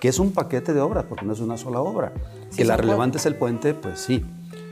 que, 0.01 0.09
es 0.09 0.18
un 0.18 0.33
paquete 0.33 0.72
de 0.72 0.81
obras, 0.81 1.05
porque 1.09 1.25
no 1.25 1.33
es 1.33 1.41
una 1.41 1.57
sola 1.57 1.81
obra. 1.81 2.12
que 2.57 2.64
la 2.64 2.77
relevante 2.77 3.18
es 3.18 3.27
el 3.27 3.35
puente, 3.35 3.75
pues 3.75 4.01
sí. 4.01 4.25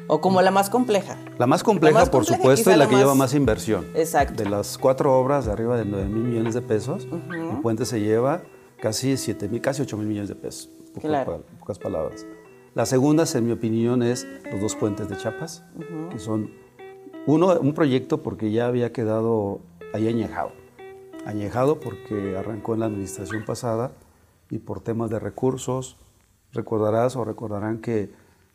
O 0.08 0.20
como 0.20 0.42
la 0.42 0.50
más 0.50 0.68
compleja. 0.68 1.16
La 1.38 1.46
más 1.46 1.62
compleja, 1.62 2.06
por 2.06 2.24
supuesto, 2.24 2.70
y 2.70 2.76
la, 2.76 2.88
que 2.88 2.96
lleva 2.96 3.14
más 3.14 3.34
inversión. 3.34 3.86
Exacto. 3.94 4.42
De 4.42 4.50
las 4.50 4.78
cuatro 4.78 5.18
obras 5.18 5.46
de 5.46 5.52
arriba 5.52 5.76
de 5.76 5.84
9 5.84 6.08
mil 6.08 6.24
millones 6.24 6.54
de 6.54 6.62
pesos, 6.62 7.06
el 7.10 7.60
puente 7.60 7.84
se 7.84 8.00
lleva 8.00 8.42
casi 8.80 9.16
7 9.16 9.48
mil, 9.48 9.60
casi 9.60 9.82
8 9.82 9.96
mil 9.96 10.06
millones 10.06 10.28
de 10.28 10.34
pesos. 10.34 10.70
Claro. 11.00 11.44
pocas 11.60 11.78
palabras. 11.78 12.26
La 12.74 12.86
segunda, 12.86 13.24
en 13.34 13.46
mi 13.46 13.52
opinión, 13.52 14.02
es 14.02 14.26
los 14.50 14.60
dos 14.60 14.76
puentes 14.76 15.08
de 15.08 15.16
Chiapas, 15.16 15.64
que 16.10 16.18
son 16.18 16.50
uno, 17.26 17.58
un 17.60 17.74
proyecto 17.74 18.22
porque 18.22 18.50
ya 18.50 18.66
había 18.66 18.92
quedado 18.92 19.60
ahí 19.92 20.08
añejado. 20.08 20.52
Añejado 21.24 21.80
porque 21.80 22.36
arrancó 22.36 22.74
en 22.74 22.80
la 22.80 22.86
administración 22.86 23.44
pasada 23.44 23.92
y 24.50 24.58
por 24.58 24.80
temas 24.80 25.10
de 25.10 25.18
recursos. 25.18 25.96
Recordarás 26.52 27.14
o 27.16 27.24
recordarán 27.24 27.80
que 27.80 28.10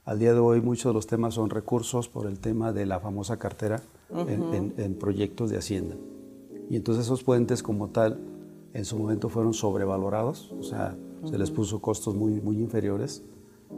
al 0.07 0.19
día 0.19 0.33
de 0.33 0.39
hoy 0.39 0.61
muchos 0.61 0.89
de 0.89 0.93
los 0.93 1.05
temas 1.05 1.33
son 1.33 1.49
recursos 1.49 2.07
por 2.07 2.27
el 2.27 2.39
tema 2.39 2.71
de 2.71 2.85
la 2.85 3.01
famosa 3.01 3.37
cartera 3.37 3.83
en, 4.09 4.95
proyectos 4.95 5.49
de 5.49 5.57
Hacienda. 5.57 5.97
Y 6.69 6.77
entonces 6.77 7.05
esos 7.05 7.23
puentes 7.23 7.61
como 7.61 7.89
tal 7.89 8.17
en 8.73 8.85
su 8.85 8.97
momento 8.97 9.27
fueron 9.27 9.53
sobrevalorados, 9.53 10.53
o 10.57 10.63
sea, 10.63 10.95
se 11.25 11.37
les 11.37 11.51
puso 11.51 11.81
costos 11.81 12.15
muy, 12.15 12.39
muy 12.39 12.57
inferiores. 12.57 13.21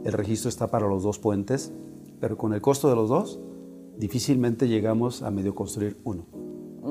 El 0.04 0.12
registro 0.12 0.48
está 0.48 0.70
para 0.70 0.86
los 0.86 1.02
dos 1.02 1.18
puentes, 1.18 1.72
pero 2.20 2.38
con 2.38 2.54
el 2.54 2.60
costo 2.60 2.88
de 2.88 2.94
los 2.94 3.08
dos 3.08 3.40
difícilmente 3.98 4.68
llegamos 4.68 5.22
a 5.22 5.32
medio 5.32 5.56
construir 5.56 5.98
uno. 6.04 6.26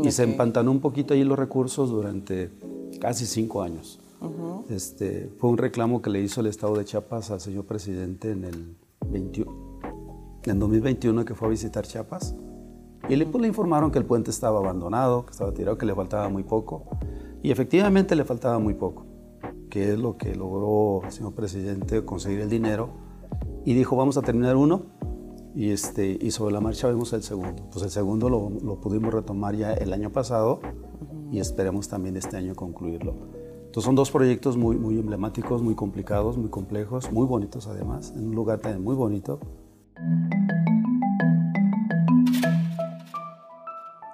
Y 0.04 0.12
se 0.12 0.24
empantanó 0.24 0.70
un 0.70 0.82
poquito 0.82 1.14
ahí 1.14 1.24
los 1.24 1.40
recursos 1.40 1.90
durante 1.90 2.52
casi 3.00 3.26
cinco 3.26 3.62
años. 3.62 4.02
este, 4.68 5.32
fue 5.38 5.50
un 5.50 5.58
reclamo 5.58 6.02
que 6.02 6.10
le 6.10 6.22
hizo 6.22 6.42
el 6.42 6.48
Estado 6.48 6.76
de 6.76 6.84
Chiapas 6.84 7.32
al 7.32 7.40
señor 7.40 7.64
presidente 7.64 8.32
en 8.32 8.44
el 8.44 8.76
21, 9.10 9.80
en 10.43 10.60
2021 10.60 11.26
que 11.26 11.36
fue 11.36 11.47
a 11.47 11.51
visitar 11.51 11.86
Chiapas. 11.86 12.36
Y 13.07 13.16
le, 13.16 13.26
pues, 13.26 13.41
le 13.41 13.47
informaron 13.47 13.91
que 13.91 13.99
el 13.99 14.05
puente 14.05 14.30
estaba 14.30 14.60
abandonado, 14.60 15.26
que 15.26 15.32
estaba 15.32 15.53
tirado, 15.53 15.78
que 15.78 15.86
le 15.86 15.95
faltaba 15.95 16.30
muy 16.30 16.43
poco. 16.43 16.86
Y 17.41 17.51
efectivamente 17.51 18.16
le 18.16 18.26
faltaba 18.26 18.60
muy 18.60 18.74
poco, 18.74 19.05
que 19.70 19.93
es 19.93 19.99
lo 19.99 20.18
que 20.18 20.36
logró 20.36 21.05
el 21.05 21.12
señor 21.12 21.34
presidente 21.34 22.03
conseguir 22.05 22.41
el 22.41 22.49
dinero. 22.49 22.89
Y 23.66 23.74
dijo, 23.74 23.95
vamos 23.95 24.18
a 24.18 24.22
terminar 24.22 24.55
uno 24.55 24.84
y, 25.55 25.72
este, 25.72 26.18
y 26.20 26.32
sobre 26.32 26.53
la 26.53 26.62
marcha 26.62 26.88
vemos 26.88 27.14
el 27.14 27.24
segundo. 27.24 27.64
Pues 27.72 27.84
el 27.84 27.91
segundo 27.91 28.30
lo, 28.30 28.49
lo 28.49 28.80
pudimos 28.80 29.14
retomar 29.14 29.55
ya 29.55 29.74
el 29.74 29.93
año 29.93 30.12
pasado 30.12 30.60
y 31.32 31.39
esperemos 31.39 31.88
también 31.88 32.18
este 32.18 32.38
año 32.38 32.55
concluirlo. 32.55 33.39
Entonces 33.70 33.86
son 33.86 33.93
dos 33.93 34.09
proyectos 34.09 34.57
muy, 34.57 34.78
muy 34.78 34.97
emblemáticos, 34.97 35.61
muy 35.61 35.76
complicados, 35.76 36.38
muy 36.38 36.49
complejos, 36.49 37.11
muy 37.11 37.28
bonitos 37.28 37.67
además, 37.67 38.11
en 38.15 38.30
un 38.30 38.34
lugar 38.34 38.57
también 38.57 38.84
muy 38.84 38.95
bonito. 38.95 39.39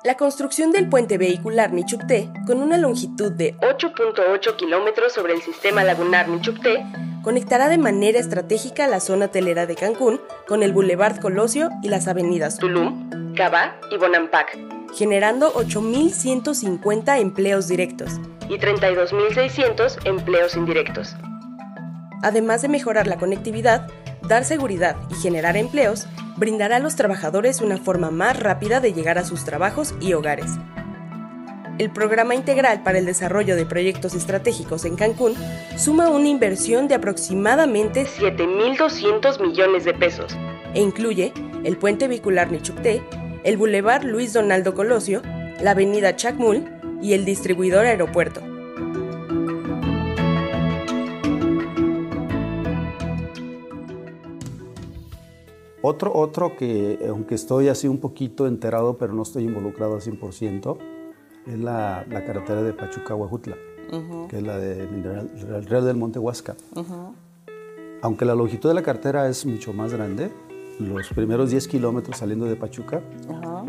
La 0.04 0.18
construcción 0.18 0.74
del 0.74 0.90
puente 0.90 1.18
vehicular 1.18 1.72
Michupté, 1.72 2.30
con 2.46 2.62
una 2.62 2.78
longitud 2.78 3.32
de 3.32 3.56
8.8 3.60 4.58
kilómetros 4.58 5.14
sobre 5.14 5.32
el 5.32 5.42
sistema 5.42 5.86
lagunar 5.86 6.28
Michupté, 6.28 6.86
conectará 7.24 7.70
de 7.70 7.78
manera 7.78 8.20
estratégica 8.20 8.88
la 8.88 9.00
zona 9.00 9.30
telera 9.30 9.66
de 9.68 9.76
Cancún 9.76 10.20
con 10.50 10.64
el 10.64 10.74
Boulevard 10.74 11.22
Colosio 11.22 11.70
y 11.82 11.88
las 11.88 12.10
avenidas 12.10 12.58
Tulum, 12.58 13.34
Cabá 13.36 13.80
y 13.90 13.98
Bonampak, 13.98 14.75
generando 14.96 15.54
8.150 15.54 17.20
empleos 17.20 17.68
directos 17.68 18.12
y 18.50 18.54
32.600 18.54 19.98
empleos 20.06 20.56
indirectos. 20.56 21.16
Además 22.24 22.62
de 22.62 22.70
mejorar 22.70 23.06
la 23.06 23.18
conectividad, 23.18 23.88
dar 24.28 24.46
seguridad 24.46 24.96
y 25.12 25.16
generar 25.16 25.58
empleos, 25.58 26.08
brindará 26.38 26.78
a 26.78 26.80
los 26.80 26.96
trabajadores 26.96 27.62
una 27.62 27.78
forma 27.78 28.10
más 28.10 28.40
rápida 28.40 28.80
de 28.80 28.94
llegar 28.94 29.18
a 29.18 29.26
sus 29.26 29.44
trabajos 29.44 29.94
y 30.00 30.14
hogares. 30.14 30.52
El 31.78 31.92
Programa 31.92 32.36
Integral 32.36 32.84
para 32.84 33.00
el 33.00 33.06
Desarrollo 33.06 33.58
de 33.58 33.66
Proyectos 33.66 34.16
Estratégicos 34.16 34.86
en 34.86 34.96
Cancún 34.96 35.36
suma 35.76 36.10
una 36.10 36.30
inversión 36.30 36.88
de 36.88 36.96
aproximadamente 36.96 38.06
7.200 38.06 39.42
millones 39.42 39.84
de 39.84 39.94
pesos 39.94 40.38
e 40.74 40.80
incluye 40.80 41.34
el 41.66 41.78
puente 41.78 42.08
vehicular 42.08 42.50
Nichupté, 42.50 43.02
el 43.46 43.58
Boulevard 43.58 44.04
Luis 44.04 44.34
Donaldo 44.34 44.74
Colosio, 44.74 45.22
la 45.62 45.72
avenida 45.72 46.16
Chacmul 46.16 46.66
y 47.00 47.14
el 47.14 47.26
distribuidor 47.26 47.86
aeropuerto. 47.86 48.42
Otro, 55.84 56.12
otro 56.16 56.58
que, 56.58 56.98
aunque 57.08 57.36
estoy 57.36 57.68
así 57.68 57.88
un 57.88 58.00
poquito 58.00 58.48
enterado, 58.48 58.98
pero 58.98 59.14
no 59.14 59.22
estoy 59.22 59.44
involucrado 59.44 59.94
al 59.94 60.02
100%, 60.02 60.78
es 61.46 61.60
la, 61.60 62.04
carretera 62.26 62.64
de 62.64 62.74
Pachuca-Huajutla, 62.74 63.56
que 64.28 64.38
es 64.38 64.44
la 64.44 64.58
del 64.58 65.66
Real 65.68 65.86
del 65.86 65.98
Monte 65.98 66.18
Huasca. 66.18 66.56
Aunque 68.02 68.26
la 68.26 68.34
longitud 68.34 68.70
de 68.70 68.76
la 68.76 68.82
carretera 68.82 69.30
es 69.30 69.46
mucho 69.46 69.72
más 69.72 69.94
grande, 69.94 70.32
los 70.80 71.10
primeros 71.10 71.52
10 71.52 71.68
kilómetros 71.68 72.18
saliendo 72.18 72.46
de 72.46 72.56
Pachuca, 72.56 73.02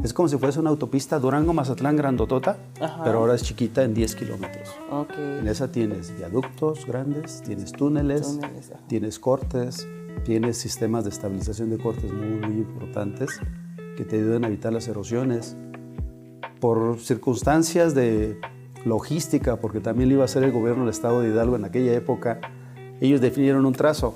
es 0.02 0.12
como 0.12 0.28
si 0.28 0.36
fuese 0.36 0.60
una 0.60 0.70
autopista 0.70 1.18
Durango-Mazatlán 1.18 1.96
grandotota, 1.96 2.58
pero 3.04 3.18
ahora 3.18 3.34
es 3.34 3.42
chiquita 3.42 3.82
en 3.84 3.94
10 3.94 4.14
kilómetros. 4.16 4.74
En 5.18 5.46
esa 5.46 5.70
tienes 5.70 6.16
viaductos 6.16 6.86
grandes, 6.86 7.42
tienes 7.44 7.72
túneles, 7.72 8.38
tienes 8.88 9.18
cortes, 9.18 9.86
tienes 10.24 10.56
sistemas 10.58 11.04
de 11.04 11.10
estabilización 11.10 11.70
de 11.70 11.78
cortes 11.78 12.12
muy, 12.12 12.38
muy 12.40 12.56
importantes 12.58 13.40
que 13.96 14.04
te 14.04 14.16
ayudan 14.16 14.44
a 14.44 14.48
evitar 14.48 14.72
las 14.72 14.88
erosiones. 14.88 15.56
Por 16.60 16.98
circunstancias 16.98 17.94
de 17.94 18.40
logística, 18.84 19.56
porque 19.56 19.80
también 19.80 20.08
lo 20.08 20.14
iba 20.16 20.22
a 20.22 20.26
hacer 20.26 20.42
el 20.42 20.52
gobierno 20.52 20.84
del 20.84 20.90
estado 20.90 21.20
de 21.20 21.28
Hidalgo 21.28 21.56
en 21.56 21.64
aquella 21.64 21.92
época, 21.92 22.40
ellos 23.00 23.20
definieron 23.20 23.66
un 23.66 23.74
trazo 23.74 24.14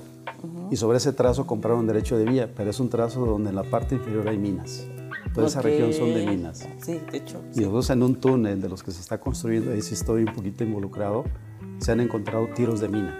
y 0.71 0.77
sobre 0.77 0.99
ese 0.99 1.13
trazo 1.13 1.47
compraron 1.47 1.87
derecho 1.87 2.17
de 2.17 2.25
vía, 2.25 2.51
pero 2.55 2.71
es 2.71 2.79
un 2.79 2.89
trazo 2.89 3.27
donde 3.27 3.51
en 3.51 3.57
la 3.57 3.65
parte 3.65 3.97
inferior 3.97 4.29
hay 4.29 4.39
minas. 4.39 4.87
Toda 5.35 5.49
esa 5.49 5.63
región 5.63 5.93
son 5.93 6.15
de 6.15 6.27
minas. 6.27 6.69
Sí, 6.81 7.01
de 7.11 7.19
hecho. 7.19 7.43
Y 7.55 7.61
nosotros 7.61 7.91
en 7.91 8.03
un 8.03 8.17
túnel 8.17 8.61
de 8.61 8.69
los 8.69 8.83
que 8.83 8.91
se 8.93 9.01
está 9.01 9.19
construyendo, 9.19 9.73
ahí 9.73 9.83
sí 9.83 9.95
estoy 9.95 10.23
un 10.23 10.33
poquito 10.33 10.65
involucrado, 10.65 11.25
se 11.79 11.93
han 11.93 12.01
encontrado 12.01 12.49
tiros 12.55 12.81
de 12.81 12.89
mina. 12.89 13.17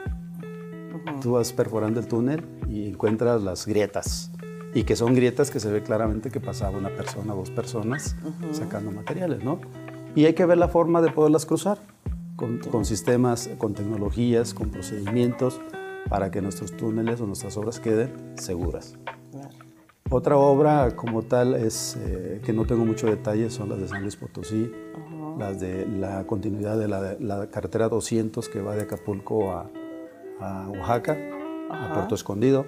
Tú 1.21 1.33
vas 1.33 1.53
perforando 1.53 2.01
el 2.01 2.07
túnel 2.07 2.45
y 2.69 2.89
encuentras 2.89 3.43
las 3.43 3.67
grietas. 3.67 4.31
Y 4.73 4.85
que 4.85 4.95
son 4.95 5.15
grietas 5.15 5.51
que 5.51 5.59
se 5.59 5.71
ve 5.71 5.83
claramente 5.83 6.31
que 6.31 6.41
pasaba 6.41 6.79
una 6.79 6.91
persona, 6.91 7.35
dos 7.35 7.51
personas 7.51 8.15
sacando 8.53 8.93
materiales, 8.93 9.43
¿no? 9.43 9.61
Y 10.15 10.27
hay 10.27 10.35
que 10.35 10.47
ver 10.47 10.59
la 10.59 10.69
forma 10.69 11.03
de 11.03 11.11
poderlas 11.11 11.47
cruzar 11.47 11.79
con, 12.37 12.59
con 12.59 12.85
sistemas, 12.85 13.51
con 13.59 13.75
tecnologías, 13.75 14.55
con 14.55 14.71
procedimientos 14.71 15.61
para 16.11 16.31
que 16.31 16.43
nuestros 16.43 16.77
túneles 16.77 17.21
o 17.21 17.27
nuestras 17.27 17.57
obras 17.57 17.79
queden 17.79 18.35
seguras. 18.37 18.99
Otra 20.11 20.37
obra 20.37 20.97
como 20.97 21.23
tal 21.23 21.55
es, 21.55 21.97
eh, 22.05 22.43
que 22.45 22.53
no 22.53 22.65
tengo 22.65 22.85
mucho 22.85 23.07
detalle, 23.07 23.49
son 23.49 23.69
las 23.69 23.79
de 23.79 23.87
San 23.87 24.03
Luis 24.03 24.17
Potosí, 24.17 24.71
las 25.39 25.61
de 25.61 25.87
la 25.87 26.27
continuidad 26.27 26.77
de 26.77 26.89
la, 26.89 27.47
carretera 27.47 27.89
200 27.89 28.49
que 28.49 28.61
va 28.61 28.75
de 28.75 28.83
Acapulco 28.83 29.53
a, 29.53 29.71
a 30.41 30.69
Oaxaca, 30.69 31.17
a 31.71 31.95
Puerto 31.95 32.17
Escondido. 32.17 32.67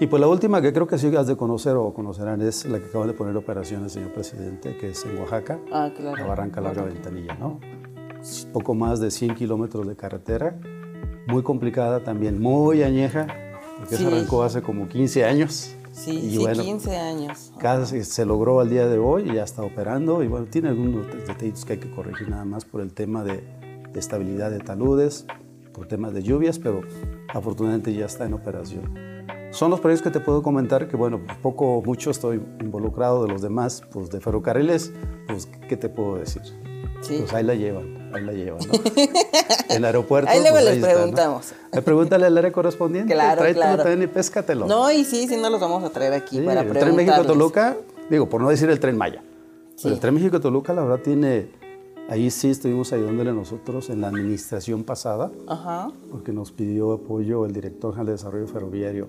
Y 0.00 0.06
pues 0.06 0.18
la 0.18 0.26
última 0.26 0.62
que 0.62 0.72
creo 0.72 0.86
que 0.86 0.96
sí 0.96 1.14
has 1.14 1.26
de 1.26 1.36
conocer 1.36 1.76
o 1.76 1.92
conocerán 1.92 2.40
es 2.40 2.64
la 2.64 2.78
que 2.78 2.86
acaban 2.86 3.08
de 3.08 3.14
poner 3.14 3.36
operaciones, 3.36 3.92
señor 3.92 4.14
presidente, 4.14 4.74
que 4.78 4.88
es 4.88 5.04
en 5.04 5.18
Oaxaca, 5.18 5.60
ah, 5.70 5.90
claro. 5.94 6.16
la 6.16 6.26
Barranca 6.26 6.62
Larga 6.62 6.82
Ventanilla, 6.84 7.34
¿no? 7.34 7.60
Poco 8.54 8.74
más 8.74 9.00
de 9.00 9.10
100 9.10 9.34
kilómetros 9.34 9.86
de 9.86 9.96
carretera, 9.96 10.58
muy 11.26 11.42
complicada 11.42 12.02
también, 12.02 12.40
muy 12.40 12.82
añeja, 12.82 13.26
porque 13.78 13.96
se 13.96 14.06
arrancó 14.06 14.42
hace 14.42 14.62
como 14.62 14.88
15 14.88 15.24
años. 15.24 15.74
Sí, 15.92 16.12
y 16.12 16.36
sí 16.36 16.62
15 16.62 16.96
años. 16.96 17.52
Casi 17.58 18.02
se 18.04 18.24
logró 18.24 18.60
al 18.60 18.70
día 18.70 18.86
de 18.86 18.98
hoy 18.98 19.30
y 19.30 19.34
ya 19.34 19.44
está 19.44 19.62
operando. 19.62 20.22
Y 20.22 20.26
bueno, 20.26 20.46
tiene 20.46 20.68
algunos 20.68 21.06
detalles 21.06 21.64
que 21.64 21.74
hay 21.74 21.78
que 21.78 21.90
corregir 21.90 22.30
nada 22.30 22.44
más 22.44 22.64
por 22.64 22.80
el 22.80 22.94
tema 22.94 23.22
de, 23.22 23.44
de 23.92 24.00
estabilidad 24.00 24.50
de 24.50 24.60
taludes, 24.60 25.26
por 25.72 25.86
temas 25.86 26.14
de 26.14 26.22
lluvias, 26.22 26.58
pero 26.58 26.80
afortunadamente 27.28 27.92
ya 27.92 28.06
está 28.06 28.24
en 28.24 28.34
operación. 28.34 29.12
Son 29.50 29.70
los 29.70 29.80
proyectos 29.80 30.10
que 30.10 30.18
te 30.18 30.24
puedo 30.24 30.42
comentar, 30.42 30.88
que 30.88 30.96
bueno, 30.96 31.20
poco 31.42 31.82
mucho 31.84 32.10
estoy 32.10 32.40
involucrado 32.60 33.22
de 33.24 33.28
los 33.30 33.42
demás, 33.42 33.82
pues 33.92 34.08
de 34.10 34.18
ferrocarriles, 34.18 34.94
pues 35.26 35.46
¿qué 35.68 35.76
te 35.76 35.90
puedo 35.90 36.16
decir? 36.16 36.40
Pues 37.06 37.34
ahí 37.34 37.44
la 37.44 37.54
llevan, 37.54 38.01
ahí 38.12 38.24
la 38.24 38.32
llevan, 38.32 38.60
¿no? 38.66 38.72
el 39.74 39.84
aeropuerto. 39.84 40.30
Ahí 40.30 40.40
luego 40.40 40.56
pues, 40.56 40.64
les 40.64 40.84
preguntamos. 40.84 41.52
Pregúntale 41.84 42.26
al 42.26 42.38
área 42.38 42.52
correspondiente. 42.52 43.12
Claro, 43.12 43.40
Tráetelo 43.40 43.64
claro. 43.64 43.82
también 43.82 44.02
y 44.02 44.06
péscatelo. 44.06 44.66
No, 44.66 44.90
y 44.90 45.04
sí, 45.04 45.26
sí 45.28 45.36
nos 45.36 45.50
los 45.50 45.60
vamos 45.60 45.84
a 45.84 45.90
traer 45.90 46.12
aquí 46.12 46.40
para 46.40 46.62
el 46.62 46.72
tren 46.72 46.94
México-Toluca, 46.96 47.76
digo, 48.10 48.28
por 48.28 48.40
no 48.40 48.48
decir 48.50 48.68
el 48.70 48.80
tren 48.80 48.96
Maya. 48.96 49.22
el 49.84 49.98
tren 49.98 50.14
México-Toluca, 50.14 50.72
la 50.72 50.82
verdad, 50.82 51.00
tiene 51.02 51.62
Ahí 52.08 52.30
sí 52.30 52.50
estuvimos 52.50 52.92
ayudándole 52.92 53.32
nosotros 53.32 53.88
en 53.88 54.00
la 54.00 54.08
administración 54.08 54.84
pasada, 54.84 55.30
porque 56.10 56.32
nos 56.32 56.52
pidió 56.52 56.92
apoyo 56.92 57.46
el 57.46 57.52
director 57.52 57.92
general 57.92 58.06
de 58.06 58.12
Desarrollo 58.12 58.46
Ferroviario 58.48 59.08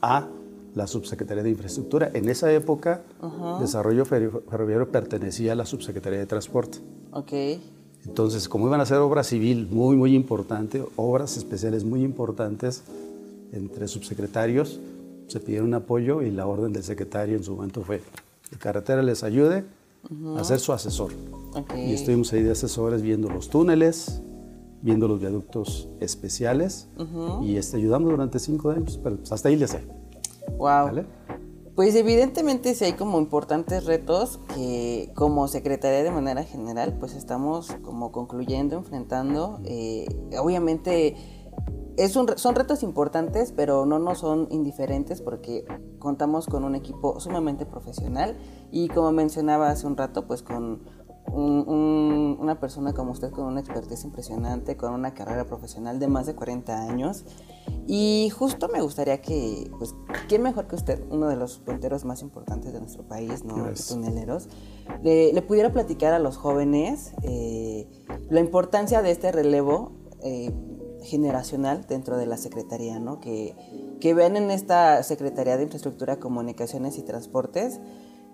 a 0.00 0.26
la 0.74 0.86
Subsecretaría 0.86 1.42
de 1.42 1.50
Infraestructura. 1.50 2.10
En 2.14 2.28
esa 2.28 2.50
época, 2.52 3.02
Desarrollo 3.60 4.04
Ferroviario 4.04 4.90
pertenecía 4.90 5.52
a 5.52 5.54
la 5.54 5.66
Subsecretaría 5.66 6.18
de 6.18 6.26
Transporte. 6.26 6.78
Ok. 7.12 7.32
Entonces, 8.06 8.48
como 8.48 8.66
iban 8.66 8.80
a 8.80 8.86
ser 8.86 8.98
obra 8.98 9.22
civil 9.22 9.68
muy, 9.70 9.96
muy 9.96 10.14
importante, 10.14 10.84
obras 10.96 11.36
especiales 11.36 11.84
muy 11.84 12.02
importantes 12.02 12.82
entre 13.52 13.88
subsecretarios, 13.88 14.80
se 15.26 15.40
pidieron 15.40 15.74
apoyo 15.74 16.22
y 16.22 16.30
la 16.30 16.46
orden 16.46 16.72
del 16.72 16.82
secretario 16.82 17.36
en 17.36 17.44
su 17.44 17.54
momento 17.54 17.82
fue, 17.82 18.02
la 18.50 18.58
carretera 18.58 19.02
les 19.02 19.22
ayude 19.22 19.64
a 20.36 20.44
ser 20.44 20.58
su 20.58 20.72
asesor. 20.72 21.12
Y 21.76 21.92
estuvimos 21.92 22.32
ahí 22.32 22.42
de 22.42 22.52
asesores 22.52 23.02
viendo 23.02 23.28
los 23.28 23.50
túneles, 23.50 24.22
viendo 24.80 25.08
los 25.08 25.20
viaductos 25.20 25.88
especiales 26.00 26.88
y 27.42 27.56
este, 27.56 27.76
ayudamos 27.76 28.10
durante 28.10 28.38
cinco 28.38 28.70
años, 28.70 28.98
pero 29.02 29.16
pues, 29.16 29.32
hasta 29.32 29.48
ahí 29.48 29.56
les 29.56 29.70
sé. 29.70 29.80
Wow. 30.56 31.04
Pues 31.78 31.94
evidentemente 31.94 32.74
sí 32.74 32.86
hay 32.86 32.94
como 32.94 33.20
importantes 33.20 33.84
retos 33.84 34.40
que 34.52 35.12
como 35.14 35.46
Secretaría 35.46 36.02
de 36.02 36.10
manera 36.10 36.42
general 36.42 36.96
pues 36.98 37.14
estamos 37.14 37.70
como 37.82 38.10
concluyendo, 38.10 38.76
enfrentando. 38.76 39.60
Eh, 39.64 40.08
obviamente 40.40 41.14
es 41.96 42.16
un, 42.16 42.36
son 42.36 42.56
retos 42.56 42.82
importantes, 42.82 43.52
pero 43.52 43.86
no 43.86 44.00
nos 44.00 44.18
son 44.18 44.48
indiferentes 44.50 45.22
porque 45.22 45.66
contamos 46.00 46.48
con 46.48 46.64
un 46.64 46.74
equipo 46.74 47.20
sumamente 47.20 47.64
profesional 47.64 48.36
y 48.72 48.88
como 48.88 49.12
mencionaba 49.12 49.70
hace 49.70 49.86
un 49.86 49.96
rato, 49.96 50.26
pues 50.26 50.42
con 50.42 50.82
una 51.32 52.58
persona 52.60 52.92
como 52.92 53.12
usted 53.12 53.30
con 53.30 53.44
una 53.44 53.60
expertise 53.60 54.04
impresionante, 54.04 54.76
con 54.76 54.92
una 54.92 55.14
carrera 55.14 55.44
profesional 55.44 55.98
de 55.98 56.08
más 56.08 56.26
de 56.26 56.34
40 56.34 56.88
años. 56.88 57.24
Y 57.86 58.30
justo 58.30 58.68
me 58.68 58.82
gustaría 58.82 59.20
que, 59.22 59.70
pues, 59.78 59.94
¿quién 60.28 60.42
mejor 60.42 60.66
que 60.66 60.76
usted, 60.76 61.02
uno 61.10 61.28
de 61.28 61.36
los 61.36 61.58
punteros 61.58 62.04
más 62.04 62.22
importantes 62.22 62.72
de 62.72 62.80
nuestro 62.80 63.04
país, 63.04 63.44
¿no? 63.44 63.56
Los 63.56 63.86
tuneleros, 63.86 64.48
le, 65.02 65.40
pudiera 65.42 65.72
platicar 65.72 66.12
a 66.12 66.18
los 66.18 66.36
jóvenes 66.36 67.12
eh, 67.22 67.88
la 68.28 68.40
importancia 68.40 69.00
de 69.00 69.10
este 69.10 69.32
relevo 69.32 69.92
eh, 70.22 70.52
generacional 71.02 71.86
dentro 71.86 72.18
de 72.18 72.26
la 72.26 72.36
Secretaría, 72.36 72.98
¿no? 72.98 73.20
Que, 73.20 73.56
que 74.00 74.14
vean 74.14 74.36
en 74.36 74.50
esta 74.50 75.02
Secretaría 75.02 75.56
de 75.56 75.62
Infraestructura, 75.62 76.18
Comunicaciones 76.18 76.98
y 76.98 77.02
Transportes 77.02 77.80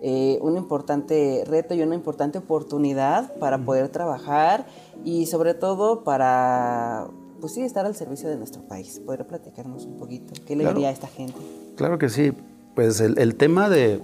eh, 0.07 0.37
un 0.39 0.55
importante 0.55 1.43
reto 1.47 1.73
y 1.73 1.81
una 1.81 1.95
importante 1.95 2.37
oportunidad 2.37 3.33
para 3.39 3.57
poder 3.57 3.89
trabajar 3.89 4.67
y 5.03 5.25
sobre 5.25 5.55
todo 5.55 6.03
para, 6.03 7.07
pues 7.41 7.55
sí, 7.55 7.63
estar 7.63 7.87
al 7.87 7.95
servicio 7.95 8.29
de 8.29 8.35
nuestro 8.35 8.61
país. 8.61 9.01
Poder 9.03 9.25
platicarnos 9.25 9.83
un 9.87 9.97
poquito. 9.97 10.31
¿Qué 10.45 10.55
le 10.55 10.67
diría 10.67 10.89
a 10.89 10.91
esta 10.91 11.07
gente? 11.07 11.33
Claro 11.75 11.97
que 11.97 12.09
sí. 12.09 12.33
Pues 12.75 12.99
el, 12.99 13.35
tema 13.35 13.67
de, 13.67 13.99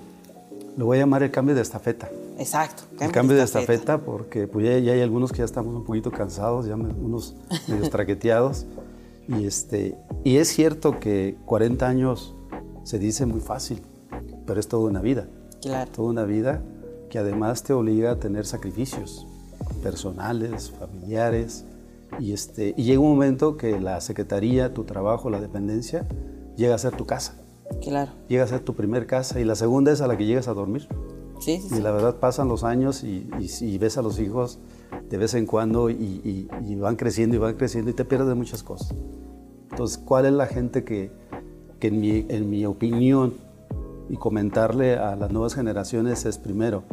lo 0.75 0.87
voy 0.87 0.97
a 0.97 1.01
llamar 1.01 1.21
el 1.21 1.29
cambio 1.29 1.53
de 1.53 1.61
estafeta. 1.61 2.09
Exacto. 2.39 2.81
Cambio 2.89 3.05
el 3.05 3.11
cambio 3.11 3.37
de 3.37 3.43
estafeta, 3.43 3.99
porque 3.99 4.47
pues 4.47 4.65
ya, 4.65 4.91
hay 4.91 5.01
algunos 5.01 5.31
que 5.31 5.37
ya 5.37 5.45
estamos 5.45 5.75
un 5.75 5.83
poquito 5.83 6.09
cansados, 6.09 6.65
ya 6.65 6.73
unos 6.73 7.35
medio 7.67 7.87
traqueteados. 7.91 8.65
Y, 9.27 9.45
este, 9.45 9.95
y 10.23 10.37
es 10.37 10.47
cierto 10.47 10.99
que 10.99 11.37
40 11.45 11.87
años 11.87 12.33
se 12.81 12.97
dice 12.97 13.27
muy 13.27 13.39
fácil, 13.39 13.83
pero 14.47 14.59
es 14.59 14.67
toda 14.67 14.89
una 14.89 15.01
vida. 15.01 15.27
Toda 15.61 16.09
una 16.09 16.23
vida 16.23 16.61
que 17.09 17.19
además 17.19 17.63
te 17.63 17.73
obliga 17.73 18.11
a 18.11 18.15
tener 18.15 18.45
sacrificios 18.45 19.27
personales, 19.83 20.71
familiares. 20.71 21.65
Y, 22.19 22.33
este, 22.33 22.73
y 22.75 22.83
llega 22.83 22.99
un 22.99 23.09
momento 23.09 23.57
que 23.57 23.79
la 23.79 24.01
secretaría, 24.01 24.73
tu 24.73 24.83
trabajo, 24.83 25.29
la 25.29 25.39
dependencia, 25.39 26.07
llega 26.57 26.75
a 26.75 26.77
ser 26.77 26.95
tu 26.95 27.05
casa. 27.05 27.35
Claro. 27.81 28.11
Llega 28.27 28.43
a 28.43 28.47
ser 28.47 28.61
tu 28.61 28.75
primer 28.75 29.07
casa 29.07 29.39
y 29.39 29.45
la 29.45 29.55
segunda 29.55 29.91
es 29.91 30.01
a 30.01 30.07
la 30.07 30.17
que 30.17 30.25
llegas 30.25 30.47
a 30.47 30.53
dormir. 30.53 30.87
Sí, 31.39 31.59
sí, 31.59 31.77
y 31.77 31.81
la 31.81 31.91
verdad 31.91 32.17
pasan 32.17 32.47
los 32.47 32.63
años 32.63 33.03
y, 33.03 33.27
y, 33.39 33.77
ves 33.79 33.97
a 33.97 34.03
los 34.03 34.19
hijos 34.19 34.59
de 35.09 35.17
vez 35.17 35.33
en 35.33 35.47
cuando 35.47 35.89
y, 35.89 36.47
y, 36.63 36.75
van 36.75 36.95
creciendo 36.95 37.35
y 37.35 37.39
van 37.39 37.55
creciendo 37.55 37.89
y 37.89 37.93
te 37.93 38.05
pierdes 38.05 38.27
de 38.27 38.35
muchas 38.35 38.61
cosas. 38.61 38.93
Entonces, 39.71 39.97
¿cuál 39.97 40.27
es 40.27 40.33
la 40.33 40.45
gente 40.45 40.83
que, 40.83 41.11
que 41.79 41.87
en, 41.87 41.99
mi, 41.99 42.25
en 42.29 42.49
mi 42.49 42.65
opinión 42.67 43.33
y 44.11 44.17
comentarle 44.17 44.97
a 44.97 45.15
las 45.15 45.31
nuevas 45.31 45.55
generaciones 45.55 46.25
es 46.25 46.37
primero 46.37 46.83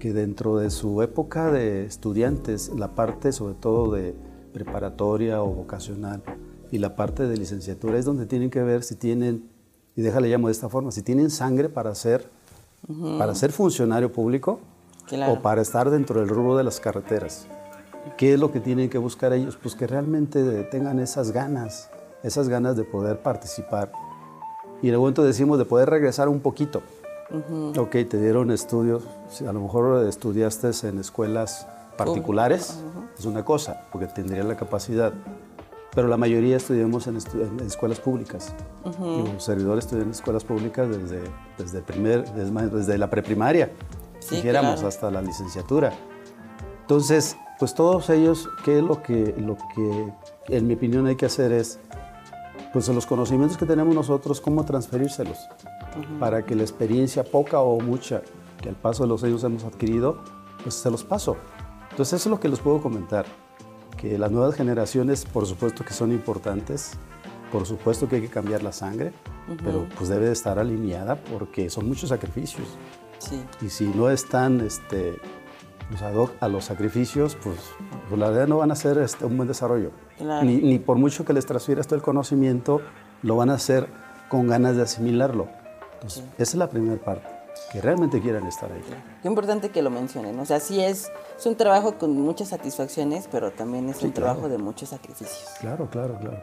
que 0.00 0.12
dentro 0.12 0.56
de 0.56 0.70
su 0.70 1.00
época 1.00 1.52
de 1.52 1.86
estudiantes, 1.86 2.72
la 2.76 2.96
parte 2.96 3.30
sobre 3.30 3.54
todo 3.54 3.92
de 3.92 4.12
preparatoria 4.52 5.40
o 5.40 5.46
vocacional 5.46 6.24
y 6.72 6.78
la 6.78 6.96
parte 6.96 7.28
de 7.28 7.36
licenciatura 7.36 7.96
es 7.96 8.04
donde 8.04 8.26
tienen 8.26 8.50
que 8.50 8.60
ver 8.64 8.82
si 8.82 8.96
tienen, 8.96 9.48
y 9.94 10.02
déjale 10.02 10.28
llamo 10.28 10.48
de 10.48 10.52
esta 10.52 10.68
forma, 10.68 10.90
si 10.90 11.02
tienen 11.02 11.30
sangre 11.30 11.68
para 11.68 11.94
ser, 11.94 12.28
para 13.18 13.32
ser 13.36 13.52
funcionario 13.52 14.10
público 14.10 14.58
o 15.28 15.40
para 15.42 15.62
estar 15.62 15.90
dentro 15.90 16.18
del 16.18 16.28
rubro 16.28 16.56
de 16.56 16.64
las 16.64 16.80
carreteras. 16.80 17.46
¿Qué 18.18 18.34
es 18.34 18.40
lo 18.40 18.50
que 18.50 18.58
tienen 18.58 18.90
que 18.90 18.98
buscar 18.98 19.32
ellos? 19.32 19.56
Pues 19.56 19.76
que 19.76 19.86
realmente 19.86 20.64
tengan 20.64 20.98
esas 20.98 21.30
ganas, 21.30 21.88
esas 22.24 22.48
ganas 22.48 22.76
de 22.76 22.82
poder 22.82 23.22
participar 23.22 23.92
y 24.82 24.88
en 24.88 24.94
el 24.94 24.98
momento 24.98 25.22
decimos 25.24 25.58
de 25.58 25.64
poder 25.64 25.90
regresar 25.90 26.28
un 26.28 26.40
poquito. 26.40 26.82
Ok, 27.76 27.90
te 28.08 28.20
dieron 28.20 28.50
estudios, 28.50 29.02
a 29.40 29.52
lo 29.52 29.60
mejor 29.60 30.06
estudiaste 30.06 30.70
en 30.86 30.98
escuelas 30.98 31.66
particulares, 31.96 32.78
es 33.18 33.24
una 33.24 33.44
cosa, 33.44 33.86
porque 33.90 34.06
tendría 34.06 34.44
la 34.44 34.56
capacidad. 34.56 35.12
Pero 35.94 36.08
la 36.08 36.18
mayoría 36.18 36.58
estudiamos 36.58 37.06
en, 37.06 37.16
escuelas 37.66 38.00
públicas. 38.00 38.54
Los 39.00 39.42
servidores 39.42 39.86
estudian 39.86 40.08
en 40.08 40.12
escuelas 40.12 40.44
públicas 40.44 40.88
desde, 40.88 41.22
desde, 41.58 41.80
primer, 41.80 42.30
desde, 42.32 42.98
la 42.98 43.08
preprimaria, 43.08 43.72
si 44.20 44.36
dijéramos, 44.36 44.82
hasta 44.82 45.10
la 45.10 45.22
licenciatura. 45.22 45.94
Entonces, 46.82 47.36
pues 47.58 47.74
todos 47.74 48.10
ellos, 48.10 48.48
¿qué 48.64 48.78
es 48.78 48.84
lo 48.84 49.02
que, 49.02 49.34
lo 49.38 49.56
que 49.74 50.12
en 50.48 50.66
mi 50.66 50.74
opinión 50.74 51.06
hay 51.06 51.16
que 51.16 51.26
hacer 51.26 51.50
es 51.50 51.80
pues 52.72 52.88
los 52.88 53.06
conocimientos 53.06 53.56
que 53.56 53.66
tenemos 53.66 53.94
nosotros, 53.94 54.40
cómo 54.40 54.64
transferírselos 54.64 55.38
para 56.20 56.44
que 56.44 56.54
la 56.54 56.62
experiencia 56.62 57.24
poca 57.24 57.60
o 57.60 57.80
mucha 57.80 58.22
que 58.60 58.68
al 58.68 58.74
paso 58.74 59.04
de 59.04 59.08
los 59.08 59.24
años 59.24 59.44
hemos 59.44 59.64
adquirido, 59.64 60.18
pues 60.62 60.74
se 60.74 60.90
los 60.90 61.04
paso. 61.04 61.36
Entonces 61.90 62.20
eso 62.20 62.28
es 62.28 62.30
lo 62.30 62.40
que 62.40 62.48
les 62.48 62.58
puedo 62.60 62.80
comentar, 62.80 63.24
que 63.96 64.18
las 64.18 64.30
nuevas 64.30 64.54
generaciones 64.54 65.24
por 65.24 65.46
supuesto 65.46 65.84
que 65.84 65.94
son 65.94 66.12
importantes, 66.12 66.92
por 67.50 67.64
supuesto 67.66 68.08
que 68.08 68.16
hay 68.16 68.22
que 68.22 68.28
cambiar 68.28 68.62
la 68.62 68.72
sangre, 68.72 69.12
pero 69.62 69.86
pues 69.96 70.08
debe 70.08 70.26
de 70.26 70.32
estar 70.32 70.58
alineada 70.58 71.16
porque 71.16 71.70
son 71.70 71.88
muchos 71.88 72.10
sacrificios. 72.10 72.66
Y 73.62 73.70
si 73.70 73.86
no 73.86 74.10
están 74.10 74.60
este, 74.60 75.18
pues, 75.88 76.02
a 76.02 76.48
los 76.48 76.64
sacrificios, 76.64 77.36
pues, 77.42 77.56
pues, 78.08 78.18
la 78.18 78.30
verdad 78.30 78.48
no 78.48 78.58
van 78.58 78.70
a 78.70 78.76
ser 78.76 78.98
este, 78.98 79.24
un 79.24 79.36
buen 79.36 79.48
desarrollo. 79.48 79.90
Ni, 80.42 80.78
por 80.78 80.96
mucho 80.96 81.24
que 81.24 81.32
les 81.32 81.46
transfieras 81.46 81.86
todo 81.86 81.96
el 81.96 82.02
conocimiento, 82.02 82.80
lo 83.22 83.36
van 83.36 83.50
a 83.50 83.54
hacer 83.54 83.88
con 84.28 84.48
ganas 84.48 84.76
de 84.76 84.82
asimilarlo. 84.82 85.48
Entonces, 85.94 86.24
esa 86.38 86.42
es 86.42 86.54
la 86.54 86.68
primera 86.68 87.02
parte, 87.02 87.28
que 87.72 87.80
realmente 87.80 88.20
quieran 88.20 88.46
estar 88.46 88.70
ahí. 88.70 88.82
Qué 89.22 89.28
importante 89.28 89.70
que 89.70 89.82
lo 89.82 89.90
mencionen. 89.90 90.38
O 90.38 90.44
sea, 90.44 90.60
sí 90.60 90.80
es, 90.80 91.10
es 91.38 91.46
un 91.46 91.56
trabajo 91.56 91.98
con 91.98 92.12
muchas 92.12 92.48
satisfacciones, 92.48 93.28
pero 93.30 93.52
también 93.52 93.88
es 93.88 94.02
un 94.02 94.12
trabajo 94.12 94.48
de 94.48 94.58
muchos 94.58 94.90
sacrificios. 94.90 95.50
Claro, 95.60 95.88
claro, 95.90 96.18
claro. 96.18 96.38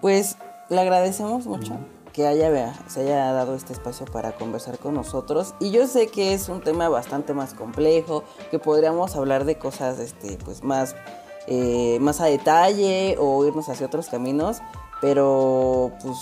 Pues 0.00 0.36
le 0.68 0.80
agradecemos 0.80 1.46
mucho 1.46 1.78
que 2.14 2.28
haya, 2.28 2.72
se 2.86 3.00
haya 3.00 3.32
dado 3.32 3.56
este 3.56 3.72
espacio 3.72 4.06
para 4.06 4.36
conversar 4.36 4.78
con 4.78 4.94
nosotros. 4.94 5.54
Y 5.60 5.72
yo 5.72 5.86
sé 5.86 6.06
que 6.06 6.32
es 6.32 6.48
un 6.48 6.62
tema 6.62 6.88
bastante 6.88 7.34
más 7.34 7.52
complejo, 7.52 8.22
que 8.50 8.58
podríamos 8.58 9.16
hablar 9.16 9.44
de 9.44 9.58
cosas 9.58 9.98
este, 9.98 10.38
pues 10.44 10.62
más, 10.62 10.94
eh, 11.48 11.98
más 12.00 12.20
a 12.20 12.26
detalle 12.26 13.16
o 13.18 13.44
irnos 13.44 13.68
hacia 13.68 13.86
otros 13.86 14.08
caminos, 14.08 14.62
pero 15.00 15.92
pues 16.02 16.16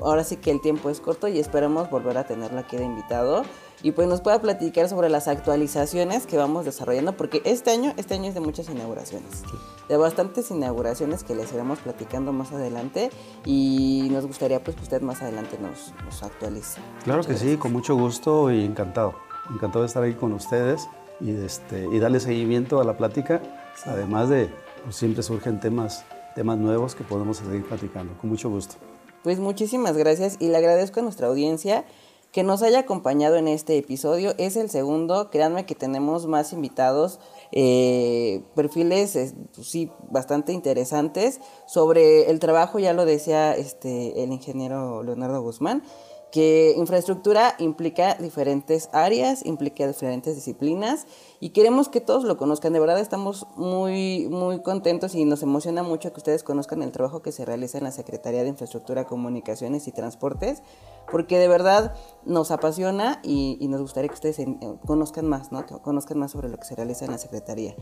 ahora 0.00 0.22
sí 0.22 0.36
que 0.36 0.52
el 0.52 0.60
tiempo 0.60 0.88
es 0.88 1.00
corto 1.00 1.26
y 1.26 1.40
esperamos 1.40 1.90
volver 1.90 2.16
a 2.16 2.24
tenerla 2.24 2.60
aquí 2.60 2.76
de 2.76 2.84
invitado 2.84 3.42
y 3.82 3.92
pues 3.92 4.08
nos 4.08 4.20
pueda 4.20 4.40
platicar 4.40 4.88
sobre 4.88 5.08
las 5.08 5.28
actualizaciones 5.28 6.26
que 6.26 6.36
vamos 6.36 6.64
desarrollando, 6.64 7.16
porque 7.16 7.42
este 7.44 7.70
año, 7.70 7.94
este 7.96 8.14
año 8.14 8.28
es 8.28 8.34
de 8.34 8.40
muchas 8.40 8.68
inauguraciones, 8.68 9.42
de 9.88 9.96
bastantes 9.96 10.50
inauguraciones 10.50 11.24
que 11.24 11.34
les 11.34 11.52
iremos 11.52 11.78
platicando 11.78 12.32
más 12.32 12.52
adelante 12.52 13.10
y 13.44 14.08
nos 14.10 14.26
gustaría 14.26 14.62
pues 14.62 14.76
que 14.76 14.82
usted 14.82 15.02
más 15.02 15.22
adelante 15.22 15.58
nos, 15.60 15.92
nos 16.04 16.22
actualice. 16.22 16.80
Claro 17.04 17.22
que 17.22 17.36
sí, 17.36 17.56
con 17.56 17.72
mucho 17.72 17.94
gusto 17.94 18.50
y 18.50 18.64
encantado, 18.64 19.14
encantado 19.50 19.82
de 19.82 19.86
estar 19.86 20.02
ahí 20.02 20.14
con 20.14 20.32
ustedes 20.32 20.88
y, 21.20 21.30
este, 21.30 21.86
y 21.86 21.98
darle 21.98 22.20
seguimiento 22.20 22.80
a 22.80 22.84
la 22.84 22.96
plática, 22.96 23.40
además 23.86 24.28
de 24.28 24.50
pues, 24.84 24.96
siempre 24.96 25.22
surgen 25.22 25.60
temas, 25.60 26.04
temas 26.34 26.58
nuevos 26.58 26.94
que 26.94 27.04
podemos 27.04 27.38
seguir 27.38 27.64
platicando, 27.64 28.16
con 28.18 28.30
mucho 28.30 28.50
gusto. 28.50 28.74
Pues 29.22 29.40
muchísimas 29.40 29.96
gracias 29.96 30.36
y 30.38 30.48
le 30.48 30.56
agradezco 30.56 31.00
a 31.00 31.02
nuestra 31.02 31.26
audiencia 31.26 31.84
que 32.32 32.42
nos 32.42 32.62
haya 32.62 32.80
acompañado 32.80 33.36
en 33.36 33.48
este 33.48 33.78
episodio. 33.78 34.34
Es 34.38 34.56
el 34.56 34.70
segundo, 34.70 35.30
créanme 35.30 35.66
que 35.66 35.74
tenemos 35.74 36.26
más 36.26 36.52
invitados, 36.52 37.20
eh, 37.52 38.42
perfiles 38.54 39.34
pues 39.54 39.66
sí 39.66 39.90
bastante 40.10 40.52
interesantes 40.52 41.40
sobre 41.66 42.30
el 42.30 42.38
trabajo, 42.38 42.78
ya 42.78 42.92
lo 42.92 43.04
decía 43.06 43.56
este, 43.56 44.22
el 44.22 44.32
ingeniero 44.32 45.02
Leonardo 45.02 45.40
Guzmán, 45.40 45.82
que 46.30 46.74
infraestructura 46.76 47.54
implica 47.58 48.14
diferentes 48.14 48.90
áreas, 48.92 49.44
implica 49.46 49.86
diferentes 49.86 50.34
disciplinas 50.34 51.06
y 51.40 51.50
queremos 51.50 51.88
que 51.88 52.00
todos 52.00 52.24
lo 52.24 52.36
conozcan. 52.36 52.72
De 52.72 52.80
verdad 52.80 52.98
estamos 52.98 53.46
muy, 53.56 54.28
muy 54.28 54.62
contentos 54.62 55.14
y 55.14 55.24
nos 55.24 55.42
emociona 55.42 55.82
mucho 55.82 56.12
que 56.12 56.18
ustedes 56.18 56.42
conozcan 56.42 56.82
el 56.82 56.92
trabajo 56.92 57.22
que 57.22 57.32
se 57.32 57.44
realiza 57.44 57.78
en 57.78 57.84
la 57.84 57.92
Secretaría 57.92 58.42
de 58.42 58.48
Infraestructura, 58.48 59.04
Comunicaciones 59.04 59.88
y 59.88 59.92
Transportes, 59.92 60.62
porque 61.10 61.38
de 61.38 61.48
verdad 61.48 61.94
nos 62.24 62.50
apasiona 62.50 63.20
y, 63.22 63.66
nos 63.68 63.80
gustaría 63.80 64.08
que 64.08 64.14
ustedes 64.14 64.38
conozcan 64.86 65.26
más, 65.26 65.52
¿no? 65.52 65.66
conozcan 65.82 66.18
más 66.18 66.32
sobre 66.32 66.48
lo 66.48 66.58
que 66.58 66.64
se 66.64 66.74
realiza 66.74 67.04
en 67.04 67.12
la 67.12 67.18
Secretaría. 67.18 67.74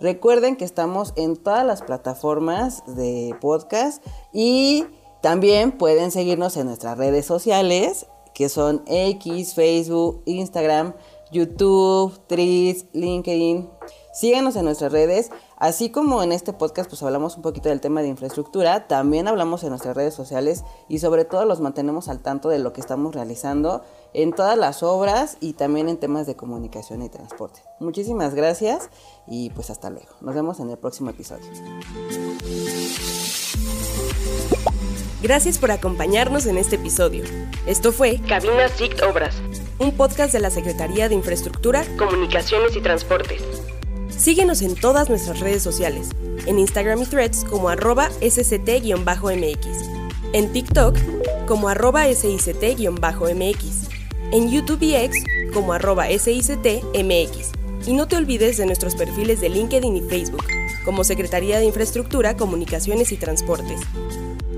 Recuerden 0.00 0.56
que 0.56 0.64
estamos 0.64 1.12
en 1.16 1.36
todas 1.36 1.66
las 1.66 1.82
plataformas 1.82 2.82
de 2.86 3.34
podcast 3.40 4.04
y 4.32 4.86
también 5.20 5.72
pueden 5.72 6.10
seguirnos 6.10 6.56
en 6.56 6.66
nuestras 6.66 6.96
redes 6.96 7.26
sociales, 7.26 8.06
que 8.34 8.48
son 8.48 8.82
X, 8.86 9.54
Facebook, 9.54 10.22
Instagram, 10.24 10.94
YouTube, 11.30 12.18
Tris, 12.26 12.86
LinkedIn. 12.92 13.68
Síganos 14.12 14.56
en 14.56 14.64
nuestras 14.64 14.90
redes, 14.90 15.30
así 15.56 15.90
como 15.90 16.22
en 16.24 16.32
este 16.32 16.52
podcast 16.52 16.90
pues 16.90 17.00
hablamos 17.04 17.36
un 17.36 17.42
poquito 17.42 17.68
del 17.68 17.80
tema 17.80 18.02
de 18.02 18.08
infraestructura, 18.08 18.88
también 18.88 19.28
hablamos 19.28 19.62
en 19.62 19.68
nuestras 19.68 19.96
redes 19.96 20.14
sociales 20.14 20.64
y 20.88 20.98
sobre 20.98 21.24
todo 21.24 21.44
los 21.44 21.60
mantenemos 21.60 22.08
al 22.08 22.20
tanto 22.20 22.48
de 22.48 22.58
lo 22.58 22.72
que 22.72 22.80
estamos 22.80 23.14
realizando 23.14 23.84
en 24.12 24.32
todas 24.32 24.58
las 24.58 24.82
obras 24.82 25.36
y 25.38 25.52
también 25.52 25.88
en 25.88 25.96
temas 25.96 26.26
de 26.26 26.34
comunicación 26.34 27.02
y 27.02 27.08
transporte. 27.08 27.60
Muchísimas 27.78 28.34
gracias 28.34 28.90
y 29.28 29.50
pues 29.50 29.70
hasta 29.70 29.90
luego. 29.90 30.10
Nos 30.20 30.34
vemos 30.34 30.58
en 30.58 30.70
el 30.70 30.78
próximo 30.78 31.10
episodio. 31.10 31.46
Gracias 35.22 35.58
por 35.58 35.70
acompañarnos 35.70 36.46
en 36.46 36.56
este 36.56 36.76
episodio. 36.76 37.24
Esto 37.66 37.92
fue 37.92 38.20
Cabina 38.26 38.68
SICT 38.68 39.02
Obras, 39.02 39.36
un 39.78 39.92
podcast 39.92 40.32
de 40.32 40.40
la 40.40 40.48
Secretaría 40.48 41.10
de 41.10 41.14
Infraestructura, 41.14 41.84
Comunicaciones 41.98 42.74
y 42.74 42.80
Transportes. 42.80 43.42
Síguenos 44.08 44.62
en 44.62 44.74
todas 44.74 45.10
nuestras 45.10 45.40
redes 45.40 45.62
sociales, 45.62 46.08
en 46.46 46.58
Instagram 46.58 47.02
y 47.02 47.06
Threads 47.06 47.44
como 47.44 47.68
arroba 47.68 48.08
sct-mx, 48.22 49.66
en 50.32 50.52
TikTok 50.54 50.96
como 51.46 51.68
arroba 51.68 52.06
sict-mx, 52.06 53.88
en 54.32 54.50
YouTube 54.50 54.82
y 54.82 54.94
X 54.94 55.22
como 55.52 55.74
arroba 55.74 56.06
sictmx. 56.06 57.50
Y 57.86 57.92
no 57.92 58.08
te 58.08 58.16
olvides 58.16 58.56
de 58.56 58.64
nuestros 58.64 58.94
perfiles 58.94 59.42
de 59.42 59.50
LinkedIn 59.50 59.96
y 59.96 60.00
Facebook, 60.00 60.46
como 60.82 61.04
Secretaría 61.04 61.58
de 61.58 61.66
Infraestructura, 61.66 62.38
Comunicaciones 62.38 63.12
y 63.12 63.16
Transportes. 63.18 63.80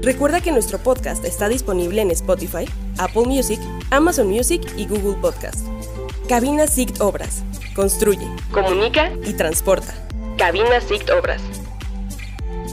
Recuerda 0.03 0.41
que 0.41 0.51
nuestro 0.51 0.79
podcast 0.79 1.25
está 1.25 1.49
disponible 1.49 2.03
en 2.03 2.11
Spotify, 2.11 2.65
Apple 2.99 3.23
Music, 3.25 3.61
Amazon 3.91 4.27
Music 4.27 4.61
y 4.77 4.87
Google 4.87 5.17
Podcast. 5.21 5.65
Cabina 6.29 6.67
SICT 6.67 7.01
Obras. 7.01 7.45
Construye, 7.77 8.27
comunica 8.51 9.13
y 9.25 9.33
transporta. 9.35 9.95
Cabina 10.37 10.81
SICT 10.81 11.09
Obras. 11.11 11.41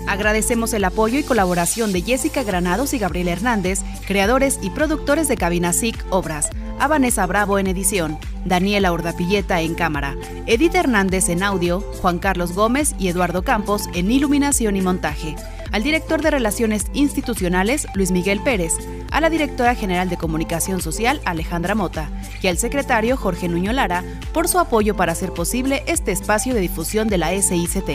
Agradecemos 0.08 0.74
el 0.74 0.84
apoyo 0.84 1.20
y 1.20 1.24
colaboración 1.24 1.94
de 1.94 2.02
Jessica 2.02 2.42
Granados 2.42 2.96
y 2.96 2.98
Gabriel 2.98 3.28
Hernández, 3.28 3.82
creadores 4.08 4.58
y 4.64 4.72
productores 4.72 5.28
de 5.28 5.38
Cabina 5.38 5.72
SIC 5.72 6.04
Obras, 6.10 6.50
a 6.80 6.88
Vanessa 6.88 7.28
Bravo 7.28 7.60
en 7.60 7.68
edición, 7.68 8.18
Daniela 8.44 8.92
Ordapilleta 8.92 9.62
en 9.62 9.76
cámara, 9.76 10.16
Edith 10.48 10.74
Hernández 10.74 11.30
en 11.30 11.44
audio, 11.44 11.82
Juan 12.02 12.18
Carlos 12.18 12.54
Gómez 12.54 12.96
y 12.98 13.10
Eduardo 13.10 13.44
Campos 13.44 13.88
en 13.94 14.10
iluminación 14.10 14.76
y 14.78 14.82
montaje 14.82 15.36
al 15.72 15.84
director 15.84 16.22
de 16.22 16.32
Relaciones 16.32 16.86
Institucionales, 16.94 17.88
Luis 17.94 18.12
Miguel 18.12 18.42
Pérez, 18.42 18.74
a 19.12 19.22
la 19.22 19.30
directora 19.30 19.76
general 19.76 20.10
de 20.10 20.18
Comunicación 20.18 20.82
Social, 20.82 21.22
Alejandra 21.26 21.76
Mota, 21.76 22.10
y 22.42 22.48
al 22.48 22.58
secretario 22.58 23.18
Jorge 23.18 23.48
Nuño 23.48 23.74
Lara 23.74 24.04
por 24.34 24.48
su 24.48 24.60
apoyo 24.60 24.96
para 24.96 25.12
hacer 25.12 25.32
posible 25.32 25.84
este 25.88 26.12
espacio 26.12 26.54
de 26.54 26.62
difusión 26.62 27.08
de 27.08 27.18
la 27.18 27.30
SICT. 27.30 27.90